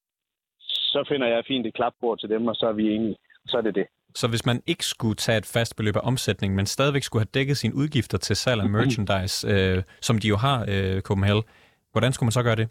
så 0.94 1.04
finder 1.08 1.26
jeg 1.26 1.44
fint 1.46 1.66
et 1.66 1.74
klapbord 1.74 2.18
til 2.18 2.28
dem, 2.28 2.46
og 2.46 2.54
så 2.56 2.66
er 2.66 2.72
vi 2.72 2.94
enige. 2.94 3.16
Så 3.46 3.56
er 3.56 3.60
det 3.60 3.74
det. 3.74 3.86
Så 4.14 4.28
hvis 4.28 4.46
man 4.46 4.62
ikke 4.66 4.84
skulle 4.84 5.14
tage 5.14 5.38
et 5.38 5.50
fast 5.54 5.76
beløb 5.76 5.96
af 5.96 6.00
omsætning, 6.04 6.54
men 6.54 6.66
stadigvæk 6.66 7.02
skulle 7.02 7.20
have 7.24 7.34
dækket 7.34 7.56
sine 7.56 7.74
udgifter 7.74 8.18
til 8.18 8.36
salg 8.36 8.60
af 8.62 8.70
merchandise, 8.76 9.48
øh, 9.52 9.82
som 10.00 10.18
de 10.18 10.28
jo 10.28 10.36
har, 10.36 10.58
øh, 10.72 11.00
Copenhagen, 11.00 11.42
hvordan 11.92 12.12
skulle 12.12 12.26
man 12.26 12.32
så 12.38 12.42
gøre 12.42 12.56
det? 12.56 12.68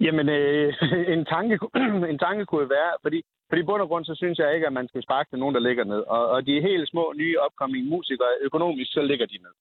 Jamen, 0.00 0.28
øh, 0.28 0.74
en, 1.14 1.24
tanke, 1.24 1.58
en 2.12 2.18
tanke 2.18 2.44
kunne 2.46 2.70
være, 2.70 2.92
fordi 3.02 3.22
fordi 3.48 3.62
bund 3.62 3.82
og 3.82 3.88
grund, 3.88 4.04
så 4.04 4.14
synes 4.14 4.38
jeg 4.38 4.54
ikke, 4.54 4.66
at 4.66 4.72
man 4.72 4.88
skal 4.88 5.02
sparke 5.02 5.30
til 5.30 5.38
nogen, 5.38 5.54
der 5.54 5.60
ligger 5.60 5.84
ned. 5.84 6.02
Og, 6.16 6.28
og 6.28 6.46
de 6.46 6.60
helt 6.60 6.88
små, 6.88 7.12
nye, 7.16 7.40
opkommende 7.40 7.88
musikere, 7.88 8.28
økonomisk, 8.40 8.92
så 8.92 9.02
ligger 9.02 9.26
de 9.26 9.38
ned. 9.38 9.54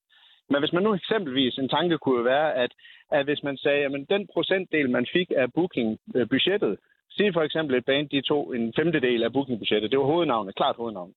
Men 0.50 0.60
hvis 0.60 0.74
man 0.74 0.84
nu 0.84 0.94
eksempelvis, 0.94 1.58
en 1.58 1.70
tanke 1.70 1.98
kunne 1.98 2.26
være, 2.26 2.54
at, 2.56 2.72
at 3.12 3.26
hvis 3.26 3.44
man 3.44 3.58
sagde, 3.58 3.86
at 3.86 4.10
den 4.10 4.28
procentdel, 4.34 4.90
man 4.90 5.06
fik 5.14 5.32
af 5.36 5.54
bookingbudgettet, 5.54 6.78
sige 7.18 7.34
for 7.34 7.42
eksempel 7.42 7.76
et 7.76 7.86
band, 7.86 8.10
de 8.10 8.22
tog 8.22 8.56
en 8.56 8.74
femtedel 8.76 9.24
af 9.24 9.34
bookingbudgettet, 9.34 9.92
det 9.92 10.00
var 10.00 10.06
hovednavnet, 10.06 10.56
klart 10.56 10.76
hovednavnet, 10.76 11.16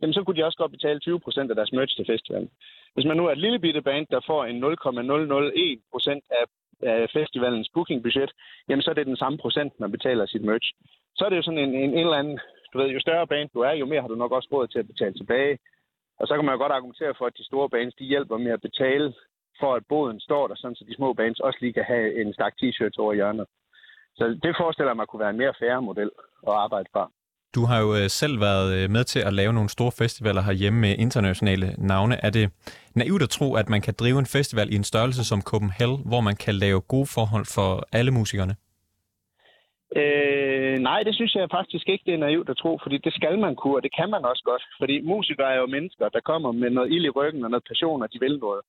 jamen 0.00 0.14
så 0.14 0.22
kunne 0.22 0.36
de 0.36 0.44
også 0.44 0.58
godt 0.58 0.72
betale 0.72 1.00
20 1.00 1.20
procent 1.20 1.50
af 1.50 1.56
deres 1.56 1.72
merch 1.72 1.96
til 1.96 2.06
festivalen. 2.06 2.50
Hvis 2.94 3.06
man 3.06 3.16
nu 3.16 3.26
er 3.26 3.32
et 3.32 3.38
lille 3.38 3.58
bitte 3.58 3.82
band, 3.82 4.06
der 4.10 4.20
får 4.26 4.44
en 4.44 4.58
0,001 4.60 5.80
procent 5.92 6.24
af, 6.30 6.44
af 6.82 7.10
festivalens 7.10 7.70
bookingbudget, 7.74 8.30
jamen 8.68 8.82
så 8.82 8.90
er 8.90 8.94
det 8.94 9.06
den 9.06 9.16
samme 9.16 9.38
procent, 9.38 9.80
man 9.80 9.92
betaler 9.92 10.26
sit 10.26 10.44
merch 10.44 10.72
så 11.18 11.24
er 11.24 11.28
det 11.30 11.36
jo 11.36 11.46
sådan 11.46 11.64
en, 11.66 11.74
en, 11.74 11.90
en 11.98 12.06
eller 12.06 12.22
anden, 12.22 12.38
du 12.72 12.78
ved, 12.78 12.88
jo 12.88 13.00
større 13.00 13.26
bane 13.26 13.50
du 13.54 13.60
er, 13.60 13.72
jo 13.72 13.86
mere 13.86 14.00
har 14.00 14.08
du 14.08 14.14
nok 14.14 14.32
også 14.32 14.48
råd 14.52 14.66
til 14.68 14.78
at 14.78 14.86
betale 14.86 15.14
tilbage. 15.14 15.58
Og 16.20 16.26
så 16.26 16.32
kan 16.34 16.44
man 16.44 16.54
jo 16.54 16.58
godt 16.58 16.72
argumentere 16.72 17.14
for, 17.18 17.26
at 17.26 17.38
de 17.38 17.44
store 17.44 17.68
banes, 17.68 17.94
de 17.94 18.04
hjælper 18.04 18.36
med 18.38 18.52
at 18.52 18.60
betale 18.68 19.14
for, 19.60 19.74
at 19.74 19.86
båden 19.88 20.20
står 20.20 20.48
der, 20.48 20.54
sådan 20.56 20.76
så 20.76 20.84
de 20.88 20.94
små 20.96 21.12
banes 21.12 21.40
også 21.40 21.58
lige 21.60 21.72
kan 21.72 21.84
have 21.84 22.20
en 22.20 22.34
stak 22.34 22.54
t-shirts 22.60 22.98
over 22.98 23.14
hjørnet. 23.14 23.46
Så 24.16 24.24
det 24.42 24.54
forestiller 24.60 24.94
mig 24.94 25.06
kunne 25.06 25.20
være 25.20 25.30
en 25.30 25.42
mere 25.42 25.54
færre 25.60 25.82
model 25.82 26.10
at 26.48 26.52
arbejde 26.52 26.88
fra. 26.92 27.10
Du 27.54 27.64
har 27.64 27.80
jo 27.80 27.94
øh, 27.94 28.08
selv 28.20 28.40
været 28.40 28.68
øh, 28.78 28.90
med 28.90 29.04
til 29.04 29.20
at 29.20 29.32
lave 29.32 29.52
nogle 29.52 29.68
store 29.68 29.92
festivaler 29.92 30.42
herhjemme 30.42 30.80
med 30.80 30.94
internationale 30.98 31.74
navne. 31.78 32.24
Er 32.24 32.30
det 32.30 32.50
naivt 32.94 33.22
at 33.22 33.30
tro, 33.30 33.54
at 33.54 33.68
man 33.68 33.80
kan 33.80 33.94
drive 33.98 34.18
en 34.18 34.26
festival 34.26 34.72
i 34.72 34.76
en 34.76 34.84
størrelse 34.84 35.24
som 35.24 35.42
Copenhagen, 35.42 36.02
hvor 36.06 36.20
man 36.20 36.36
kan 36.36 36.54
lave 36.54 36.80
gode 36.80 37.06
forhold 37.06 37.46
for 37.54 37.88
alle 37.92 38.10
musikerne? 38.10 38.54
Øh, 39.96 40.78
nej, 40.78 41.02
det 41.02 41.14
synes 41.14 41.34
jeg 41.34 41.50
faktisk 41.50 41.88
ikke, 41.88 42.04
det 42.06 42.14
er 42.14 42.26
naivt 42.28 42.48
at 42.48 42.56
tro, 42.56 42.78
fordi 42.82 42.98
det 42.98 43.14
skal 43.14 43.38
man 43.38 43.56
kunne, 43.56 43.76
og 43.76 43.82
det 43.82 43.94
kan 43.98 44.10
man 44.10 44.24
også 44.24 44.42
godt. 44.44 44.64
Fordi 44.78 45.00
musikere 45.00 45.52
er 45.52 45.58
jo 45.60 45.66
mennesker, 45.66 46.08
der 46.08 46.20
kommer 46.20 46.52
med 46.52 46.70
noget 46.70 46.92
ild 46.92 47.04
i 47.04 47.16
ryggen 47.18 47.44
og 47.44 47.50
noget 47.50 47.68
passion, 47.68 48.02
og 48.02 48.12
de 48.12 48.20
vil 48.20 48.38
noget. 48.38 48.62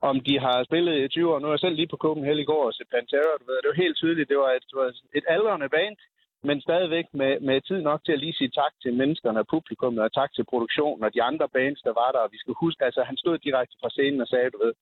Om 0.00 0.20
de 0.20 0.38
har 0.38 0.64
spillet 0.64 0.94
i 1.04 1.08
20 1.08 1.34
år, 1.34 1.38
nu 1.38 1.46
er 1.46 1.52
jeg 1.52 1.58
selv 1.58 1.76
lige 1.76 1.92
på 1.92 1.96
Copenhagen 1.96 2.38
i 2.38 2.50
går 2.52 2.66
og 2.66 2.74
set 2.74 2.88
Pantera, 2.94 3.38
du 3.40 3.44
ved, 3.46 3.58
det 3.62 3.68
var 3.68 3.84
helt 3.84 3.96
tydeligt, 3.96 4.28
det 4.28 4.38
var 4.38 4.50
et, 4.58 4.66
var 4.74 4.88
et 5.18 5.24
aldrende 5.28 5.68
band, 5.68 5.96
men 6.42 6.60
stadigvæk 6.60 7.06
med, 7.12 7.40
med 7.40 7.60
tid 7.60 7.80
nok 7.82 8.00
til 8.04 8.12
at 8.12 8.18
lige 8.18 8.38
sige 8.38 8.50
tak 8.60 8.72
til 8.82 8.94
menneskerne 8.94 9.40
og 9.40 9.46
publikum, 9.46 9.98
og 9.98 10.12
tak 10.12 10.30
til 10.34 10.44
produktionen 10.44 11.04
og 11.04 11.14
de 11.14 11.22
andre 11.22 11.48
bands, 11.48 11.80
der 11.82 11.92
var 11.92 12.10
der. 12.12 12.18
Og 12.18 12.32
vi 12.32 12.38
skal 12.38 12.54
huske, 12.60 12.84
altså 12.84 13.02
han 13.02 13.16
stod 13.16 13.38
direkte 13.38 13.76
fra 13.80 13.90
scenen 13.90 14.20
og 14.20 14.28
sagde, 14.28 14.50
du 14.50 14.58
ved, 14.64 14.72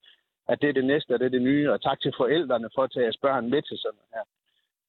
at 0.48 0.60
det 0.60 0.68
er 0.68 0.72
det 0.72 0.84
næste, 0.84 1.10
og 1.14 1.18
det 1.18 1.26
er 1.26 1.36
det 1.36 1.42
nye, 1.42 1.72
og 1.72 1.82
tak 1.82 2.00
til 2.00 2.12
forældrene 2.16 2.68
for 2.74 2.82
at 2.82 2.90
tage 2.92 3.04
jeres 3.04 3.22
børn 3.24 3.50
med 3.50 3.62
til 3.62 3.78
sådan 3.78 4.06
her. 4.14 4.24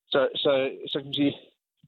Så, 0.10 0.28
så, 0.36 0.70
så 0.88 1.00
kan 1.00 1.06
man 1.06 1.14
sige, 1.14 1.38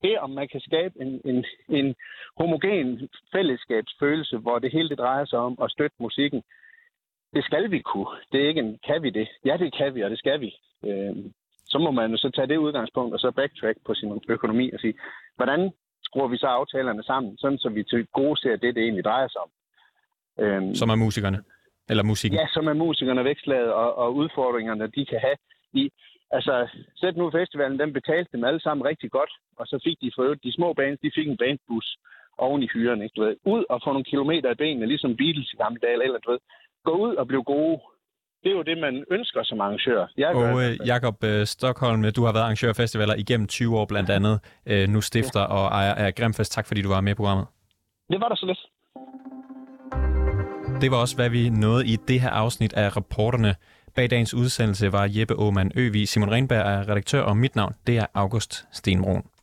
det 0.03 0.19
om 0.19 0.29
man 0.29 0.47
kan 0.47 0.61
skabe 0.61 1.01
en, 1.01 1.21
en, 1.25 1.45
en 1.69 1.95
homogen 2.37 3.09
fællesskabsfølelse, 3.31 4.37
hvor 4.37 4.59
det 4.59 4.71
hele 4.71 4.89
det 4.89 4.97
drejer 4.97 5.25
sig 5.25 5.39
om 5.39 5.57
at 5.63 5.71
støtte 5.71 5.95
musikken, 5.99 6.43
det 7.33 7.43
skal 7.43 7.71
vi 7.71 7.79
kunne. 7.79 8.15
Det 8.31 8.43
er 8.43 8.47
ikke 8.47 8.61
en, 8.61 8.79
kan 8.87 9.03
vi 9.03 9.09
det? 9.09 9.27
Ja, 9.45 9.57
det 9.57 9.77
kan 9.77 9.95
vi, 9.95 10.01
og 10.01 10.09
det 10.09 10.19
skal 10.19 10.41
vi. 10.41 10.55
Øh, 10.85 11.15
så 11.65 11.77
må 11.77 11.91
man 11.91 12.11
jo 12.11 12.17
så 12.17 12.29
tage 12.35 12.47
det 12.47 12.57
udgangspunkt, 12.57 13.13
og 13.13 13.19
så 13.19 13.31
backtrack 13.31 13.77
på 13.85 13.93
sin 13.93 14.21
økonomi 14.29 14.71
og 14.71 14.79
sige, 14.79 14.93
hvordan 15.35 15.71
skruer 16.03 16.27
vi 16.27 16.37
så 16.37 16.47
aftalerne 16.47 17.03
sammen, 17.03 17.37
sådan 17.37 17.57
så 17.57 17.69
vi 17.69 17.83
til 17.83 18.07
gode 18.07 18.41
ser 18.41 18.55
det, 18.55 18.75
det 18.75 18.83
egentlig 18.83 19.03
drejer 19.03 19.27
sig 19.27 19.41
om. 19.41 19.51
Øh, 20.43 20.75
som 20.75 20.89
er 20.89 20.95
musikerne? 20.95 21.43
Eller 21.89 22.03
musikken? 22.03 22.39
Ja, 22.39 22.47
som 22.53 22.67
er 22.67 22.73
musikerne 22.73 23.23
vækslaget, 23.23 23.73
og, 23.73 23.97
og 23.97 24.15
udfordringerne, 24.15 24.87
de 24.87 25.05
kan 25.05 25.19
have 25.19 25.37
i, 25.73 25.91
Altså, 26.31 26.67
sæt 26.95 27.17
nu 27.17 27.31
festivalen, 27.31 27.79
den 27.79 27.93
betalte 27.93 28.29
dem 28.33 28.43
alle 28.43 28.61
sammen 28.61 28.87
rigtig 28.91 29.11
godt, 29.11 29.31
og 29.59 29.65
så 29.67 29.79
fik 29.85 29.97
de 30.01 30.11
for 30.15 30.23
de 30.45 30.53
små 30.53 30.73
bands, 30.73 30.99
de 30.99 31.11
fik 31.15 31.27
en 31.27 31.37
bandbus 31.37 31.87
oven 32.37 32.63
i 32.63 32.69
hyren, 32.73 33.01
ikke? 33.01 33.13
Du 33.15 33.21
ved, 33.23 33.35
ud 33.45 33.63
og 33.69 33.81
få 33.83 33.89
nogle 33.91 34.09
kilometer 34.11 34.49
af 34.49 34.57
benene, 34.57 34.85
ligesom 34.85 35.17
Beatles 35.17 35.53
i 35.53 35.57
gamle 35.63 35.79
dage, 35.81 36.03
eller 36.03 36.19
du 36.19 36.31
ved. 36.31 36.39
gå 36.85 36.93
ud 37.05 37.15
og 37.15 37.27
blive 37.27 37.43
gode. 37.43 37.79
Det 38.43 38.49
er 38.51 38.57
jo 38.59 38.61
det, 38.61 38.77
man 38.77 39.05
ønsker 39.11 39.43
som 39.43 39.61
arrangør. 39.61 40.07
Jeg 40.17 40.31
i 40.31 40.35
Og 40.35 40.63
øh. 40.63 40.87
Jakob 40.87 41.23
øh, 41.23 41.45
Stockholm, 41.45 42.01
du 42.17 42.23
har 42.25 42.33
været 42.33 42.43
arrangør 42.43 42.69
af 42.69 42.75
festivaler 42.75 43.15
igennem 43.15 43.47
20 43.47 43.77
år 43.79 43.85
blandt 43.85 44.09
andet. 44.09 44.35
Øh, 44.65 44.87
nu 44.87 45.01
stifter 45.01 45.41
og 45.41 45.65
ejer 45.79 45.95
af 45.95 46.15
Grimfest. 46.15 46.51
Tak 46.51 46.67
fordi 46.67 46.81
du 46.81 46.89
var 46.89 47.01
med 47.01 47.11
i 47.11 47.15
programmet. 47.15 47.47
Det 48.11 48.19
var 48.21 48.29
da 48.29 48.35
så 48.35 48.45
lidt. 48.45 48.61
Det 50.81 50.91
var 50.91 50.97
også, 50.97 51.15
hvad 51.15 51.29
vi 51.29 51.49
nåede 51.49 51.87
i 51.87 51.95
det 52.07 52.21
her 52.21 52.29
afsnit 52.29 52.73
af 52.73 52.97
rapporterne. 52.97 53.55
Bag 53.99 54.09
dagens 54.09 54.33
udsendelse 54.33 54.91
var 54.91 55.07
Jeppe 55.11 55.33
Aumann 55.33 55.71
Øvi, 55.75 56.05
Simon 56.05 56.31
Renberg 56.31 56.59
er 56.59 56.89
redaktør, 56.89 57.21
og 57.21 57.37
mit 57.37 57.55
navn 57.55 57.73
det 57.87 57.97
er 57.97 58.05
August 58.13 58.65
Stenbrun. 58.71 59.23